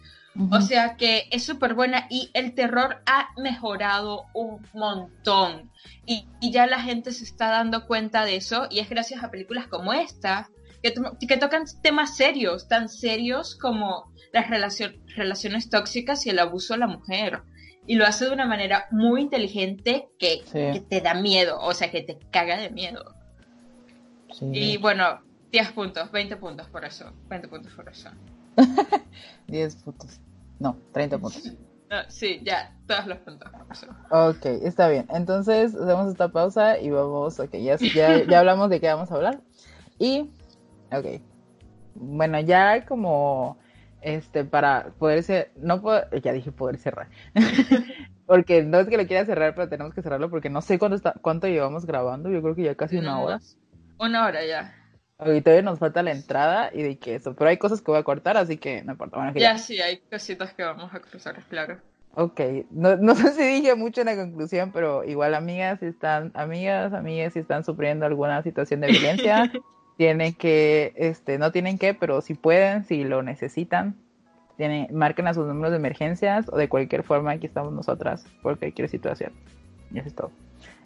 O 0.51 0.61
sea 0.61 0.97
que 0.97 1.29
es 1.31 1.45
súper 1.45 1.75
buena 1.75 2.09
y 2.11 2.29
el 2.35 2.57
terror 2.57 3.03
ha 3.07 3.29
mejorado 3.37 4.25
un 4.35 4.67
montón. 4.73 5.71
Y, 6.07 6.27
y, 6.41 6.51
ya 6.51 6.67
la 6.67 6.81
gente 6.81 7.13
se 7.13 7.23
está 7.23 7.51
dando 7.51 7.87
cuenta 7.87 8.25
de 8.25 8.35
eso 8.35 8.67
y 8.69 8.81
es 8.81 8.89
gracias 8.91 9.23
a 9.23 9.31
películas 9.31 9.69
como 9.69 9.93
esta 9.93 10.51
que, 10.85 10.93
que 11.27 11.37
tocan 11.37 11.65
temas 11.83 12.17
serios, 12.17 12.69
tan 12.69 12.89
serios 12.89 13.57
como 13.57 14.13
las 14.35 14.49
relaciones 15.17 15.71
tóxicas 15.71 16.27
y 16.27 16.31
el 16.31 16.41
abuso 16.41 16.75
a 16.75 16.77
la 16.77 16.89
mujer. 16.89 17.43
Y 17.87 17.95
lo 17.95 18.05
hace 18.05 18.25
de 18.25 18.33
una 18.33 18.47
manera 18.47 18.87
muy 18.91 19.23
inteligente 19.23 20.09
que, 20.19 20.43
te 20.89 21.01
da 21.01 21.15
miedo, 21.15 21.61
o 21.61 21.73
sea, 21.73 21.91
que 21.91 22.03
te 22.03 22.19
caga 22.31 22.59
de 22.59 22.71
miedo. 22.71 23.15
Y 24.41 24.77
bueno, 24.79 25.21
10 25.53 25.73
puntos, 25.73 26.11
20 26.11 26.37
puntos 26.37 26.69
por 26.69 26.85
eso, 26.85 27.13
20 27.29 27.47
puntos 27.47 27.73
por 27.75 27.89
eso. 27.89 28.11
10 29.47 29.77
puntos. 29.77 30.21
No, 30.59 30.77
30 30.93 31.19
puntos. 31.19 31.53
sí, 32.09 32.41
ya, 32.43 32.75
todos 32.89 33.07
los 33.07 33.19
puntos. 33.19 33.49
Ok, 34.11 34.47
está 34.47 34.89
bien. 34.89 35.07
Entonces, 35.11 35.77
hacemos 35.77 36.11
esta 36.11 36.29
pausa 36.29 36.81
y 36.81 36.91
vamos, 36.91 37.39
ok, 37.39 37.53
ya, 37.53 37.77
ya, 37.77 38.25
ya 38.25 38.41
hablamos 38.41 38.69
de 38.69 38.81
qué 38.81 38.89
vamos 38.89 39.13
a 39.13 39.15
hablar. 39.15 39.41
Y, 40.01 40.31
ok, 40.91 41.21
bueno, 41.95 42.41
ya 42.41 42.85
como 42.85 43.59
este, 44.05 44.45
para 44.45 44.91
poder 44.99 45.23
ser, 45.23 45.51
no 45.57 45.81
puedo, 45.81 46.03
ya 46.23 46.33
dije 46.33 46.53
poder 46.53 46.77
cerrar, 46.77 47.09
porque 48.27 48.63
no 48.63 48.79
es 48.79 48.89
que 48.89 48.99
lo 48.99 49.07
quiera 49.07 49.25
cerrar, 49.25 49.55
pero 49.55 49.69
tenemos 49.69 49.95
que 49.95 50.03
cerrarlo 50.03 50.31
porque 50.31 50.51
no 50.51 50.61
sé 50.61 50.79
cuánto, 50.79 50.97
está, 50.97 51.15
cuánto 51.21 51.49
llevamos 51.49 51.87
grabando, 51.87 52.31
yo 52.31 52.43
creo 52.43 52.55
que 52.55 52.63
ya 52.63 52.75
casi 52.75 52.99
una 52.99 53.19
hora. 53.21 53.41
Una 53.99 54.27
hora 54.27 54.45
ya. 54.45 54.75
Y 55.25 55.41
todavía 55.41 55.63
nos 55.63 55.79
falta 55.79 56.03
la 56.03 56.11
entrada 56.11 56.71
y 56.73 56.83
de 56.83 56.99
que 56.99 57.15
eso, 57.15 57.35
pero 57.35 57.49
hay 57.49 57.57
cosas 57.57 57.81
que 57.81 57.91
voy 57.91 57.99
a 57.99 58.05
cortar, 58.05 58.37
así 58.37 58.59
que 58.59 58.83
no 58.85 58.93
importa. 58.93 59.17
Bueno, 59.17 59.33
ya, 59.35 59.57
sí, 59.57 59.81
hay 59.81 59.99
cositas 59.99 60.53
que 60.53 60.63
vamos 60.63 60.93
a 60.93 61.01
cruzar, 61.01 61.43
claro. 61.49 61.79
Ok, 62.17 62.41
no, 62.71 62.97
no 62.97 63.15
sé 63.15 63.33
si 63.33 63.43
dije 63.43 63.75
mucho 63.75 64.03
en 64.03 64.09
la 64.09 64.17
conclusión, 64.17 64.71
pero 64.71 65.03
igual 65.05 65.35
amigas, 65.35 65.81
si 65.81 65.87
están, 65.87 66.31
amigas, 66.35 66.93
amigas, 66.93 67.33
si 67.33 67.41
están 67.41 67.65
sufriendo 67.65 68.07
alguna 68.07 68.43
situación 68.43 68.81
de 68.81 68.89
violencia, 68.89 69.51
tienen 69.97 70.35
que, 70.35 70.93
este, 70.97 71.39
no 71.39 71.53
tienen 71.53 71.79
que, 71.79 71.95
pero 71.95 72.21
si 72.21 72.35
pueden, 72.35 72.85
si 72.85 73.05
lo 73.05 73.23
necesitan, 73.23 73.97
tienen, 74.57 74.89
marquen 74.93 75.27
a 75.27 75.35
sus 75.35 75.47
números 75.47 75.71
de 75.73 75.79
emergencias 75.79 76.47
o 76.51 76.57
de 76.57 76.69
cualquier 76.69 77.03
forma 77.03 77.33
aquí 77.33 77.47
estamos 77.47 77.73
nosotras 77.73 78.25
por 78.43 78.59
cualquier 78.59 78.89
situación. 78.89 79.33
Y 79.93 79.99
eso 79.99 80.09
es 80.09 80.15
todo. 80.15 80.33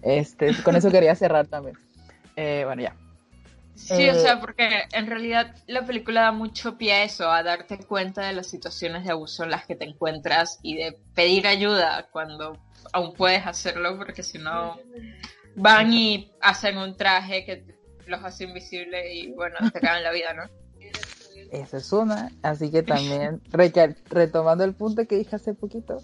Este, 0.02 0.52
con 0.64 0.76
eso 0.76 0.90
quería 0.90 1.14
cerrar 1.14 1.46
también. 1.46 1.76
Eh, 2.36 2.62
bueno, 2.64 2.82
ya. 2.82 2.94
Sí, 3.74 4.08
o 4.08 4.14
sea, 4.14 4.34
eh, 4.34 4.38
porque 4.40 4.68
en 4.92 5.06
realidad 5.06 5.54
la 5.66 5.86
película 5.86 6.22
da 6.22 6.32
mucho 6.32 6.76
pie 6.76 6.94
a 6.94 7.04
eso, 7.04 7.30
a 7.30 7.44
darte 7.44 7.78
cuenta 7.78 8.26
de 8.26 8.32
las 8.32 8.48
situaciones 8.48 9.04
de 9.04 9.12
abuso 9.12 9.44
en 9.44 9.50
las 9.50 9.66
que 9.66 9.76
te 9.76 9.84
encuentras 9.84 10.58
y 10.62 10.76
de 10.76 10.98
pedir 11.14 11.46
ayuda 11.46 12.08
cuando 12.10 12.58
aún 12.92 13.14
puedes 13.14 13.46
hacerlo, 13.46 13.96
porque 13.96 14.24
si 14.24 14.38
no 14.38 14.78
van 15.54 15.92
y 15.92 16.32
hacen 16.40 16.76
un 16.76 16.96
traje 16.96 17.44
que 17.44 17.77
los 18.08 18.22
hace 18.24 18.44
invisible 18.44 19.14
y 19.14 19.32
bueno, 19.32 19.56
te 19.72 19.80
cagan 19.80 20.02
la 20.02 20.12
vida, 20.12 20.34
¿no? 20.34 20.44
esa 21.50 21.78
es 21.78 21.92
una. 21.92 22.30
Así 22.42 22.70
que 22.70 22.82
también, 22.82 23.40
retomando 24.10 24.64
el 24.64 24.74
punto 24.74 25.06
que 25.06 25.16
dije 25.16 25.36
hace 25.36 25.54
poquito, 25.54 26.02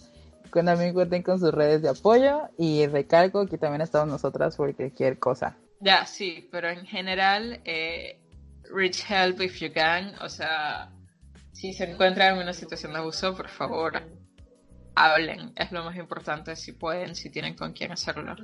cuando 0.50 0.72
también 0.72 0.94
cuenten 0.94 1.22
con 1.22 1.38
sus 1.40 1.52
redes 1.52 1.82
de 1.82 1.88
apoyo 1.88 2.48
y 2.58 2.86
recalco 2.86 3.46
que 3.46 3.58
también 3.58 3.82
estamos 3.82 4.08
nosotras 4.08 4.56
por 4.56 4.74
cualquier 4.74 5.18
cosa. 5.18 5.56
Ya, 5.80 6.06
sí, 6.06 6.48
pero 6.50 6.70
en 6.70 6.86
general, 6.86 7.60
eh, 7.64 8.18
reach 8.72 9.04
help 9.08 9.40
if 9.40 9.60
you 9.60 9.72
can, 9.72 10.14
o 10.22 10.28
sea, 10.28 10.90
si 11.52 11.72
se 11.72 11.84
encuentran 11.84 12.36
en 12.36 12.42
una 12.42 12.52
situación 12.52 12.92
de 12.92 12.98
abuso, 12.98 13.36
por 13.36 13.48
favor, 13.48 14.00
hablen, 14.94 15.52
es 15.56 15.72
lo 15.72 15.84
más 15.84 15.96
importante, 15.96 16.56
si 16.56 16.72
pueden, 16.72 17.14
si 17.14 17.30
tienen 17.30 17.54
con 17.54 17.72
quién 17.72 17.92
hacerlo. 17.92 18.34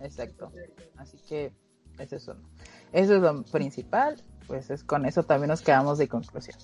Exacto, 0.00 0.52
así 0.96 1.18
que 1.28 1.52
eso 1.98 2.16
es 2.16 2.28
uno. 2.28 2.48
Eso 2.92 3.16
es 3.16 3.20
lo 3.20 3.42
principal, 3.44 4.16
pues 4.46 4.70
es 4.70 4.82
con 4.82 5.04
eso 5.04 5.22
también 5.22 5.48
nos 5.48 5.60
quedamos 5.60 5.98
de 5.98 6.08
conclusión. 6.08 6.56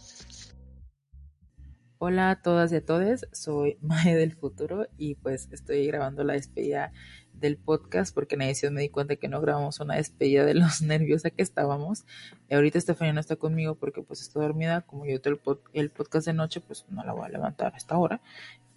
Hola 1.98 2.30
a 2.30 2.42
todas 2.42 2.72
y 2.72 2.76
a 2.76 2.84
todos, 2.84 3.26
soy 3.32 3.78
Mae 3.82 4.14
del 4.14 4.32
futuro 4.34 4.88
y 4.96 5.16
pues 5.16 5.48
estoy 5.52 5.86
grabando 5.86 6.24
la 6.24 6.32
despedida 6.32 6.92
del 7.34 7.56
podcast 7.58 8.14
porque 8.14 8.36
en 8.36 8.42
edición 8.42 8.74
me 8.74 8.80
di 8.80 8.88
cuenta 8.88 9.16
que 9.16 9.28
no 9.28 9.40
grabamos 9.40 9.80
una 9.80 9.96
despedida 9.96 10.44
de 10.44 10.54
los 10.54 10.80
nervios 10.82 11.26
a 11.26 11.30
que 11.30 11.42
estábamos. 11.42 12.04
Y 12.48 12.54
ahorita 12.54 12.78
Estefania 12.78 13.12
no 13.12 13.20
está 13.20 13.36
conmigo 13.36 13.74
porque 13.74 14.02
pues 14.02 14.22
está 14.22 14.40
dormida, 14.40 14.80
como 14.82 15.04
yo 15.04 15.18
el, 15.22 15.40
el 15.72 15.90
podcast 15.90 16.26
de 16.26 16.32
noche, 16.32 16.60
pues 16.60 16.86
no 16.88 17.04
la 17.04 17.12
voy 17.12 17.26
a 17.26 17.28
levantar 17.28 17.74
hasta 17.74 17.94
ahora. 17.94 18.20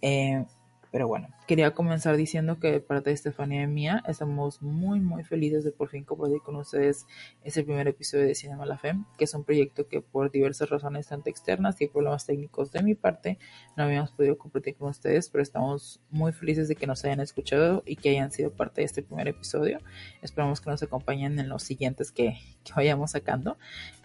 Eh, 0.02 0.44
pero 0.90 1.06
bueno, 1.08 1.28
quería 1.46 1.72
comenzar 1.72 2.16
diciendo 2.16 2.58
que 2.58 2.72
de 2.72 2.80
parte 2.80 3.10
de 3.10 3.14
Estefanía 3.14 3.62
y 3.62 3.66
mía 3.66 4.02
estamos 4.06 4.62
muy 4.62 5.00
muy 5.00 5.24
felices 5.24 5.64
de 5.64 5.72
por 5.72 5.88
fin 5.88 6.04
compartir 6.04 6.40
con 6.42 6.56
ustedes 6.56 7.06
ese 7.44 7.62
primer 7.62 7.88
episodio 7.88 8.26
de 8.26 8.34
Cinema 8.34 8.66
La 8.66 8.78
Fe, 8.78 8.94
que 9.16 9.24
es 9.24 9.34
un 9.34 9.44
proyecto 9.44 9.88
que 9.88 10.00
por 10.00 10.30
diversas 10.30 10.70
razones 10.70 11.08
tanto 11.08 11.30
externas 11.30 11.80
y 11.80 11.88
problemas 11.88 12.26
técnicos 12.26 12.72
de 12.72 12.82
mi 12.82 12.94
parte 12.94 13.38
no 13.76 13.84
habíamos 13.84 14.12
podido 14.12 14.38
compartir 14.38 14.76
con 14.76 14.88
ustedes, 14.88 15.28
pero 15.28 15.42
estamos 15.42 16.00
muy 16.10 16.32
felices 16.32 16.68
de 16.68 16.76
que 16.76 16.86
nos 16.86 17.04
hayan 17.04 17.20
escuchado 17.20 17.82
y 17.86 17.96
que 17.96 18.10
hayan 18.10 18.32
sido 18.32 18.50
parte 18.50 18.80
de 18.80 18.86
este 18.86 19.02
primer 19.02 19.28
episodio. 19.28 19.78
Esperamos 20.22 20.60
que 20.60 20.70
nos 20.70 20.82
acompañen 20.82 21.38
en 21.38 21.48
los 21.48 21.62
siguientes 21.62 22.10
que, 22.12 22.38
que 22.64 22.72
vayamos 22.74 23.12
sacando. 23.12 23.58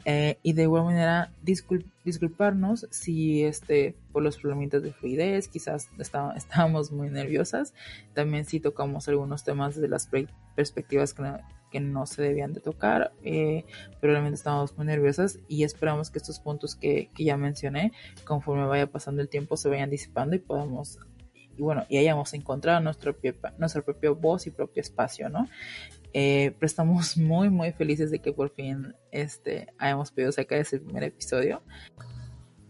Eh, 0.05 0.37
y 0.43 0.53
de 0.53 0.63
igual 0.63 0.85
manera, 0.85 1.31
disculparnos 2.03 2.87
si 2.91 3.43
este, 3.43 3.95
por 4.11 4.23
los 4.23 4.37
problemitas 4.37 4.83
de 4.83 4.93
fluidez, 4.93 5.47
quizás 5.47 5.89
estábamos 5.97 6.91
muy 6.91 7.09
nerviosas. 7.09 7.73
También 8.13 8.45
si 8.45 8.59
tocamos 8.59 9.07
algunos 9.07 9.43
temas 9.43 9.79
de 9.79 9.87
las 9.87 10.09
perspectivas 10.55 11.13
que 11.13 11.23
no, 11.23 11.39
que 11.71 11.79
no 11.79 12.05
se 12.05 12.21
debían 12.21 12.53
de 12.53 12.61
tocar, 12.61 13.13
eh, 13.23 13.65
pero 13.99 14.13
realmente 14.13 14.35
estábamos 14.35 14.77
muy 14.77 14.85
nerviosas 14.85 15.39
y 15.47 15.63
esperamos 15.63 16.11
que 16.11 16.19
estos 16.19 16.39
puntos 16.39 16.75
que, 16.75 17.09
que 17.15 17.23
ya 17.23 17.37
mencioné, 17.37 17.91
conforme 18.25 18.65
vaya 18.65 18.87
pasando 18.87 19.21
el 19.21 19.29
tiempo, 19.29 19.57
se 19.57 19.69
vayan 19.69 19.89
disipando 19.89 20.35
y 20.35 20.39
podamos 20.39 20.99
y 21.55 21.61
bueno, 21.61 21.85
y 21.87 21.97
hayamos 21.97 22.33
encontrado 22.33 22.79
nuestro 22.79 23.15
nuestra 23.57 23.83
propia 23.83 24.09
voz 24.11 24.47
y 24.47 24.51
propio 24.51 24.81
espacio, 24.81 25.29
¿no? 25.29 25.47
Eh, 26.13 26.53
pero 26.59 26.67
estamos 26.67 27.17
muy, 27.17 27.49
muy 27.49 27.71
felices 27.71 28.11
de 28.11 28.19
que 28.19 28.31
por 28.31 28.49
fin 28.49 28.95
este, 29.11 29.67
hayamos 29.77 30.11
podido 30.11 30.31
sacar 30.31 30.59
ese 30.59 30.79
primer 30.79 31.03
episodio. 31.03 31.61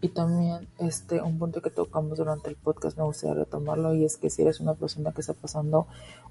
Y 0.00 0.08
también 0.08 0.68
este, 0.78 1.22
un 1.22 1.38
punto 1.38 1.62
que 1.62 1.70
tocamos 1.70 2.18
durante 2.18 2.50
el 2.50 2.56
podcast 2.56 2.98
me 2.98 3.04
gustaría 3.04 3.36
retomarlo 3.36 3.94
y 3.94 4.04
es 4.04 4.18
que 4.18 4.28
si 4.28 4.42
eres 4.42 4.60
una 4.60 4.74
persona 4.74 5.12
que 5.12 5.22
está 5.22 5.32
pasando 5.32 5.86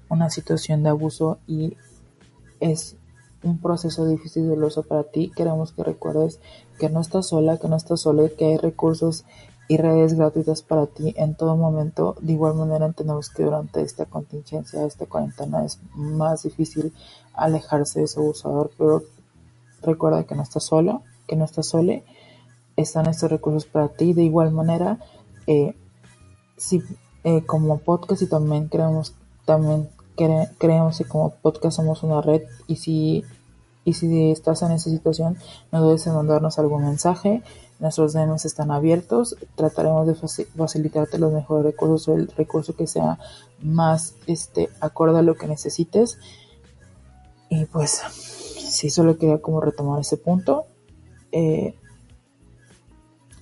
una 0.08 0.30
situación 0.30 0.84
de 0.84 0.90
abuso 0.90 1.40
y 1.48 1.76
es 2.60 2.96
un 3.42 3.58
proceso 3.58 4.06
difícil 4.06 4.44
y 4.44 4.46
doloroso 4.46 4.84
para 4.84 5.02
ti, 5.02 5.32
queremos 5.34 5.72
que 5.72 5.82
recuerdes 5.82 6.40
que 6.78 6.88
no 6.88 7.00
estás 7.00 7.28
sola, 7.28 7.58
que 7.58 7.66
no 7.66 7.74
estás 7.74 8.02
sola 8.02 8.24
y 8.24 8.30
que 8.30 8.46
hay 8.46 8.56
recursos 8.58 9.24
y 9.68 9.76
redes 9.76 10.14
gratuitas 10.14 10.62
para 10.62 10.86
ti 10.86 11.14
en 11.16 11.34
todo 11.34 11.56
momento. 11.56 12.16
De 12.20 12.32
igual 12.32 12.54
manera 12.54 12.86
entendemos 12.86 13.30
que 13.30 13.44
durante 13.44 13.82
esta 13.82 14.06
contingencia, 14.06 14.84
esta 14.84 15.06
cuarentena 15.06 15.64
es 15.64 15.78
más 15.94 16.42
difícil 16.42 16.92
alejarse 17.32 18.00
de 18.00 18.06
su 18.06 18.20
abusador, 18.20 18.70
pero 18.76 19.02
recuerda 19.82 20.24
que 20.24 20.34
no 20.34 20.42
estás 20.42 20.64
solo, 20.64 21.02
que 21.26 21.36
no 21.36 21.44
estás 21.44 21.68
sole, 21.68 22.04
están 22.76 23.06
estos 23.06 23.30
recursos 23.30 23.66
para 23.66 23.88
ti. 23.88 24.12
De 24.12 24.22
igual 24.22 24.50
manera, 24.50 24.98
eh, 25.46 25.74
si 26.56 26.82
eh, 27.24 27.44
como 27.46 27.78
podcast 27.78 28.22
y 28.22 28.26
también 28.26 28.68
creemos, 28.68 29.14
también 29.44 29.88
creemos 30.58 30.98
que 30.98 31.04
como 31.04 31.30
podcast 31.30 31.76
somos 31.76 32.02
una 32.02 32.20
red 32.20 32.42
y 32.66 32.76
si 32.76 33.24
y 33.84 33.94
si 33.94 34.30
estás 34.30 34.62
en 34.62 34.72
esa 34.72 34.88
situación 34.88 35.36
no 35.70 35.82
dudes 35.82 36.06
en 36.06 36.14
mandarnos 36.14 36.58
algún 36.58 36.84
mensaje 36.84 37.42
Nuestros 37.80 38.12
DMs 38.12 38.44
están 38.44 38.70
abiertos. 38.70 39.36
Trataremos 39.54 40.06
de 40.06 40.14
facilitarte 40.14 41.18
los 41.18 41.32
mejores 41.32 41.64
recursos 41.64 42.08
o 42.08 42.14
el 42.14 42.28
recurso 42.28 42.76
que 42.76 42.86
sea 42.86 43.18
más 43.60 44.14
este, 44.26 44.68
acorde 44.80 45.18
a 45.18 45.22
lo 45.22 45.34
que 45.34 45.48
necesites. 45.48 46.18
Y 47.48 47.66
pues, 47.66 48.00
sí, 48.10 48.90
solo 48.90 49.18
quería 49.18 49.40
como 49.40 49.60
retomar 49.60 50.00
ese 50.00 50.16
punto. 50.16 50.66
Eh, 51.32 51.74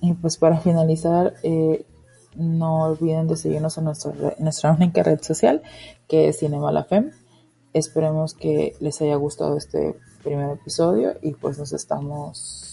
y 0.01 0.13
pues 0.13 0.37
para 0.37 0.59
finalizar, 0.59 1.35
eh, 1.43 1.85
no 2.35 2.83
olviden 2.83 3.27
de 3.27 3.37
seguirnos 3.37 3.77
en 3.77 3.85
nuestra, 3.85 4.13
nuestra 4.39 4.71
única 4.77 5.03
red 5.03 5.21
social, 5.21 5.61
que 6.07 6.27
es 6.27 6.39
Cinema 6.39 6.71
La 6.71 6.83
Fem. 6.83 7.11
Esperemos 7.73 8.33
que 8.33 8.75
les 8.79 9.01
haya 9.01 9.15
gustado 9.15 9.57
este 9.57 9.95
primer 10.23 10.51
episodio 10.51 11.13
y 11.21 11.33
pues 11.33 11.57
nos 11.57 11.73
estamos, 11.73 12.72